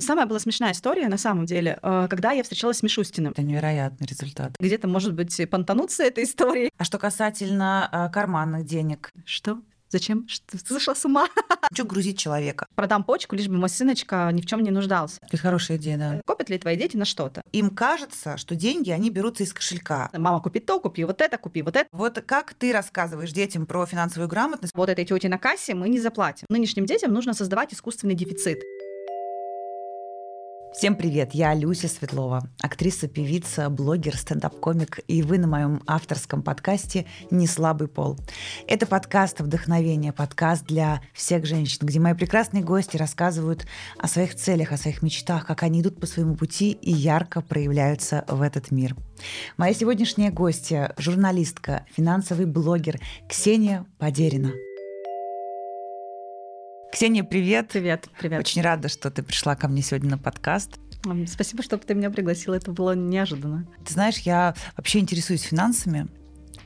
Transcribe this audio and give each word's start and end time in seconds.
Самая 0.00 0.26
была 0.26 0.38
смешная 0.38 0.72
история, 0.72 1.08
на 1.08 1.18
самом 1.18 1.46
деле, 1.46 1.78
э, 1.82 2.06
когда 2.08 2.32
я 2.32 2.42
встречалась 2.42 2.78
с 2.78 2.82
Мишустиным. 2.82 3.32
Это 3.32 3.42
невероятный 3.42 4.06
результат. 4.06 4.52
Где-то, 4.58 4.88
может 4.88 5.14
быть, 5.14 5.48
понтануться 5.50 6.02
этой 6.02 6.24
историей. 6.24 6.70
А 6.78 6.84
что 6.84 6.98
касательно 6.98 7.88
э, 7.92 8.12
карманных 8.12 8.64
денег? 8.64 9.10
Что? 9.24 9.58
Зачем? 9.90 10.28
Что, 10.28 10.56
ты 10.56 10.58
сошла 10.58 10.94
с 10.94 11.04
ума? 11.04 11.26
Что 11.72 11.84
грузить 11.84 12.16
человека? 12.18 12.66
Продам 12.76 13.02
почку, 13.02 13.34
лишь 13.34 13.48
бы 13.48 13.56
мой 13.56 13.68
сыночка 13.68 14.30
ни 14.32 14.40
в 14.40 14.46
чем 14.46 14.62
не 14.62 14.70
нуждался. 14.70 15.18
Это 15.20 15.36
хорошая 15.36 15.78
идея, 15.78 15.98
да. 15.98 16.20
Копят 16.24 16.48
ли 16.48 16.58
твои 16.58 16.76
дети 16.76 16.96
на 16.96 17.04
что-то? 17.04 17.42
Им 17.50 17.70
кажется, 17.70 18.36
что 18.36 18.54
деньги, 18.54 18.90
они 18.90 19.10
берутся 19.10 19.42
из 19.42 19.52
кошелька. 19.52 20.08
Мама, 20.12 20.40
купи 20.40 20.60
то, 20.60 20.78
купи 20.78 21.02
вот 21.04 21.20
это, 21.20 21.38
купи 21.38 21.62
вот 21.62 21.74
это. 21.74 21.88
Вот 21.90 22.22
как 22.24 22.54
ты 22.54 22.72
рассказываешь 22.72 23.32
детям 23.32 23.66
про 23.66 23.84
финансовую 23.84 24.28
грамотность? 24.28 24.74
Вот 24.76 24.88
этой 24.88 25.04
тете 25.04 25.28
на 25.28 25.38
кассе 25.38 25.74
мы 25.74 25.88
не 25.88 25.98
заплатим. 25.98 26.46
Нынешним 26.48 26.86
детям 26.86 27.12
нужно 27.12 27.34
создавать 27.34 27.74
искусственный 27.74 28.14
дефицит. 28.14 28.62
Всем 30.72 30.94
привет, 30.94 31.34
я 31.34 31.52
Люся 31.52 31.88
Светлова, 31.88 32.48
актриса, 32.62 33.08
певица, 33.08 33.68
блогер, 33.68 34.16
стендап-комик, 34.16 35.00
и 35.08 35.20
вы 35.20 35.36
на 35.38 35.48
моем 35.48 35.82
авторском 35.84 36.42
подкасте 36.42 37.06
«Не 37.30 37.48
слабый 37.48 37.88
пол». 37.88 38.16
Это 38.68 38.86
подкаст 38.86 39.40
вдохновения, 39.40 40.12
подкаст 40.12 40.64
для 40.66 41.02
всех 41.12 41.44
женщин, 41.44 41.80
где 41.82 41.98
мои 41.98 42.14
прекрасные 42.14 42.62
гости 42.62 42.96
рассказывают 42.96 43.66
о 43.98 44.06
своих 44.06 44.36
целях, 44.36 44.70
о 44.70 44.76
своих 44.76 45.02
мечтах, 45.02 45.44
как 45.44 45.64
они 45.64 45.80
идут 45.80 46.00
по 46.00 46.06
своему 46.06 46.36
пути 46.36 46.70
и 46.70 46.92
ярко 46.92 47.40
проявляются 47.40 48.24
в 48.28 48.40
этот 48.40 48.70
мир. 48.70 48.94
Моя 49.56 49.74
сегодняшняя 49.74 50.30
гостья– 50.30 50.94
журналистка, 50.96 51.84
финансовый 51.94 52.46
блогер 52.46 53.00
Ксения 53.28 53.86
Подерина. 53.98 54.52
Ксения, 56.92 57.22
привет. 57.22 57.68
Привет, 57.72 58.08
привет. 58.18 58.40
Очень 58.40 58.62
рада, 58.62 58.88
что 58.88 59.10
ты 59.10 59.22
пришла 59.22 59.54
ко 59.54 59.68
мне 59.68 59.80
сегодня 59.80 60.10
на 60.10 60.18
подкаст. 60.18 60.80
Спасибо, 61.28 61.62
что 61.62 61.78
ты 61.78 61.94
меня 61.94 62.10
пригласила. 62.10 62.54
Это 62.54 62.72
было 62.72 62.94
неожиданно. 62.94 63.66
Ты 63.86 63.92
знаешь, 63.92 64.18
я 64.18 64.54
вообще 64.76 64.98
интересуюсь 64.98 65.42
финансами. 65.42 66.08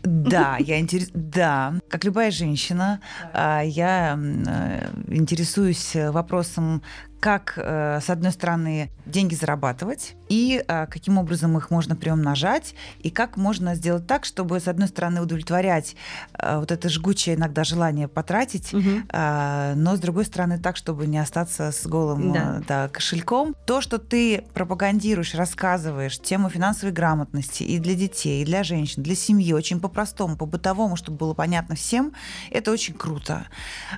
Да, 0.05 0.59
я 0.59 0.81
интерес... 0.81 1.09
да, 1.15 1.81
как 1.89 2.05
любая 2.05 2.31
женщина, 2.31 3.01
а, 3.33 3.63
я 3.63 4.19
э, 4.19 4.91
интересуюсь 5.09 5.93
вопросом, 5.95 6.83
как, 7.25 7.55
э, 7.57 8.01
с 8.03 8.11
одной 8.11 8.33
стороны, 8.33 8.91
деньги 9.07 9.35
зарабатывать, 9.35 10.15
и 10.29 10.63
э, 10.69 10.87
каким 10.89 11.17
образом 11.17 11.57
их 11.57 11.71
можно 11.71 11.97
приумножать, 11.97 12.75
и 12.99 13.09
как 13.09 13.39
можно 13.39 13.75
сделать 13.77 14.07
так, 14.07 14.27
чтобы, 14.27 14.61
с 14.61 14.69
одной 14.69 14.89
стороны, 14.89 15.23
удовлетворять 15.23 15.97
э, 16.39 16.59
вот 16.59 16.71
это 16.71 16.91
жгучее 16.91 17.37
иногда 17.37 17.65
желание 17.65 18.09
потратить, 18.09 18.75
угу. 18.75 19.07
но, 19.11 19.97
с 19.97 20.01
другой 20.01 20.27
стороны, 20.27 20.59
так, 20.59 20.77
чтобы 20.77 21.07
не 21.07 21.17
остаться 21.17 21.73
с 21.73 21.87
голым 21.87 22.31
да. 22.35 22.63
Да, 22.69 22.89
кошельком. 22.89 23.57
То, 23.65 23.81
что 23.81 23.97
ты 23.97 24.45
пропагандируешь, 24.53 25.35
рассказываешь 25.35 26.19
тему 26.19 26.51
финансовой 26.51 26.93
грамотности 26.93 27.63
и 27.63 27.79
для 27.79 27.95
детей, 27.95 28.43
и 28.43 28.45
для 28.45 28.63
женщин, 28.65 29.03
для 29.03 29.15
семьи, 29.15 29.55
очень 29.55 29.81
по-простому, 29.81 30.37
по-бытовому, 30.37 30.97
чтобы 30.97 31.17
было 31.17 31.33
понятно 31.33 31.75
всем, 31.75 32.13
это 32.51 32.71
очень 32.71 32.93
круто. 32.93 33.47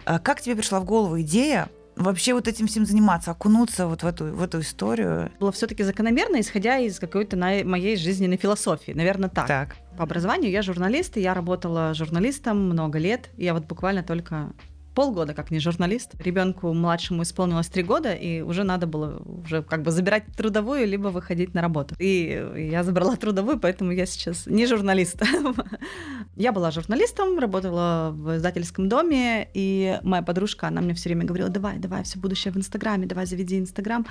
Как 0.04 0.40
тебе 0.40 0.54
пришла 0.54 0.78
в 0.78 0.84
голову 0.84 1.20
идея 1.22 1.68
вообще 1.96 2.34
вот 2.34 2.46
этим 2.46 2.66
всем 2.66 2.86
заниматься, 2.86 3.32
окунуться 3.32 3.86
вот 3.86 4.02
в 4.02 4.06
эту, 4.06 4.26
в 4.26 4.42
эту 4.42 4.60
историю? 4.60 5.32
Было 5.40 5.50
все-таки 5.52 5.82
закономерно, 5.82 6.40
исходя 6.40 6.78
из 6.78 6.98
какой-то 6.98 7.36
моей 7.36 7.96
жизненной 7.96 8.36
философии, 8.36 8.92
наверное, 8.92 9.28
так. 9.28 9.48
Так. 9.48 9.76
По 9.96 10.04
образованию 10.04 10.50
я 10.50 10.62
журналист, 10.62 11.16
и 11.16 11.20
я 11.22 11.32
работала 11.34 11.94
журналистом 11.94 12.58
много 12.58 12.98
лет. 12.98 13.30
Я 13.36 13.54
вот 13.54 13.64
буквально 13.64 14.02
только 14.02 14.52
полгода 14.96 15.34
как 15.34 15.50
не 15.50 15.60
журналист. 15.60 16.14
Ребенку 16.24 16.72
младшему 16.72 17.22
исполнилось 17.22 17.68
три 17.68 17.82
года, 17.82 18.14
и 18.14 18.40
уже 18.40 18.64
надо 18.64 18.86
было 18.86 19.22
уже 19.44 19.62
как 19.62 19.82
бы 19.82 19.90
забирать 19.90 20.24
трудовую, 20.34 20.86
либо 20.86 21.08
выходить 21.08 21.54
на 21.54 21.60
работу. 21.60 21.94
И 21.98 22.70
я 22.72 22.82
забрала 22.82 23.16
трудовую, 23.16 23.60
поэтому 23.60 23.92
я 23.92 24.06
сейчас 24.06 24.46
не 24.46 24.66
журналист. 24.66 25.22
Я 26.36 26.52
была 26.52 26.70
журналистом, 26.70 27.38
работала 27.38 28.10
в 28.12 28.36
издательском 28.36 28.88
доме, 28.90 29.48
и 29.54 29.98
моя 30.02 30.22
подружка, 30.22 30.68
она 30.68 30.82
мне 30.82 30.92
все 30.92 31.08
время 31.08 31.24
говорила, 31.24 31.48
давай, 31.48 31.78
давай, 31.78 32.02
все 32.02 32.18
будущее 32.18 32.52
в 32.52 32.56
Инстаграме, 32.58 33.06
давай 33.06 33.24
заведи 33.26 33.58
Инстаграм. 33.58 34.06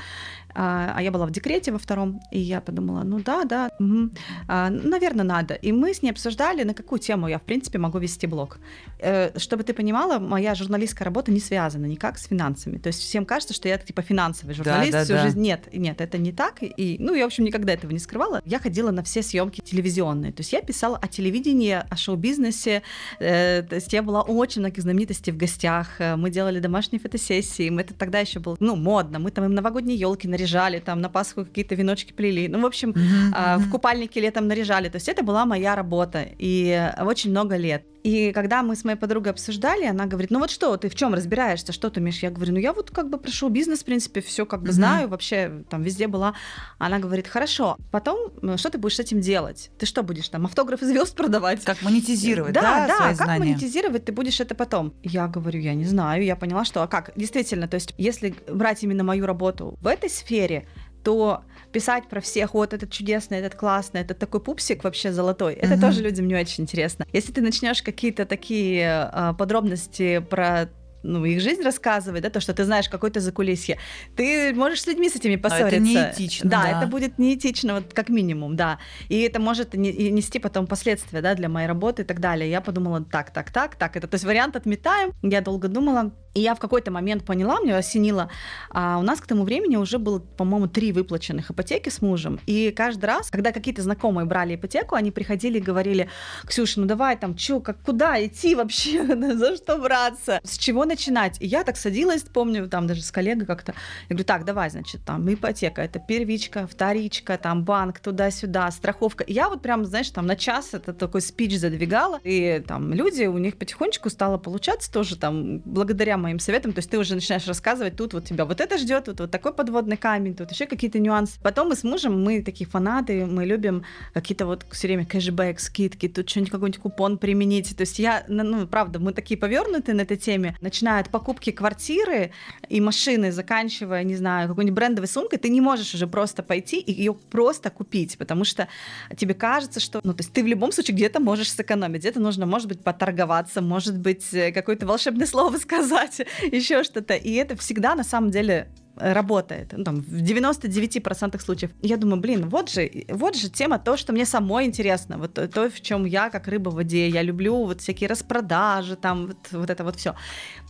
А, 0.55 0.93
а 0.95 1.01
я 1.03 1.11
была 1.11 1.27
в 1.27 1.31
декрете 1.31 1.71
во 1.71 1.77
втором, 1.77 2.19
и 2.31 2.39
я 2.39 2.61
подумала, 2.61 3.03
ну 3.03 3.19
да, 3.19 3.43
да, 3.43 3.69
угу. 3.79 4.09
наверное, 4.47 5.23
надо. 5.23 5.53
И 5.53 5.71
мы 5.71 5.93
с 5.93 6.01
ней 6.01 6.11
обсуждали, 6.11 6.63
на 6.63 6.73
какую 6.73 6.99
тему 6.99 7.27
я, 7.27 7.37
в 7.37 7.43
принципе, 7.43 7.77
могу 7.77 7.99
вести 7.99 8.27
блог. 8.27 8.57
Э, 8.99 9.37
чтобы 9.37 9.63
ты 9.63 9.73
понимала, 9.73 10.17
моя 10.17 10.55
журналистская 10.75 11.05
работа 11.05 11.31
не 11.31 11.39
связана 11.39 11.85
никак 11.85 12.17
с 12.17 12.27
финансами. 12.27 12.77
То 12.77 12.87
есть 12.87 12.99
всем 12.99 13.25
кажется, 13.25 13.53
что 13.53 13.69
я 13.69 13.77
типа 13.77 14.01
финансовый 14.01 14.53
журналист 14.53 14.91
да, 14.91 14.99
да, 14.99 15.03
всю 15.05 15.13
да. 15.13 15.23
жизнь. 15.23 15.39
Нет, 15.39 15.69
нет, 15.73 16.01
это 16.01 16.17
не 16.17 16.33
так. 16.33 16.57
И, 16.61 16.97
ну, 16.99 17.13
я, 17.13 17.23
в 17.23 17.27
общем, 17.27 17.45
никогда 17.45 17.73
этого 17.73 17.91
не 17.91 17.99
скрывала. 17.99 18.41
Я 18.45 18.59
ходила 18.59 18.91
на 18.91 19.03
все 19.03 19.21
съемки 19.21 19.61
телевизионные. 19.61 20.33
То 20.33 20.41
есть 20.41 20.51
я 20.51 20.61
писала 20.61 20.97
о 20.97 21.07
телевидении, 21.07 21.81
о 21.89 21.95
шоу-бизнесе. 21.95 22.81
Э, 23.19 23.63
то 23.63 23.75
есть 23.75 23.93
я 23.93 24.03
была 24.03 24.23
у 24.23 24.37
очень 24.37 24.61
многих 24.61 24.83
знаменитостей 24.83 25.31
в 25.31 25.37
гостях. 25.37 25.87
Э, 25.99 26.17
мы 26.17 26.29
делали 26.29 26.59
домашние 26.59 26.99
фотосессии. 26.99 27.69
Мы 27.69 27.81
это 27.81 27.93
тогда 27.93 28.19
еще 28.19 28.39
было, 28.39 28.57
ну, 28.59 28.75
модно. 28.75 29.19
Мы 29.19 29.31
там 29.31 29.45
им 29.45 29.53
новогодние 29.53 29.97
елки 29.97 30.27
наряжали 30.27 30.79
там 30.79 30.99
на 30.99 31.09
Пасху 31.09 31.45
какие-то 31.45 31.75
веночки 31.75 32.11
плели. 32.11 32.47
Ну, 32.49 32.59
в 32.59 32.65
общем, 32.65 32.91
mm-hmm. 32.91 33.57
в 33.59 33.69
купальнике 33.71 34.19
летом 34.19 34.47
наряжали. 34.47 34.89
То 34.89 34.97
есть 34.97 35.07
это 35.07 35.23
была 35.23 35.45
моя 35.45 35.75
работа. 35.75 36.25
И 36.37 36.91
очень 36.99 37.31
много 37.31 37.55
лет. 37.55 37.85
И 38.05 38.31
когда 38.33 38.61
мы 38.61 38.75
с 38.75 38.83
моей 38.83 38.99
подругой 38.99 39.31
обсуждали, 39.31 39.85
она 39.85 40.05
говорит, 40.05 40.29
ну 40.29 40.37
вот 40.37 40.51
что, 40.51 40.77
ты 40.77 40.89
в 40.89 40.95
чем 40.95 41.15
разбираешься, 41.15 41.73
что 41.73 41.89
ты 41.89 41.99
умеешь? 41.99 42.19
Я 42.19 42.29
говорю, 42.29 42.53
ну 42.53 42.59
я 42.59 42.71
вот 42.71 42.91
как 42.91 43.09
бы 43.09 43.17
прошел 43.17 43.49
бизнес, 43.49 43.79
в 43.79 43.85
принципе, 43.85 44.21
все 44.21 44.45
как 44.45 44.61
бы 44.61 44.67
mm-hmm. 44.67 44.73
знаю, 44.73 45.07
вообще 45.07 45.63
там 45.71 45.81
везде 45.81 46.05
была. 46.05 46.35
Она 46.77 46.99
говорит, 46.99 47.27
хорошо, 47.27 47.77
потом 47.89 48.31
э, 48.43 48.57
что 48.57 48.69
ты 48.69 48.77
будешь 48.77 48.97
с 48.97 48.99
этим 48.99 49.21
делать? 49.21 49.71
Ты 49.79 49.87
что 49.87 50.03
будешь 50.03 50.29
там 50.29 50.45
автографы 50.45 50.85
звезд 50.85 51.15
продавать? 51.15 51.63
Как 51.63 51.81
монетизировать, 51.81 52.53
да? 52.53 52.61
Да, 52.61 52.87
да, 52.87 52.97
как 53.07 53.15
знания? 53.15 53.39
монетизировать 53.39 54.05
ты 54.05 54.11
будешь 54.11 54.39
это 54.39 54.53
потом? 54.53 54.93
Я 55.01 55.27
говорю, 55.27 55.59
я 55.59 55.73
не 55.73 55.85
знаю, 55.85 56.23
я 56.23 56.35
поняла, 56.35 56.63
что, 56.63 56.83
а 56.83 56.87
как? 56.87 57.11
Действительно, 57.15 57.67
то 57.67 57.73
есть 57.73 57.95
если 57.97 58.35
брать 58.47 58.83
именно 58.83 59.03
мою 59.03 59.25
работу 59.25 59.79
в 59.81 59.87
этой 59.87 60.11
сфере, 60.11 60.67
то 61.03 61.43
писать 61.75 62.07
про 62.07 62.21
всех, 62.21 62.53
вот 62.53 62.73
этот 62.73 62.89
чудесный, 62.89 63.39
этот 63.39 63.55
классный, 63.55 63.99
этот 63.99 64.17
такой 64.17 64.39
пупсик 64.39 64.85
вообще 64.85 65.11
золотой, 65.11 65.55
это 65.55 65.73
mm-hmm. 65.73 65.81
тоже 65.81 66.01
людям 66.01 66.25
не 66.25 66.35
очень 66.35 66.63
интересно. 66.63 67.05
Если 67.11 67.33
ты 67.33 67.41
начнешь 67.41 67.81
какие-то 67.81 68.25
такие 68.25 69.11
э, 69.11 69.33
подробности 69.37 70.19
про 70.19 70.69
ну, 71.03 71.25
их 71.25 71.41
жизнь 71.41 71.61
рассказывать, 71.63 72.21
да, 72.21 72.29
то, 72.29 72.39
что 72.39 72.53
ты 72.53 72.63
знаешь 72.63 72.87
какое-то 72.87 73.19
закулисье, 73.19 73.77
ты 74.15 74.53
можешь 74.53 74.83
с 74.83 74.87
людьми 74.87 75.09
с 75.09 75.17
этими 75.17 75.35
поссориться. 75.35 75.81
Но 75.81 75.99
это 75.99 76.13
неэтично. 76.15 76.49
Да, 76.49 76.63
да, 76.63 76.77
это 76.77 76.87
будет 76.87 77.19
неэтично, 77.19 77.73
вот 77.73 77.93
как 77.93 78.07
минимум, 78.07 78.55
да. 78.55 78.79
И 79.09 79.19
это 79.19 79.41
может 79.41 79.73
нести 79.73 80.39
потом 80.39 80.67
последствия, 80.67 81.21
да, 81.21 81.35
для 81.35 81.49
моей 81.49 81.67
работы 81.67 82.03
и 82.03 82.05
так 82.05 82.21
далее. 82.21 82.49
Я 82.49 82.61
подумала, 82.61 83.03
так, 83.03 83.31
так, 83.31 83.51
так, 83.51 83.75
так, 83.75 83.97
это, 83.97 84.07
то 84.07 84.15
есть 84.15 84.23
вариант 84.23 84.55
отметаем. 84.55 85.11
Я 85.21 85.41
долго 85.41 85.67
думала, 85.67 86.13
и 86.35 86.41
я 86.41 86.53
в 86.53 86.59
какой-то 86.59 86.91
момент 86.91 87.23
поняла, 87.23 87.61
мне 87.61 87.75
осенило, 87.75 88.29
а 88.69 88.99
у 88.99 89.01
нас 89.01 89.21
к 89.21 89.25
тому 89.25 89.43
времени 89.43 89.77
уже 89.77 89.97
было, 89.97 90.19
по-моему, 90.19 90.67
три 90.67 90.91
выплаченных 90.91 91.49
ипотеки 91.49 91.87
с 91.87 92.01
мужем. 92.01 92.39
И 92.45 92.71
каждый 92.71 93.05
раз, 93.05 93.31
когда 93.31 93.53
какие-то 93.53 93.81
знакомые 93.81 94.25
брали 94.25 94.55
ипотеку, 94.55 94.95
они 94.95 95.11
приходили 95.11 95.59
и 95.59 95.61
говорили, 95.61 96.09
Ксюша, 96.45 96.81
ну 96.81 96.87
давай 96.87 97.17
там, 97.17 97.35
чё, 97.35 97.61
как, 97.61 97.77
куда 97.81 98.23
идти 98.23 98.53
вообще, 98.53 99.05
за 99.35 99.55
что 99.55 99.77
браться, 99.77 100.41
с 100.43 100.57
чего 100.57 100.83
начинать? 100.83 101.37
И 101.41 101.47
я 101.47 101.63
так 101.63 101.77
садилась, 101.77 102.23
помню, 102.23 102.67
там 102.67 102.85
даже 102.85 103.01
с 103.01 103.11
коллегой 103.11 103.45
как-то, 103.45 103.73
я 104.09 104.15
говорю, 104.15 104.25
так, 104.25 104.43
давай, 104.43 104.69
значит, 104.69 105.05
там 105.05 105.33
ипотека, 105.33 105.81
это 105.81 105.99
первичка, 105.99 106.67
вторичка, 106.67 107.37
там 107.37 107.63
банк, 107.63 107.99
туда-сюда, 107.99 108.69
страховка. 108.71 109.23
И 109.23 109.31
я 109.31 109.47
вот 109.47 109.61
прям, 109.61 109.85
знаешь, 109.85 110.09
там 110.09 110.25
на 110.25 110.35
час 110.35 110.73
это 110.73 110.91
такой 110.91 111.21
спич 111.21 111.57
задвигала, 111.57 112.19
и 112.25 112.61
там 112.67 112.93
люди, 112.93 113.23
у 113.23 113.37
них 113.37 113.55
потихонечку 113.55 114.09
стало 114.09 114.37
получаться 114.37 114.91
тоже 114.91 115.15
там 115.15 115.59
благодаря 115.59 116.17
моим 116.25 116.39
советам, 116.39 116.73
то 116.73 116.79
есть 116.79 116.89
ты 116.89 116.97
уже 116.97 117.15
начинаешь 117.15 117.47
рассказывать, 117.47 117.95
тут 117.95 118.13
вот 118.13 118.25
тебя 118.25 118.45
вот 118.45 118.59
это 118.59 118.77
ждет, 118.77 119.07
вот, 119.07 119.19
вот 119.19 119.31
такой 119.31 119.53
подводный 119.53 119.97
камень, 119.97 120.35
тут 120.35 120.51
еще 120.51 120.65
какие-то 120.65 120.99
нюансы. 120.99 121.39
Потом 121.43 121.69
мы 121.69 121.75
с 121.75 121.83
мужем, 121.83 122.23
мы 122.23 122.41
такие 122.41 122.67
фанаты, 122.67 123.25
мы 123.25 123.45
любим 123.45 123.83
какие-то 124.13 124.45
вот 124.45 124.65
все 124.71 124.87
время 124.87 125.05
кэшбэк, 125.05 125.59
скидки, 125.59 126.07
тут 126.07 126.29
что-нибудь 126.29 126.51
какой-нибудь 126.51 126.81
купон 126.81 127.17
применить. 127.17 127.75
То 127.77 127.81
есть 127.81 127.99
я, 127.99 128.23
ну, 128.27 128.43
ну, 128.43 128.67
правда, 128.67 128.99
мы 128.99 129.13
такие 129.13 129.37
повернуты 129.37 129.93
на 129.93 130.01
этой 130.01 130.17
теме, 130.17 130.55
начиная 130.61 131.01
от 131.01 131.09
покупки 131.09 131.51
квартиры 131.51 132.31
и 132.69 132.81
машины, 132.81 133.31
заканчивая, 133.31 134.03
не 134.03 134.15
знаю, 134.15 134.49
какой-нибудь 134.49 134.75
брендовой 134.75 135.07
сумкой, 135.07 135.37
ты 135.37 135.49
не 135.49 135.61
можешь 135.61 135.93
уже 135.93 136.07
просто 136.07 136.41
пойти 136.41 136.79
и 136.79 136.91
ее 136.91 137.13
просто 137.13 137.69
купить, 137.69 138.17
потому 138.17 138.45
что 138.45 138.67
тебе 139.15 139.33
кажется, 139.33 139.79
что, 139.79 140.01
ну, 140.03 140.13
то 140.13 140.21
есть 140.21 140.33
ты 140.33 140.43
в 140.43 140.47
любом 140.47 140.71
случае 140.71 140.95
где-то 140.95 141.19
можешь 141.19 141.51
сэкономить, 141.51 142.01
где-то 142.01 142.19
нужно, 142.19 142.45
может 142.45 142.67
быть, 142.67 142.83
поторговаться, 142.83 143.61
может 143.61 143.97
быть, 143.97 144.33
э, 144.33 144.51
какое-то 144.51 144.85
волшебное 144.85 145.27
слово 145.27 145.57
сказать, 145.65 146.14
делать 146.15 146.27
еще 146.51 146.83
что-то. 146.83 147.13
И 147.15 147.33
это 147.33 147.55
всегда 147.55 147.95
на 147.95 148.03
самом 148.03 148.31
деле 148.31 148.67
работает, 148.97 149.73
ну, 149.73 149.83
там, 149.83 150.01
в 150.01 150.21
99% 150.21 151.39
случаев. 151.41 151.71
Я 151.81 151.97
думаю, 151.97 152.21
блин, 152.21 152.47
вот 152.47 152.69
же, 152.69 152.89
вот 153.09 153.35
же 153.35 153.49
тема, 153.49 153.77
то, 153.77 153.97
что 153.97 154.13
мне 154.13 154.25
самой 154.25 154.65
интересно, 154.65 155.17
вот 155.17 155.33
то, 155.33 155.69
в 155.69 155.81
чем 155.81 156.05
я 156.05 156.29
как 156.29 156.47
рыба 156.47 156.69
в 156.69 156.75
воде, 156.75 157.09
я 157.09 157.21
люблю 157.21 157.65
вот 157.65 157.81
всякие 157.81 158.07
распродажи, 158.07 158.95
там, 158.95 159.27
вот, 159.27 159.37
вот 159.51 159.69
это 159.69 159.83
вот 159.83 159.97
все. 159.97 160.15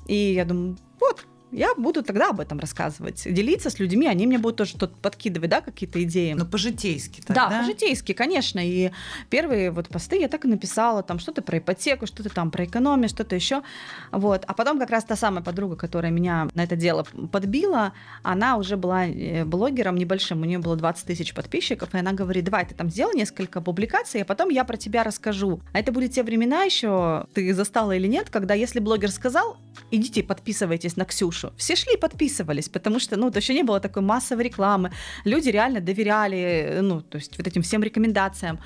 И 0.08 0.16
я 0.16 0.46
думаю, 0.46 0.76
вот, 1.00 1.28
я 1.56 1.74
буду 1.76 2.04
тогда 2.04 2.30
об 2.30 2.42
этом 2.42 2.60
рассказывать, 2.60 3.24
делиться 3.26 3.70
с 3.70 3.80
людьми, 3.80 4.08
они 4.08 4.28
мне 4.28 4.38
будут 4.38 4.58
тоже 4.58 4.72
что-то 4.72 4.96
подкидывать, 5.02 5.50
да, 5.50 5.62
какие-то 5.62 6.04
идеи. 6.04 6.34
Ну, 6.34 6.46
по-житейски 6.46 7.22
тогда. 7.22 7.50
Да, 7.50 7.60
по-житейски, 7.60 8.12
конечно. 8.12 8.60
И 8.62 8.92
первые 9.30 9.72
вот 9.72 9.88
посты 9.88 10.20
я 10.20 10.28
так 10.28 10.44
и 10.44 10.48
написала, 10.50 11.02
там 11.02 11.18
что-то 11.18 11.42
про 11.42 11.60
ипотеку, 11.60 12.08
что-то 12.08 12.30
там 12.30 12.52
про 12.52 12.66
экономию, 12.66 13.08
что-то 13.08 13.36
еще. 13.36 13.64
Вот. 14.12 14.44
А 14.46 14.54
потом 14.54 14.80
как 14.80 14.90
раз 14.90 15.06
та 15.06 15.16
самая 15.16 15.44
подруга, 15.44 15.78
которая 15.78 16.12
меня 16.12 16.50
на 16.54 16.64
это 16.64 16.76
дело 16.76 17.06
подбила, 17.32 17.94
она 18.22 18.58
уже 18.58 18.76
была 18.76 19.06
э, 19.06 19.46
блогером 19.46 19.96
небольшим, 19.96 20.42
у 20.42 20.46
нее 20.46 20.60
было 20.60 20.76
20 20.76 21.08
тысяч 21.08 21.34
подписчиков, 21.34 21.94
и 21.94 21.98
она 21.98 22.12
говорит, 22.12 22.44
давай 22.44 22.66
ты 22.66 22.76
там 22.76 22.90
сделай 22.90 23.16
несколько 23.16 23.62
публикаций, 23.62 24.24
а 24.24 24.26
потом 24.26 24.50
я 24.50 24.66
про 24.66 24.76
тебя 24.76 25.04
расскажу. 25.04 25.62
А 25.72 25.80
это 25.80 25.94
были 25.94 26.08
те 26.08 26.24
времена 26.24 26.64
еще, 26.64 27.28
ты 27.34 27.54
застала 27.54 27.94
или 27.94 28.08
нет, 28.08 28.30
когда 28.30 28.54
если 28.54 28.80
блогер 28.80 29.12
сказал, 29.12 29.58
идите 29.92 30.22
подписывайтесь 30.22 30.98
на 30.98 31.06
Ксюшу, 31.06 31.45
все 31.58 31.76
шли 31.76 31.94
и 31.94 31.98
подписывались, 31.98 32.70
потому 32.70 33.00
что, 33.00 33.18
ну, 33.18 33.32
то 33.32 33.40
еще 33.40 33.54
не 33.54 33.64
было 33.64 33.80
такой 33.80 34.02
массовой 34.02 34.44
рекламы, 34.44 34.92
люди 35.24 35.50
реально 35.50 35.82
доверяли, 35.82 36.80
ну, 36.82 37.02
то 37.02 37.18
есть 37.18 37.38
вот 37.38 37.48
этим 37.48 37.62
всем 37.62 37.84
рекомендациям. 37.84 38.60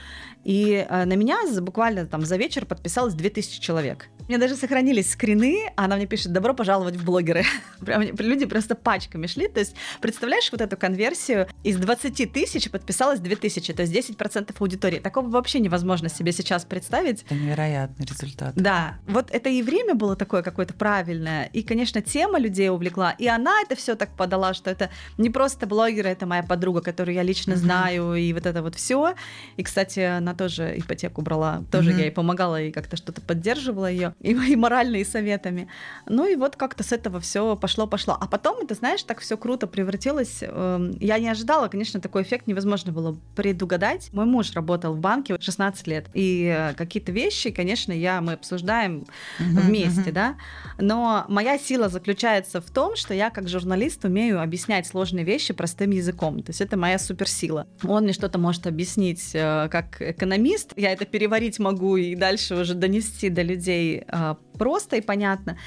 И 0.43 0.85
э, 0.89 1.05
на 1.05 1.13
меня 1.13 1.39
буквально 1.61 2.05
там 2.05 2.25
за 2.25 2.37
вечер 2.37 2.65
подписалось 2.65 3.13
2000 3.13 3.59
человек. 3.59 4.07
У 4.21 4.31
меня 4.31 4.37
даже 4.37 4.55
сохранились 4.55 5.11
скрины, 5.11 5.69
а 5.75 5.85
она 5.85 5.95
мне 5.95 6.05
пишет 6.05 6.31
«добро 6.31 6.53
пожаловать 6.53 6.95
в 6.95 7.03
блогеры». 7.03 7.43
Прям 7.81 8.03
люди 8.03 8.45
просто 8.45 8.75
пачками 8.75 9.27
шли. 9.27 9.47
То 9.47 9.59
есть 9.59 9.75
представляешь 10.01 10.51
вот 10.51 10.61
эту 10.61 10.77
конверсию? 10.77 11.47
Из 11.63 11.77
20 11.77 12.31
тысяч 12.31 12.69
подписалось 12.69 13.19
2000, 13.19 13.73
то 13.73 13.81
есть 13.81 13.93
10% 13.93 14.55
аудитории. 14.59 14.99
Такого 14.99 15.29
вообще 15.29 15.59
невозможно 15.59 16.09
себе 16.09 16.31
сейчас 16.31 16.63
представить. 16.63 17.23
Это 17.23 17.35
невероятный 17.35 18.05
результат. 18.05 18.53
Да. 18.55 18.99
Вот 19.07 19.31
это 19.31 19.49
и 19.49 19.61
время 19.61 19.95
было 19.95 20.15
такое 20.15 20.41
какое-то 20.41 20.73
правильное, 20.73 21.45
и, 21.45 21.63
конечно, 21.63 22.01
тема 22.01 22.39
людей 22.39 22.58
увлекла, 22.67 23.11
и 23.11 23.27
она 23.27 23.61
это 23.61 23.75
все 23.75 23.95
так 23.95 24.09
подала, 24.15 24.53
что 24.53 24.69
это 24.69 24.89
не 25.17 25.29
просто 25.29 25.67
блогеры, 25.67 26.09
это 26.09 26.25
моя 26.25 26.43
подруга, 26.43 26.81
которую 26.81 27.15
я 27.15 27.23
лично 27.23 27.55
знаю, 27.55 28.15
и 28.15 28.33
вот 28.33 28.45
это 28.45 28.61
вот 28.61 28.75
все. 28.75 29.15
И, 29.57 29.63
кстати, 29.63 29.99
она 29.99 30.33
тоже 30.33 30.77
ипотеку 30.77 31.21
брала, 31.21 31.63
тоже 31.71 31.91
я 31.91 32.05
ей 32.05 32.11
помогала 32.11 32.61
и 32.61 32.71
как-то 32.71 32.97
что-то 32.97 33.21
поддерживала 33.21 33.89
ее 33.89 34.15
и, 34.19 34.31
и 34.31 34.55
морально, 34.55 34.97
и 34.97 35.03
советами. 35.03 35.67
Ну 36.07 36.25
и 36.25 36.35
вот 36.35 36.55
как-то 36.55 36.83
с 36.83 36.91
этого 36.91 37.19
все 37.19 37.55
пошло-пошло. 37.55 38.17
А 38.19 38.27
потом, 38.27 38.65
ты 38.65 38.75
знаешь, 38.75 39.03
так 39.03 39.19
все 39.19 39.37
круто 39.37 39.67
превратилось. 39.67 40.39
Э, 40.41 40.91
я 40.99 41.19
не 41.19 41.29
ожидала, 41.29 41.67
конечно, 41.67 41.99
такой 42.01 42.23
эффект 42.23 42.47
невозможно 42.47 42.91
было 42.91 43.17
предугадать. 43.35 44.09
Мой 44.13 44.25
муж 44.25 44.53
работал 44.53 44.93
в 44.93 44.99
банке 44.99 45.37
16 45.39 45.87
лет, 45.87 46.07
и 46.13 46.53
э, 46.55 46.73
какие-то 46.73 47.11
вещи, 47.11 47.51
конечно, 47.51 47.91
я 47.91 48.21
мы 48.21 48.33
обсуждаем 48.33 49.05
uh-huh, 49.39 49.61
вместе, 49.61 50.11
да. 50.11 50.35
Но 50.79 51.25
моя 51.27 51.57
сила 51.59 51.89
заключается 51.89 52.48
в 52.53 52.69
том, 52.71 52.95
что 52.95 53.13
я 53.13 53.29
как 53.29 53.47
журналист 53.47 54.03
умею 54.05 54.41
объяснять 54.41 54.87
сложные 54.87 55.25
вещи 55.25 55.53
простым 55.53 55.91
языком. 55.91 56.41
То 56.41 56.49
есть 56.49 56.61
это 56.61 56.77
моя 56.77 56.97
суперсила. 56.99 57.67
Он 57.83 58.03
мне 58.03 58.13
что-то 58.13 58.39
может 58.39 58.67
объяснить 58.67 59.31
э, 59.33 59.67
как 59.69 60.01
экономист, 60.01 60.73
я 60.75 60.91
это 60.91 61.05
переварить 61.05 61.59
могу 61.59 61.97
и 61.97 62.15
дальше 62.15 62.55
уже 62.55 62.73
донести 62.73 63.29
до 63.29 63.43
людей 63.43 64.03
э, 64.07 64.35
просто 64.57 64.97
и 64.97 65.01
понятно. 65.01 65.57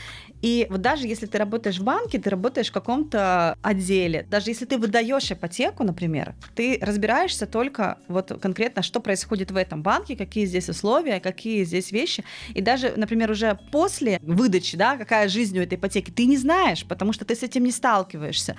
И 0.43 0.67
вот 0.69 0.81
даже 0.81 1.06
если 1.06 1.27
ты 1.27 1.39
работаешь 1.39 1.79
в 1.79 1.85
банке, 1.85 2.19
ты 2.19 2.29
работаешь 2.29 2.69
в 2.69 2.73
каком-то 2.73 3.56
отделе, 3.62 4.27
даже 4.29 4.50
если 4.50 4.65
ты 4.65 4.77
выдаешь 4.77 5.31
ипотеку, 5.31 5.85
например, 5.85 6.35
ты 6.56 6.79
разбираешься 6.83 7.47
только 7.47 7.99
вот 8.09 8.33
конкретно, 8.43 8.83
что 8.83 9.00
происходит 9.00 9.53
в 9.53 9.56
этом 9.56 9.83
банке, 9.83 10.17
какие 10.17 10.44
здесь 10.47 10.69
условия, 10.69 11.21
какие 11.21 11.65
здесь 11.65 11.93
вещи. 11.93 12.25
И 12.55 12.61
даже, 12.61 12.93
например, 12.97 13.31
уже 13.31 13.59
после 13.71 14.19
выдачи, 14.23 14.77
да, 14.77 14.97
какая 14.97 15.29
жизнь 15.29 15.59
у 15.59 15.62
этой 15.62 15.75
ипотеки, 15.75 16.11
ты 16.11 16.27
не 16.27 16.37
знаешь, 16.37 16.85
потому 16.85 17.12
что 17.12 17.25
ты 17.25 17.37
с 17.37 17.43
этим 17.43 17.65
не 17.65 17.71
сталкиваешься. 17.71 18.56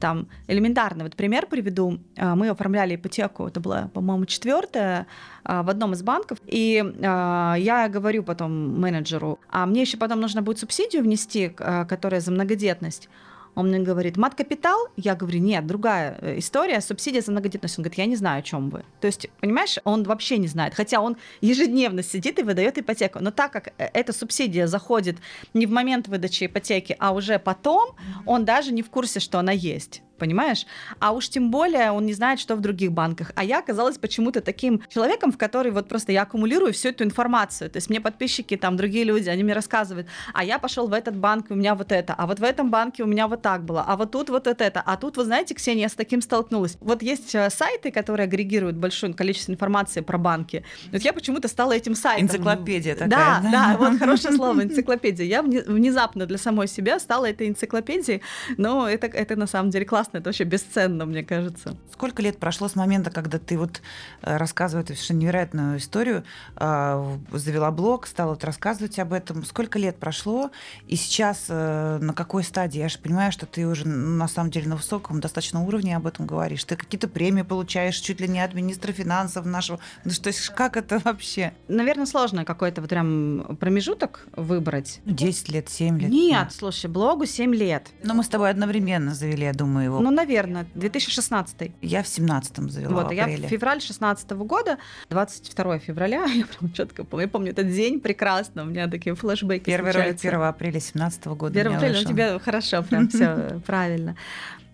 Там 0.00 0.28
элементарно, 0.46 1.04
вот 1.04 1.16
пример 1.16 1.46
приведу. 1.46 1.98
А, 2.16 2.36
мы 2.36 2.48
оформляли 2.48 2.94
ипотеку, 2.94 3.48
это 3.48 3.58
была, 3.58 3.90
по-моему, 3.92 4.24
четвертая 4.26 5.06
а, 5.42 5.62
в 5.64 5.70
одном 5.70 5.92
из 5.94 6.02
банков, 6.02 6.38
и 6.46 6.84
а, 7.02 7.56
я 7.58 7.88
говорю 7.88 8.22
потом 8.22 8.80
менеджеру, 8.80 9.40
а 9.50 9.66
мне 9.66 9.80
еще 9.80 9.96
потом 9.96 10.20
нужно 10.20 10.42
будет 10.42 10.58
субсидию 10.58 11.02
внести, 11.02 11.23
а, 11.58 11.84
которая 11.84 12.20
за 12.20 12.30
многодетность. 12.32 13.08
Он 13.54 13.68
мне 13.68 13.78
говорит, 13.78 14.16
мат-капитал? 14.16 14.88
Я 14.96 15.14
говорю, 15.14 15.38
нет, 15.38 15.66
другая 15.66 16.18
э, 16.20 16.38
история, 16.38 16.80
субсидия 16.80 17.20
за 17.20 17.30
многодетность. 17.30 17.78
Он 17.78 17.84
говорит, 17.84 17.98
я 17.98 18.06
не 18.06 18.16
знаю, 18.16 18.40
о 18.40 18.42
чем 18.42 18.68
вы. 18.68 18.84
То 19.00 19.06
есть, 19.06 19.28
понимаешь, 19.40 19.78
он 19.84 20.02
вообще 20.02 20.38
не 20.38 20.48
знает. 20.48 20.74
Хотя 20.74 21.00
он 21.00 21.16
ежедневно 21.40 22.02
сидит 22.02 22.38
и 22.38 22.42
выдает 22.42 22.78
ипотеку. 22.78 23.20
Но 23.20 23.30
так 23.30 23.52
как 23.52 23.68
э, 23.78 23.90
эта 23.92 24.12
субсидия 24.12 24.66
заходит 24.66 25.18
не 25.54 25.66
в 25.66 25.70
момент 25.70 26.08
выдачи 26.08 26.46
ипотеки, 26.46 26.96
а 26.98 27.12
уже 27.12 27.38
потом, 27.38 27.94
он 28.26 28.44
даже 28.44 28.72
не 28.72 28.82
в 28.82 28.90
курсе, 28.90 29.20
что 29.20 29.38
она 29.38 29.52
есть 29.52 30.02
понимаешь? 30.24 30.66
А 31.00 31.12
уж 31.12 31.28
тем 31.28 31.50
более 31.50 31.90
он 31.90 32.06
не 32.06 32.14
знает, 32.14 32.40
что 32.40 32.56
в 32.56 32.60
других 32.60 32.92
банках. 32.92 33.32
А 33.34 33.44
я 33.44 33.58
оказалась 33.58 33.98
почему-то 33.98 34.40
таким 34.40 34.80
человеком, 34.88 35.30
в 35.32 35.36
который 35.36 35.70
вот 35.70 35.86
просто 35.86 36.12
я 36.12 36.22
аккумулирую 36.22 36.72
всю 36.72 36.88
эту 36.88 37.04
информацию. 37.04 37.70
То 37.70 37.76
есть 37.76 37.90
мне 37.90 38.00
подписчики, 38.00 38.56
там, 38.56 38.76
другие 38.76 39.04
люди, 39.04 39.28
они 39.28 39.44
мне 39.44 39.52
рассказывают, 39.52 40.06
а 40.32 40.42
я 40.44 40.58
пошел 40.58 40.88
в 40.88 40.94
этот 40.94 41.14
банк, 41.16 41.50
и 41.50 41.52
у 41.52 41.56
меня 41.56 41.74
вот 41.74 41.92
это, 41.92 42.14
а 42.14 42.26
вот 42.26 42.40
в 42.40 42.42
этом 42.42 42.70
банке 42.70 43.02
у 43.02 43.06
меня 43.06 43.28
вот 43.28 43.42
так 43.42 43.64
было, 43.64 43.84
а 43.86 43.96
вот 43.96 44.12
тут 44.12 44.30
вот 44.30 44.46
это, 44.46 44.82
а 44.84 44.96
тут, 44.96 45.16
вы 45.16 45.24
знаете, 45.24 45.54
Ксения, 45.54 45.82
я 45.82 45.88
с 45.88 45.94
таким 45.94 46.22
столкнулась. 46.22 46.78
Вот 46.80 47.02
есть 47.02 47.34
э, 47.34 47.50
сайты, 47.50 47.90
которые 47.90 48.24
агрегируют 48.24 48.76
большое 48.76 49.12
количество 49.12 49.52
информации 49.52 50.00
про 50.00 50.16
банки. 50.16 50.64
Вот 50.90 51.02
я 51.02 51.12
почему-то 51.12 51.48
стала 51.48 51.72
этим 51.72 51.94
сайтом. 51.94 52.26
Энциклопедия 52.26 52.94
такая. 52.94 53.10
Да, 53.10 53.40
да, 53.42 53.50
да 53.50 53.76
вот 53.78 53.98
хорошее 53.98 54.34
слово, 54.34 54.62
энциклопедия. 54.62 55.26
Я 55.26 55.42
внезапно 55.42 56.26
для 56.26 56.38
самой 56.38 56.68
себя 56.68 56.98
стала 56.98 57.26
этой 57.26 57.48
энциклопедией, 57.48 58.22
но 58.56 58.88
это, 58.88 59.06
это 59.06 59.36
на 59.36 59.46
самом 59.46 59.70
деле 59.70 59.84
классно 59.84 60.13
классно, 60.14 60.18
это 60.18 60.28
вообще 60.28 60.44
бесценно, 60.44 61.06
мне 61.06 61.22
кажется. 61.22 61.76
Сколько 61.92 62.22
лет 62.22 62.38
прошло 62.38 62.68
с 62.68 62.76
момента, 62.76 63.10
когда 63.10 63.38
ты 63.38 63.58
вот 63.58 63.82
э, 64.22 64.36
рассказывая 64.36 64.84
эту 64.84 64.94
совершенно 64.94 65.18
невероятную 65.18 65.78
историю, 65.78 66.24
а, 66.56 67.18
завела 67.32 67.70
блог, 67.70 68.06
стала 68.06 68.30
вот 68.30 68.44
рассказывать 68.44 68.98
об 68.98 69.12
этом. 69.12 69.44
Сколько 69.44 69.78
лет 69.78 69.96
прошло, 69.96 70.50
и 70.88 70.96
сейчас 70.96 71.46
э, 71.48 71.98
на 72.00 72.12
какой 72.12 72.44
стадии? 72.44 72.78
Я 72.78 72.88
же 72.88 72.98
понимаю, 72.98 73.32
что 73.32 73.46
ты 73.46 73.66
уже 73.66 73.86
на 73.86 74.28
самом 74.28 74.50
деле 74.50 74.68
на 74.68 74.76
высоком 74.76 75.20
достаточно 75.20 75.62
уровне 75.62 75.96
об 75.96 76.06
этом 76.06 76.26
говоришь. 76.26 76.64
Ты 76.64 76.76
какие-то 76.76 77.08
премии 77.08 77.42
получаешь 77.42 77.96
чуть 77.96 78.20
ли 78.20 78.28
не 78.28 78.40
от 78.40 78.54
министра 78.54 78.92
финансов 78.92 79.46
нашего. 79.46 79.78
Ну, 80.04 80.10
что 80.10 80.30
как 80.54 80.76
это 80.76 81.00
вообще? 81.04 81.52
Наверное, 81.68 82.06
сложно 82.06 82.44
какой-то 82.44 82.80
вот 82.80 82.90
прям 82.90 83.56
промежуток 83.58 84.26
выбрать. 84.36 85.00
10 85.04 85.48
лет, 85.50 85.68
7 85.68 85.98
лет. 86.00 86.10
Нет, 86.10 86.44
да. 86.44 86.50
слушай, 86.50 86.90
блогу 86.90 87.26
7 87.26 87.54
лет. 87.54 87.88
Но 88.02 88.14
мы 88.14 88.22
с 88.22 88.28
тобой 88.28 88.50
одновременно 88.50 89.14
завели, 89.14 89.44
я 89.44 89.52
думаю, 89.52 89.93
его 89.94 90.00
его? 90.00 90.10
Ну, 90.10 90.14
наверное, 90.14 90.66
2016. 90.74 91.72
Я 91.82 92.02
в 92.02 92.06
17-м 92.06 92.70
завела 92.70 93.02
Вот, 93.02 93.08
в 93.08 93.12
я 93.12 93.26
в 93.26 93.48
февраль 93.48 93.80
16 93.80 94.32
-го 94.32 94.44
года, 94.44 94.78
22 95.10 95.78
февраля, 95.78 96.24
я 96.34 96.46
прям 96.46 96.72
четко 96.72 97.04
помню, 97.04 97.26
я 97.26 97.28
помню 97.28 97.50
этот 97.52 97.72
день 97.72 98.00
прекрасно, 98.00 98.62
у 98.62 98.66
меня 98.66 98.88
такие 98.88 99.14
флешбеки 99.14 99.64
Первый 99.64 99.92
ролик 99.92 100.16
1 100.18 100.40
апреля 100.42 100.80
17 100.80 101.26
-го 101.26 101.36
года 101.36 101.60
1 101.60 101.74
апреля, 101.74 102.00
у 102.00 102.04
тебя 102.04 102.38
хорошо, 102.38 102.82
прям 102.82 103.08
все 103.08 103.60
правильно. 103.66 104.16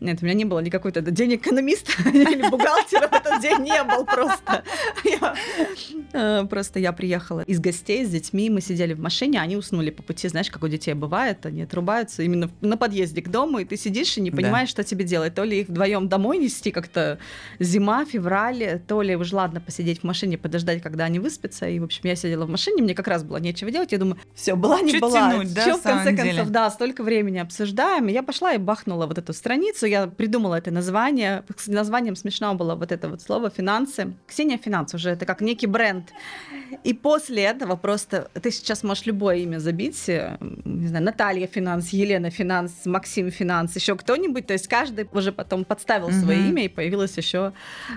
Нет, 0.00 0.18
у 0.22 0.24
меня 0.24 0.34
не 0.34 0.44
было 0.44 0.60
никакой 0.60 0.92
то 0.92 1.02
день 1.02 1.34
экономиста 1.36 1.92
или 2.08 2.48
бухгалтера 2.48 3.08
в 3.08 3.12
этот 3.12 3.40
день 3.40 3.58
не 3.60 3.84
был 3.84 4.04
просто. 4.04 4.64
Э, 6.12 6.44
просто 6.48 6.78
я 6.78 6.92
приехала 6.92 7.42
из 7.42 7.60
гостей 7.60 8.04
с 8.04 8.08
детьми, 8.08 8.50
мы 8.50 8.60
сидели 8.60 8.94
в 8.94 9.00
машине, 9.00 9.40
они 9.40 9.56
уснули 9.56 9.90
по 9.90 10.02
пути, 10.02 10.28
знаешь, 10.28 10.50
как 10.50 10.62
у 10.62 10.68
детей 10.68 10.94
бывает, 10.94 11.46
они 11.46 11.62
отрубаются 11.62 12.22
именно 12.22 12.50
на 12.60 12.76
подъезде 12.76 13.22
к 13.22 13.28
дому, 13.28 13.58
и 13.58 13.64
ты 13.64 13.76
сидишь 13.76 14.16
и 14.16 14.20
не 14.20 14.30
понимаешь, 14.30 14.68
что 14.68 14.82
тебе 14.82 15.04
делать. 15.04 15.34
То 15.34 15.44
ли 15.44 15.60
их 15.60 15.68
вдвоем 15.68 16.08
домой 16.08 16.38
нести 16.38 16.70
как-то 16.70 17.18
зима, 17.58 18.04
февраль, 18.04 18.80
то 18.86 19.02
ли 19.02 19.16
уж 19.16 19.32
ладно 19.32 19.60
посидеть 19.60 20.00
в 20.00 20.04
машине, 20.04 20.38
подождать, 20.38 20.82
когда 20.82 21.04
они 21.04 21.18
выспятся. 21.18 21.68
И, 21.68 21.78
в 21.78 21.84
общем, 21.84 22.00
я 22.04 22.16
сидела 22.16 22.46
в 22.46 22.50
машине, 22.50 22.82
мне 22.82 22.94
как 22.94 23.06
раз 23.06 23.22
было 23.22 23.36
нечего 23.36 23.70
делать. 23.70 23.92
Я 23.92 23.98
думаю, 23.98 24.18
все, 24.34 24.54
была 24.56 24.80
не 24.80 24.98
была. 24.98 25.30
Тянуть, 25.30 25.54
да, 25.54 25.76
в 25.76 25.82
конце 25.82 26.16
концов, 26.16 26.48
да, 26.48 26.70
столько 26.70 27.02
времени 27.02 27.38
обсуждаем. 27.38 28.08
И 28.08 28.12
я 28.12 28.22
пошла 28.22 28.54
и 28.54 28.58
бахнула 28.58 29.06
вот 29.06 29.18
эту 29.18 29.32
страницу, 29.32 29.86
я 29.90 30.06
придумала 30.06 30.54
это 30.54 30.70
название. 30.70 31.44
С 31.56 31.66
названием 31.66 32.16
смешно 32.16 32.54
было 32.54 32.74
вот 32.74 32.92
это 32.92 33.08
вот 33.08 33.20
слово 33.20 33.50
«финансы». 33.50 34.14
Ксения 34.26 34.58
Финанс 34.58 34.94
уже 34.94 35.10
это 35.10 35.26
как 35.26 35.40
некий 35.40 35.66
бренд. 35.66 36.12
И 36.84 36.94
после 36.94 37.42
этого 37.44 37.76
просто 37.76 38.30
ты 38.40 38.50
сейчас 38.50 38.82
можешь 38.82 39.06
любое 39.06 39.36
имя 39.36 39.58
забить, 39.58 40.08
э, 40.08 40.36
не 40.64 40.88
знаю, 40.88 41.04
Наталья 41.04 41.46
Финанс, 41.46 41.90
Елена 41.90 42.30
Финанс, 42.30 42.72
Максим 42.84 43.30
Финанс, 43.30 43.76
еще 43.76 43.96
кто-нибудь. 43.96 44.46
То 44.46 44.52
есть 44.52 44.68
каждый 44.68 45.08
уже 45.12 45.32
потом 45.32 45.64
подставил 45.64 46.08
mm-hmm. 46.08 46.22
свое 46.22 46.48
имя, 46.48 46.64
и 46.64 46.68
появилось 46.68 47.16
еще 47.16 47.52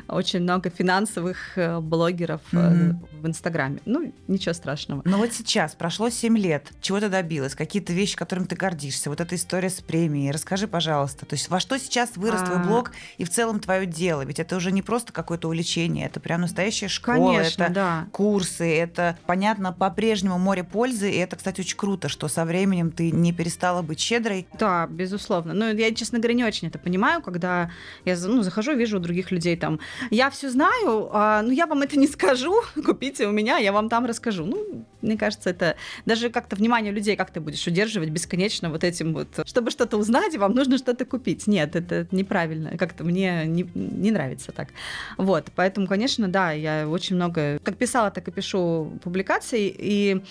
очень 0.07 0.41
много 0.41 0.69
финансовых 0.69 1.57
э, 1.57 1.79
блогеров 1.79 2.41
mm-hmm. 2.51 2.95
в 3.21 3.27
Инстаграме. 3.27 3.79
Ну, 3.85 4.13
ничего 4.27 4.53
страшного. 4.53 5.01
Но 5.05 5.17
вот 5.17 5.33
сейчас 5.33 5.75
прошло 5.75 6.09
7 6.09 6.37
лет. 6.37 6.71
Чего 6.81 6.99
ты 6.99 7.09
добилась? 7.09 7.55
Какие-то 7.55 7.93
вещи, 7.93 8.15
которым 8.15 8.45
ты 8.45 8.55
гордишься? 8.55 9.09
Вот 9.09 9.21
эта 9.21 9.35
история 9.35 9.69
с 9.69 9.81
премией. 9.81 10.31
Расскажи, 10.31 10.67
пожалуйста. 10.67 11.25
То 11.25 11.35
есть 11.35 11.49
во 11.49 11.59
что 11.59 11.77
сейчас 11.83 12.15
вырос 12.15 12.41
твой 12.41 12.57
А. 12.57 12.63
блог 12.63 12.91
и 13.17 13.23
в 13.23 13.29
целом 13.29 13.59
твое 13.59 13.85
дело? 13.85 14.23
Ведь 14.23 14.39
это 14.39 14.55
уже 14.55 14.71
не 14.71 14.81
просто 14.81 15.13
какое-то 15.13 15.47
увлечение, 15.47 16.05
это 16.05 16.19
прям 16.19 16.41
настоящая 16.41 16.87
школа, 16.87 17.33
Конечно, 17.33 17.63
это 17.63 17.73
да. 17.73 18.07
курсы, 18.11 18.75
это, 18.75 19.17
понятно, 19.25 19.73
по-прежнему 19.73 20.37
море 20.39 20.63
пользы, 20.63 21.11
и 21.11 21.17
это, 21.17 21.35
кстати, 21.35 21.61
очень 21.61 21.77
круто, 21.77 22.09
что 22.09 22.27
со 22.27 22.45
временем 22.45 22.91
ты 22.91 23.11
не 23.11 23.33
перестала 23.33 23.81
быть 23.81 23.99
щедрой. 23.99 24.47
Да, 24.57 24.87
безусловно. 24.87 25.53
Ну, 25.53 25.73
я, 25.73 25.93
честно 25.93 26.19
говоря, 26.19 26.33
не 26.33 26.43
очень 26.43 26.69
это 26.69 26.79
понимаю, 26.79 27.21
когда 27.21 27.71
я 28.05 28.17
ну, 28.17 28.41
захожу, 28.41 28.73
вижу 28.75 28.97
у 28.97 28.99
других 28.99 29.31
людей 29.31 29.55
там, 29.57 29.79
я 30.09 30.29
все 30.29 30.49
знаю, 30.49 31.09
а, 31.11 31.41
но 31.41 31.51
я 31.51 31.67
вам 31.67 31.81
это 31.81 31.97
не 31.97 32.07
скажу, 32.07 32.61
купите 32.85 33.27
у 33.27 33.31
меня, 33.31 33.57
я 33.57 33.71
вам 33.71 33.89
там 33.89 34.05
расскажу. 34.05 34.45
Ну, 34.45 34.85
мне 35.01 35.17
кажется, 35.17 35.49
это 35.49 35.75
даже 36.05 36.29
как-то 36.29 36.55
внимание 36.55 36.91
людей, 36.91 37.15
как 37.15 37.31
ты 37.31 37.39
будешь 37.39 37.65
удерживать 37.67 38.09
бесконечно 38.09 38.69
вот 38.69 38.83
этим 38.83 39.13
вот, 39.13 39.27
чтобы 39.45 39.69
что-то 39.69 39.97
узнать, 39.97 40.35
вам 40.37 40.53
нужно 40.53 40.77
что-то 40.77 41.05
купить. 41.05 41.47
Нет, 41.47 41.72
это 41.75 42.07
неправильно, 42.11 42.77
как-то 42.77 43.03
мне 43.03 43.45
не, 43.45 43.67
не 43.73 44.11
нравится 44.11 44.51
так. 44.51 44.69
Вот, 45.17 45.51
поэтому, 45.55 45.87
конечно, 45.87 46.27
да, 46.27 46.51
я 46.51 46.87
очень 46.87 47.15
много, 47.15 47.59
как 47.63 47.77
писала, 47.77 48.11
так 48.11 48.27
и 48.27 48.31
пишу 48.31 48.99
публикаций, 49.03 49.73
и 49.77 50.23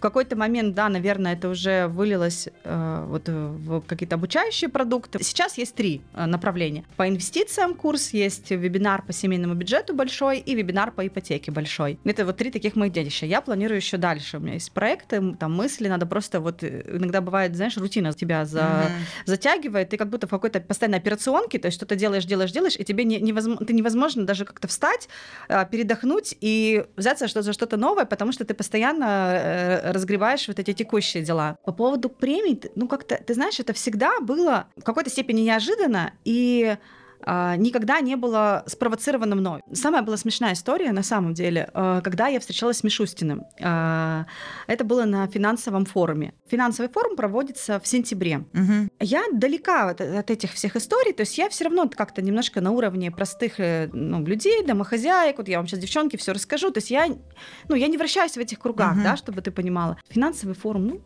в 0.00 0.02
какой-то 0.02 0.34
момент, 0.34 0.74
да, 0.74 0.88
наверное, 0.88 1.34
это 1.34 1.50
уже 1.50 1.86
вылилось 1.86 2.48
э, 2.64 3.04
вот 3.06 3.28
э, 3.28 3.32
в 3.32 3.82
какие-то 3.82 4.14
обучающие 4.14 4.70
продукты. 4.70 5.22
Сейчас 5.22 5.58
есть 5.58 5.74
три 5.74 6.00
э, 6.14 6.24
направления. 6.24 6.84
По 6.96 7.06
инвестициям 7.06 7.74
курс, 7.74 8.14
есть 8.14 8.50
вебинар 8.50 9.02
по 9.02 9.12
семейному 9.12 9.52
бюджету 9.54 9.94
большой 9.94 10.38
и 10.38 10.54
вебинар 10.54 10.90
по 10.90 11.06
ипотеке 11.06 11.50
большой. 11.52 11.98
Это 12.04 12.24
вот 12.24 12.38
три 12.38 12.50
таких 12.50 12.76
моих 12.76 12.94
детища. 12.94 13.26
Я 13.26 13.42
планирую 13.42 13.76
еще 13.76 13.98
дальше. 13.98 14.38
У 14.38 14.40
меня 14.40 14.54
есть 14.54 14.72
проекты, 14.72 15.36
там 15.38 15.54
мысли, 15.54 15.86
надо 15.86 16.06
просто 16.06 16.40
вот 16.40 16.62
э, 16.62 16.82
иногда 16.96 17.20
бывает, 17.20 17.54
знаешь, 17.54 17.76
рутина 17.76 18.14
тебя 18.14 18.46
за, 18.46 18.62
Мгм. 18.62 18.92
затягивает, 19.26 19.90
ты 19.90 19.98
как 19.98 20.08
будто 20.08 20.26
в 20.26 20.30
какой-то 20.30 20.60
постоянной 20.60 20.96
операционке, 20.98 21.58
то 21.58 21.66
есть 21.66 21.76
что-то 21.76 21.94
делаешь, 21.94 22.24
делаешь, 22.24 22.52
делаешь, 22.52 22.76
и 22.78 22.84
тебе 22.84 23.04
не, 23.04 23.20
невозможно, 23.20 23.66
ты 23.66 23.74
невозможно 23.74 24.24
даже 24.24 24.46
как-то 24.46 24.66
встать, 24.66 25.10
а, 25.50 25.66
передохнуть 25.66 26.34
и 26.40 26.86
взяться 26.96 27.26
за 27.26 27.52
что-то 27.52 27.76
новое, 27.76 28.06
потому 28.06 28.32
что 28.32 28.46
ты 28.46 28.54
постоянно 28.54 29.32
э, 29.34 29.89
разгребаешь 29.92 30.48
вот 30.48 30.58
эти 30.58 30.72
текущие 30.72 31.22
дела. 31.22 31.56
По 31.64 31.72
поводу 31.72 32.08
премий, 32.08 32.60
ну 32.74 32.88
как-то, 32.88 33.16
ты 33.16 33.34
знаешь, 33.34 33.60
это 33.60 33.72
всегда 33.72 34.20
было 34.20 34.66
в 34.76 34.82
какой-то 34.82 35.10
степени 35.10 35.42
неожиданно, 35.42 36.12
и 36.24 36.76
никогда 37.26 38.00
не 38.00 38.16
было 38.16 38.62
спровоцировано 38.66 39.36
мной. 39.36 39.62
Самая 39.72 40.02
была 40.02 40.16
смешная 40.16 40.52
история, 40.54 40.92
на 40.92 41.02
самом 41.02 41.34
деле, 41.34 41.68
э, 41.74 42.00
когда 42.02 42.28
я 42.28 42.40
встречалась 42.40 42.78
с 42.78 42.84
Мишустиным. 42.84 43.42
А, 43.60 44.26
Это 44.66 44.84
было 44.84 45.04
на 45.04 45.26
финансовом 45.28 45.84
форуме. 45.84 46.32
Финансовый 46.48 46.88
форум 46.88 47.16
проводится 47.16 47.78
в 47.80 47.86
сентябре. 47.86 48.44
Мгм. 48.52 48.90
Я 49.00 49.22
далека 49.32 49.90
от, 49.90 50.00
от 50.00 50.30
этих 50.30 50.52
всех 50.52 50.76
историй, 50.76 51.12
то 51.12 51.20
есть 51.22 51.36
я 51.38 51.48
все 51.48 51.64
равно 51.64 51.88
как-то 51.88 52.22
немножко 52.22 52.60
на 52.60 52.70
уровне 52.70 53.10
простых 53.10 53.60
э, 53.60 53.88
ну, 53.92 54.24
людей, 54.24 54.64
домохозяек, 54.64 55.38
вот 55.38 55.48
я 55.48 55.58
вам 55.58 55.66
сейчас, 55.66 55.80
девчонки, 55.80 56.16
все 56.16 56.32
расскажу, 56.32 56.70
то 56.70 56.78
есть 56.78 56.90
я, 56.90 57.06
ну, 57.68 57.74
я 57.74 57.86
не 57.88 57.96
вращаюсь 57.98 58.32
в 58.32 58.38
этих 58.38 58.58
кругах, 58.58 58.94
Мгм. 58.94 59.02
да, 59.04 59.16
чтобы 59.16 59.42
ты 59.42 59.50
понимала. 59.50 59.96
Финансовый 60.08 60.54
форум, 60.54 60.86
ну, 60.86 61.00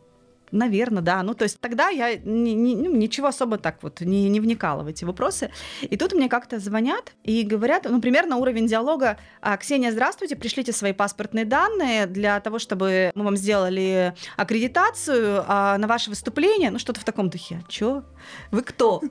Наверное, 0.55 1.03
да. 1.03 1.21
Ну, 1.25 1.35
то 1.35 1.43
есть 1.43 1.59
тогда 1.61 1.89
я 1.89 2.15
ни- 2.15 2.51
ни- 2.51 2.77
ну, 2.77 2.95
ничего 2.95 3.27
особо 3.27 3.59
так 3.59 3.83
вот 3.83 4.01
не, 4.01 4.29
не 4.29 4.39
вникала 4.39 4.85
в 4.85 4.87
эти 4.87 5.05
вопросы. 5.05 5.51
И 5.83 5.97
тут 5.97 6.13
мне 6.13 6.29
как-то 6.29 6.61
звонят 6.61 7.13
и 7.25 7.43
говорят, 7.43 7.87
ну, 7.91 8.01
примерно 8.01 8.37
уровень 8.37 8.69
диалога. 8.69 9.19
«А, 9.41 9.57
Ксения, 9.57 9.91
здравствуйте, 9.91 10.37
пришлите 10.37 10.73
свои 10.73 10.93
паспортные 10.93 11.45
данные 11.45 12.07
для 12.07 12.39
того, 12.39 12.61
чтобы 12.61 13.11
мы 13.17 13.25
вам 13.25 13.37
сделали 13.37 14.15
аккредитацию 14.37 15.45
а, 15.49 15.77
на 15.77 15.89
ваше 15.89 16.11
выступление. 16.11 16.71
Ну, 16.71 16.79
что-то 16.79 17.01
в 17.01 17.05
таком 17.05 17.31
духе. 17.31 17.65
Чё? 17.69 18.05
Вы 18.53 18.63
кто? 18.63 19.03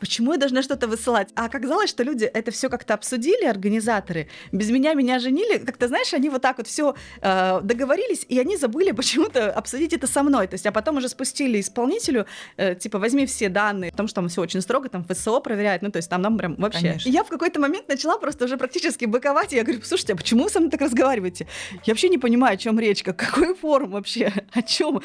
Почему 0.00 0.32
я 0.32 0.38
должна 0.38 0.62
что-то 0.62 0.88
высылать? 0.88 1.28
А 1.34 1.44
оказалось, 1.44 1.90
что 1.90 2.02
люди 2.02 2.24
это 2.24 2.50
все 2.50 2.68
как-то 2.68 2.94
обсудили, 2.94 3.44
организаторы. 3.44 4.28
Без 4.50 4.70
меня 4.70 4.94
меня 4.94 5.18
женили. 5.18 5.58
Как-то, 5.58 5.88
знаешь, 5.88 6.12
они 6.14 6.28
вот 6.28 6.42
так 6.42 6.58
вот 6.58 6.66
все 6.66 6.94
договорились, 7.20 8.24
и 8.28 8.38
они 8.38 8.56
забыли 8.56 8.90
почему-то 9.00 9.52
обсудить 9.52 9.92
это 9.92 10.06
со 10.06 10.22
мной. 10.22 10.46
То 10.46 10.54
есть, 10.54 10.66
а 10.66 10.72
потом 10.72 10.96
уже 10.96 11.08
спустили 11.08 11.60
исполнителю, 11.60 12.26
э, 12.56 12.74
типа, 12.74 12.98
возьми 12.98 13.26
все 13.26 13.48
данные, 13.48 13.90
потому 13.90 14.08
что 14.08 14.16
там 14.16 14.28
все 14.28 14.40
очень 14.40 14.60
строго, 14.60 14.88
там 14.88 15.04
ФСО 15.04 15.40
проверяют, 15.40 15.82
ну, 15.82 15.90
то 15.90 15.98
есть 15.98 16.08
там 16.10 16.22
нам 16.22 16.38
прям 16.38 16.56
вообще. 16.56 16.80
Конечно. 16.80 17.08
И 17.08 17.12
я 17.12 17.24
в 17.24 17.28
какой-то 17.28 17.60
момент 17.60 17.88
начала 17.88 18.18
просто 18.18 18.44
уже 18.44 18.56
практически 18.56 19.04
быковать, 19.04 19.52
и 19.52 19.56
я 19.56 19.62
говорю, 19.64 19.82
слушайте, 19.82 20.12
а 20.14 20.16
почему 20.16 20.44
вы 20.44 20.50
со 20.50 20.60
мной 20.60 20.70
так 20.70 20.80
разговариваете? 20.80 21.46
Я 21.84 21.92
вообще 21.92 22.08
не 22.08 22.18
понимаю, 22.18 22.54
о 22.54 22.56
чем 22.56 22.78
речь, 22.78 23.02
как- 23.02 23.16
какой 23.16 23.54
форум 23.54 23.90
вообще, 23.90 24.32
о 24.52 24.62
чем? 24.62 25.02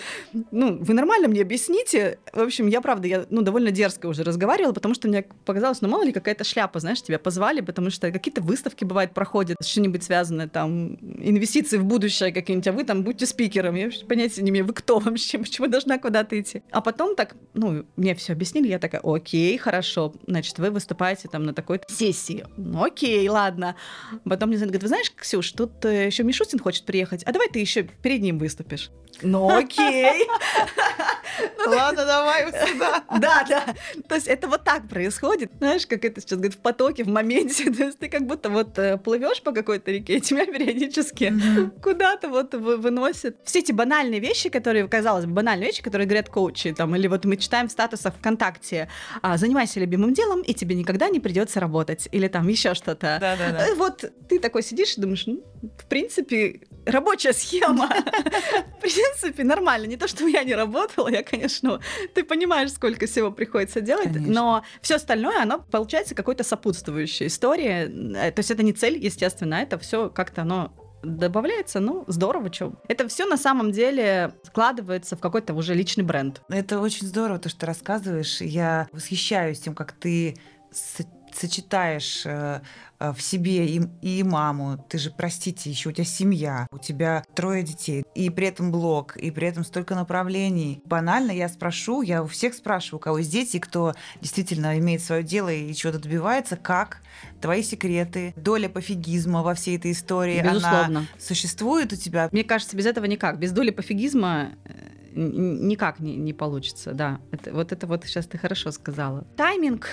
Ну, 0.51 0.77
вы 0.79 0.93
нормально 0.93 1.27
мне 1.27 1.41
объясните? 1.41 2.19
В 2.33 2.41
общем, 2.41 2.67
я 2.67 2.81
правда, 2.81 3.07
я 3.07 3.25
ну, 3.29 3.41
довольно 3.41 3.71
дерзко 3.71 4.07
уже 4.07 4.23
разговаривала, 4.23 4.73
потому 4.85 4.93
что 4.93 5.07
мне 5.07 5.23
показалось, 5.45 5.81
ну, 5.81 5.87
мало 5.87 6.03
ли 6.03 6.11
какая-то 6.11 6.43
шляпа, 6.43 6.79
знаешь, 6.79 7.01
тебя 7.01 7.17
позвали, 7.17 7.61
потому 7.61 7.89
что 7.89 8.11
какие-то 8.11 8.43
выставки, 8.43 8.83
бывает, 8.83 9.15
проходят, 9.15 9.57
что-нибудь 9.65 10.03
связанное, 10.03 10.47
там, 10.47 10.93
инвестиции 11.23 11.77
в 11.77 11.85
будущее 11.85 12.31
какие-нибудь, 12.31 12.67
а 12.67 12.71
вы 12.71 12.83
там 12.83 13.01
будьте 13.01 13.25
спикером. 13.25 13.73
Я 13.73 13.85
вообще 13.85 14.05
понятия 14.05 14.43
не 14.43 14.51
имею, 14.51 14.63
вы 14.63 14.73
кто 14.73 14.99
вообще, 14.99 15.39
почему 15.39 15.65
должна 15.65 15.97
куда-то 15.97 16.39
идти? 16.39 16.61
А 16.69 16.81
потом 16.81 17.15
так, 17.15 17.35
ну, 17.55 17.83
мне 17.95 18.13
все 18.13 18.33
объяснили, 18.33 18.67
я 18.67 18.77
такая, 18.77 19.01
окей, 19.03 19.57
хорошо, 19.57 20.13
значит, 20.27 20.59
вы 20.59 20.69
выступаете 20.69 21.29
там 21.29 21.45
на 21.45 21.55
такой-то 21.55 21.91
сессии. 21.91 22.45
Ну, 22.55 22.83
окей, 22.83 23.27
ладно. 23.27 23.75
Потом 24.23 24.49
мне 24.49 24.59
говорит, 24.59 24.83
вы 24.83 24.87
знаешь, 24.87 25.11
Ксюш, 25.15 25.51
тут 25.53 25.83
еще 25.83 26.21
Мишустин 26.21 26.59
хочет 26.59 26.85
приехать, 26.85 27.23
а 27.23 27.31
давай 27.31 27.49
ты 27.49 27.57
еще 27.57 27.81
перед 27.81 28.21
ним 28.21 28.37
выступишь. 28.37 28.91
Ну, 29.21 29.49
окей. 29.49 30.27
Ладно, 31.65 32.05
давай 32.05 32.45
сюда. 32.67 33.03
Да, 33.19 33.45
да. 33.47 33.65
То 34.07 34.15
есть 34.15 34.27
это 34.27 34.47
вот 34.47 34.63
так 34.63 34.74
происходит, 34.83 35.51
знаешь, 35.59 35.85
как 35.87 36.05
это 36.05 36.21
сейчас 36.21 36.37
говорит, 36.37 36.55
в 36.55 36.61
потоке, 36.61 37.03
в 37.03 37.07
моменте. 37.07 37.71
То 37.71 37.83
есть 37.85 37.99
ты 37.99 38.09
как 38.09 38.25
будто 38.27 38.49
вот 38.49 38.77
плывешь 39.03 39.41
по 39.41 39.51
какой-то 39.51 39.91
реке, 39.91 40.17
и 40.17 40.21
тебя 40.21 40.45
периодически 40.45 41.33
куда-то 41.81 42.29
вот 42.29 42.53
вы- 42.53 42.77
выносит. 42.77 43.37
Все 43.43 43.59
эти 43.59 43.71
банальные 43.71 44.19
вещи, 44.19 44.49
которые, 44.49 44.87
казалось 44.87 45.25
бы, 45.25 45.33
банальные 45.33 45.67
вещи, 45.67 45.81
которые 45.83 46.07
говорят 46.07 46.29
коучи, 46.29 46.73
там, 46.73 46.95
или 46.95 47.07
вот 47.07 47.25
мы 47.25 47.37
читаем 47.37 47.67
в 47.67 47.71
статусах 47.71 48.13
ВКонтакте, 48.15 48.89
а, 49.21 49.37
занимайся 49.37 49.79
любимым 49.79 50.13
делом, 50.13 50.41
и 50.41 50.53
тебе 50.53 50.75
никогда 50.75 51.09
не 51.09 51.19
придется 51.19 51.59
работать, 51.59 52.07
или 52.11 52.27
там 52.27 52.47
еще 52.47 52.73
что-то. 52.73 53.17
Да-да-да. 53.19 53.67
Э, 53.67 53.75
Вот 53.75 54.03
ты 54.29 54.39
такой 54.39 54.63
сидишь 54.63 54.97
и 54.97 55.01
думаешь, 55.01 55.25
ну, 55.27 55.43
в 55.77 55.85
принципе, 55.85 56.61
рабочая 56.85 57.33
схема. 57.33 57.87
В 58.77 58.81
принципе, 58.81 59.43
нормально. 59.43 59.85
Не 59.85 59.97
то, 59.97 60.07
что 60.07 60.27
я 60.27 60.43
не 60.43 60.53
работала, 60.55 61.07
я, 61.09 61.23
конечно, 61.23 61.79
ты 62.13 62.23
понимаешь, 62.23 62.71
сколько 62.71 63.05
всего 63.07 63.31
приходится 63.31 63.81
делать, 63.81 64.13
Конечно. 64.13 64.33
но 64.33 64.63
все 64.81 64.95
остальное, 64.95 65.41
оно 65.41 65.59
получается 65.59 66.15
какой-то 66.15 66.43
сопутствующей 66.43 67.27
история. 67.27 67.85
Э, 68.15 68.31
То 68.31 68.39
есть 68.39 68.51
это 68.51 68.63
не 68.63 68.73
цель, 68.73 68.97
естественно, 69.03 69.55
это 69.55 69.77
все 69.79 70.09
как-то 70.09 70.43
оно 70.43 70.73
добавляется, 71.03 71.79
ну, 71.79 72.03
здорово, 72.07 72.51
что. 72.51 72.73
Это 72.87 73.07
все 73.07 73.25
на 73.25 73.37
самом 73.37 73.71
деле 73.71 74.33
складывается 74.43 75.15
в 75.15 75.19
какой-то 75.19 75.53
уже 75.53 75.73
личный 75.75 76.03
бренд. 76.03 76.41
Это 76.49 76.79
очень 76.79 77.05
здорово, 77.05 77.37
то, 77.39 77.47
что 77.49 77.59
ты 77.61 77.65
рассказываешь. 77.67 78.41
Я 78.41 78.87
восхищаюсь 78.91 79.59
тем, 79.59 79.75
как 79.75 79.91
ты 79.91 80.35
со- 80.71 81.05
сочетаешь 81.37 82.23
э, 82.25 82.61
э, 82.99 83.11
в 83.13 83.21
себе 83.21 83.67
и, 83.67 83.81
и 84.01 84.23
маму. 84.23 84.83
Ты 84.89 84.97
же, 84.97 85.11
простите, 85.11 85.69
еще 85.69 85.89
у 85.89 85.91
тебя 85.91 86.05
семья, 86.05 86.67
у 86.71 86.77
тебя 86.77 87.23
трое 87.33 87.63
детей, 87.63 88.03
и 88.15 88.29
при 88.29 88.47
этом 88.47 88.71
блог, 88.71 89.17
и 89.17 89.31
при 89.31 89.47
этом 89.47 89.63
столько 89.63 89.95
направлений. 89.95 90.81
Банально 90.85 91.31
я 91.31 91.49
спрошу, 91.49 92.01
я 92.01 92.23
у 92.23 92.27
всех 92.27 92.53
спрашиваю, 92.53 92.97
у 92.97 93.01
кого 93.01 93.17
есть 93.19 93.31
дети, 93.31 93.59
кто 93.59 93.93
действительно 94.21 94.77
имеет 94.79 95.01
свое 95.01 95.23
дело 95.23 95.49
и 95.49 95.73
чего-то 95.73 95.99
добивается, 95.99 96.55
как 96.55 97.01
твои 97.41 97.63
секреты, 97.63 98.33
доля 98.35 98.69
пофигизма 98.69 99.43
во 99.43 99.53
всей 99.53 99.77
этой 99.77 99.91
истории, 99.91 100.39
она 100.39 100.53
Безусловно. 100.53 101.07
существует 101.19 101.93
у 101.93 101.95
тебя? 101.95 102.29
Мне 102.31 102.43
кажется, 102.43 102.75
без 102.75 102.85
этого 102.85 103.05
никак. 103.05 103.39
Без 103.39 103.51
доли 103.51 103.71
пофигизма 103.71 104.53
э, 104.65 104.95
никак 105.15 105.99
не, 105.99 106.15
не 106.15 106.33
получится, 106.33 106.93
да. 106.93 107.19
Это, 107.31 107.53
вот 107.53 107.71
это 107.71 107.87
вот 107.87 108.03
сейчас 108.05 108.25
ты 108.27 108.37
хорошо 108.37 108.71
сказала. 108.71 109.25
Тайминг, 109.37 109.89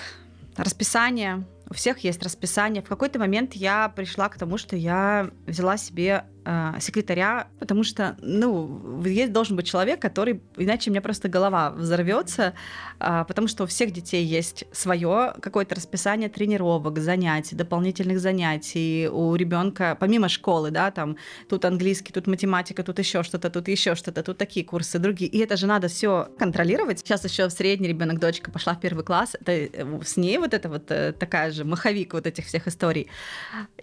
расписание. 0.57 1.45
У 1.69 1.73
всех 1.73 1.99
есть 1.99 2.21
расписание. 2.23 2.83
В 2.83 2.87
какой-то 2.87 3.19
момент 3.19 3.53
я 3.53 3.89
пришла 3.89 4.29
к 4.29 4.37
тому, 4.37 4.57
что 4.57 4.75
я 4.75 5.29
взяла 5.47 5.77
себе 5.77 6.25
э, 6.45 6.73
секретаря, 6.79 7.47
потому 7.59 7.83
что, 7.83 8.17
ну, 8.21 9.01
есть 9.03 9.31
должен 9.31 9.55
быть 9.55 9.67
человек, 9.67 10.01
который, 10.01 10.41
иначе 10.57 10.89
у 10.89 10.93
меня 10.93 11.01
просто 11.01 11.29
голова 11.29 11.71
взорвется, 11.71 12.53
а, 12.99 13.23
потому 13.23 13.47
что 13.47 13.63
у 13.63 13.67
всех 13.67 13.91
детей 13.91 14.23
есть 14.23 14.65
свое 14.71 15.33
какое-то 15.41 15.75
расписание 15.75 16.29
тренировок, 16.29 16.99
занятий, 16.99 17.55
дополнительных 17.55 18.19
занятий. 18.19 19.07
У 19.07 19.35
ребенка, 19.35 19.97
помимо 19.99 20.29
школы, 20.29 20.71
да, 20.71 20.91
там 20.91 21.17
тут 21.49 21.65
английский, 21.65 22.13
тут 22.13 22.27
математика, 22.27 22.83
тут 22.83 22.99
еще 22.99 23.23
что-то, 23.23 23.49
тут 23.49 23.67
еще 23.67 23.95
что-то, 23.95 24.23
тут 24.23 24.37
такие 24.37 24.65
курсы, 24.65 24.99
другие. 24.99 25.29
И 25.29 25.39
это 25.39 25.57
же 25.57 25.67
надо 25.67 25.87
все 25.87 26.29
контролировать. 26.37 26.99
Сейчас 26.99 27.23
еще 27.25 27.47
в 27.47 27.51
средний 27.51 27.87
ребенок, 27.87 28.19
дочка 28.19 28.51
пошла 28.51 28.73
в 28.73 28.79
первый 28.79 29.03
класс, 29.03 29.35
это 29.39 29.51
э, 29.51 30.01
с 30.03 30.17
ней 30.17 30.37
вот 30.37 30.53
это 30.53 30.69
вот 30.69 30.91
э, 30.91 31.13
такая 31.13 31.51
же 31.51 31.65
маховик 31.65 32.13
вот 32.13 32.27
этих 32.27 32.45
всех 32.45 32.67
историй. 32.67 33.07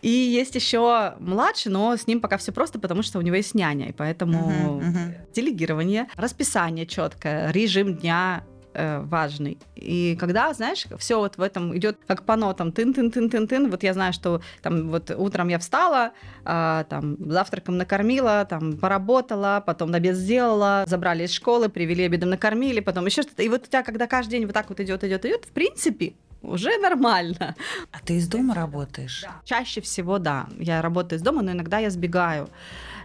И 0.02 0.08
есть 0.08 0.54
еще 0.54 1.14
младший, 1.18 1.72
но 1.72 1.96
с 1.96 2.06
ним 2.06 2.20
пока 2.20 2.36
все 2.36 2.49
просто, 2.52 2.78
потому 2.78 3.02
что 3.02 3.18
у 3.18 3.22
него 3.22 3.36
есть 3.36 3.54
няня, 3.54 3.88
и 3.88 3.92
поэтому 3.92 4.78
Мгм, 4.78 4.88
мгм. 4.88 5.14
делегирование, 5.34 6.06
расписание 6.16 6.86
четкое, 6.86 7.50
режим 7.50 7.96
дня 7.96 8.44
э, 8.72 9.00
важный. 9.00 9.58
И 9.74 10.16
когда, 10.20 10.52
знаешь, 10.54 10.86
все 10.98 11.18
вот 11.18 11.36
в 11.36 11.42
этом 11.42 11.76
идет 11.76 11.98
как 12.06 12.24
по 12.24 12.36
нотам, 12.36 12.70
тын-тын-тын-тын-тын, 12.70 13.68
вот 13.68 13.82
я 13.82 13.92
знаю, 13.94 14.12
что 14.12 14.42
там 14.62 14.90
вот 14.90 15.10
утром 15.10 15.48
я 15.48 15.58
встала, 15.58 16.12
э, 16.44 16.84
там 16.88 17.16
завтраком 17.18 17.76
накормила, 17.78 18.46
там 18.48 18.76
поработала, 18.78 19.62
потом 19.66 19.92
обед 19.94 20.16
сделала, 20.16 20.84
забрали 20.86 21.24
из 21.24 21.32
школы, 21.32 21.68
привели 21.68 22.04
обедом 22.04 22.30
накормили, 22.30 22.80
потом 22.80 23.06
еще 23.06 23.22
что-то. 23.22 23.42
И 23.42 23.48
вот 23.48 23.64
у 23.64 23.66
тебя, 23.66 23.82
когда 23.82 24.06
каждый 24.06 24.32
день 24.32 24.46
вот 24.46 24.54
так 24.54 24.68
вот 24.68 24.78
идет, 24.80 25.02
идет, 25.02 25.24
идет, 25.24 25.44
в 25.46 25.52
принципе, 25.52 26.14
уже 26.42 26.78
нормально. 26.78 27.54
А 27.92 27.98
ты 28.04 28.16
из 28.16 28.28
дома 28.28 28.54
работаешь? 28.54 29.24
Чаще 29.44 29.80
всего, 29.80 30.18
да. 30.18 30.46
Я 30.58 30.82
работаю 30.82 31.18
из 31.18 31.22
дома, 31.22 31.42
но 31.42 31.52
иногда 31.52 31.78
я 31.78 31.90
сбегаю. 31.90 32.48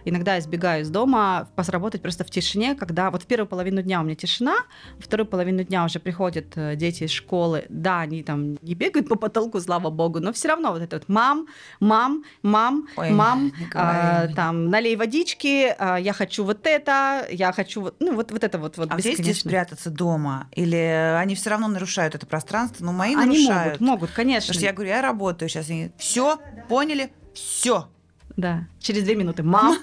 Иногда 0.08 0.36
я 0.36 0.40
сбегаю 0.40 0.82
из 0.82 0.88
дома 0.88 1.48
поработать 1.56 2.00
просто 2.00 2.22
в 2.22 2.30
тишине, 2.30 2.76
когда 2.76 3.10
вот 3.10 3.24
в 3.24 3.26
первую 3.26 3.48
половину 3.48 3.82
дня 3.82 4.00
у 4.00 4.04
меня 4.04 4.14
тишина, 4.14 4.54
во 4.96 5.02
вторую 5.02 5.26
половину 5.26 5.64
дня 5.64 5.84
уже 5.84 5.98
приходят 5.98 6.46
э, 6.54 6.76
дети 6.76 7.04
из 7.04 7.10
школы. 7.10 7.64
Да, 7.68 8.02
они 8.02 8.22
там 8.22 8.56
не 8.62 8.74
бегают 8.74 9.08
по 9.08 9.16
потолку, 9.16 9.58
слава 9.60 9.90
богу, 9.90 10.20
но 10.20 10.32
все 10.32 10.46
равно 10.46 10.70
вот 10.70 10.80
это 10.80 10.98
вот 10.98 11.08
мам, 11.08 11.48
мам, 11.80 12.22
мам, 12.42 12.86
Ой, 12.96 13.10
мам, 13.10 13.52
а, 13.74 14.28
там 14.28 14.70
налей 14.70 14.94
водички, 14.94 15.74
а, 15.76 15.96
я 15.96 16.12
хочу 16.12 16.44
вот 16.44 16.68
это, 16.68 17.26
я 17.32 17.50
хочу 17.50 17.80
вот, 17.80 17.96
ну 17.98 18.14
вот 18.14 18.30
вот 18.30 18.44
это 18.44 18.60
вот 18.60 18.78
вот. 18.78 18.88
А 18.92 19.00
здесь 19.00 19.18
здесь 19.18 19.40
спрятаться 19.40 19.90
дома 19.90 20.46
или 20.52 20.76
они 21.18 21.34
все 21.34 21.50
равно 21.50 21.66
нарушают 21.66 22.14
это 22.14 22.26
пространство? 22.26 22.84
Ну 22.84 22.92
мои 22.92 23.16
они 23.16 23.25
нарушают. 23.26 23.80
могут, 23.80 23.80
могут, 23.80 24.10
конечно. 24.10 24.48
Потому 24.48 24.60
что 24.60 24.66
я 24.66 24.72
говорю, 24.72 24.90
я 24.90 25.02
работаю 25.02 25.48
сейчас, 25.48 25.66
все 25.98 26.38
поняли, 26.68 27.12
все 27.34 27.88
да. 28.36 28.68
Через 28.80 29.04
две 29.04 29.16
минуты. 29.16 29.42
Мам. 29.42 29.76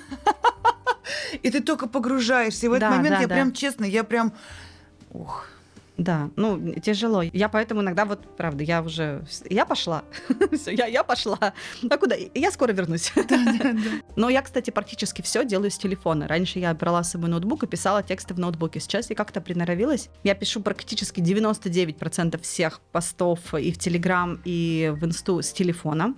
И 1.41 1.49
ты 1.49 1.61
только 1.61 1.87
погружаешься. 1.87 2.67
И 2.67 2.69
в 2.69 2.73
этот 2.73 2.89
да, 2.89 2.95
момент 2.95 3.15
да, 3.15 3.21
я 3.21 3.27
да. 3.27 3.35
прям, 3.35 3.51
честно, 3.51 3.85
я 3.85 4.03
прям... 4.03 4.33
Ух. 5.11 5.47
Да, 5.97 6.31
ну, 6.35 6.73
тяжело. 6.81 7.21
Я 7.21 7.49
поэтому 7.49 7.81
иногда 7.81 8.05
вот, 8.05 8.19
правда, 8.35 8.63
я 8.63 8.81
уже... 8.81 9.23
Я 9.49 9.65
пошла. 9.65 10.03
все, 10.51 10.71
я, 10.71 10.87
я 10.87 11.03
пошла. 11.03 11.53
А 11.89 11.97
куда? 11.97 12.15
Я 12.33 12.51
скоро 12.51 12.71
вернусь. 12.71 13.13
Но 14.15 14.29
я, 14.29 14.41
кстати, 14.41 14.71
практически 14.71 15.21
все 15.21 15.45
делаю 15.45 15.69
с 15.69 15.77
телефона. 15.77 16.27
Раньше 16.27 16.59
я 16.59 16.73
брала 16.73 17.03
с 17.03 17.11
собой 17.11 17.29
ноутбук 17.29 17.63
и 17.63 17.67
писала 17.67 18.01
тексты 18.01 18.33
в 18.33 18.39
ноутбуке. 18.39 18.79
Сейчас 18.79 19.09
я 19.09 19.15
как-то 19.15 19.39
приноровилась. 19.39 20.09
Я 20.23 20.33
пишу 20.33 20.61
практически 20.61 21.19
99% 21.19 22.41
всех 22.41 22.81
постов 22.91 23.53
и 23.53 23.71
в 23.71 23.77
Телеграм, 23.77 24.41
и 24.45 24.91
в 24.95 25.05
Инсту 25.05 25.41
с 25.41 25.51
телефона. 25.51 26.15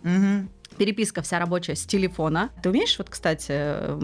Переписка 0.77 1.22
вся 1.22 1.39
рабочая 1.39 1.75
с 1.75 1.86
телефона. 1.86 2.51
Ты 2.62 2.70
умеешь, 2.70 2.98
вот, 2.98 3.10
кстати, 3.10 3.51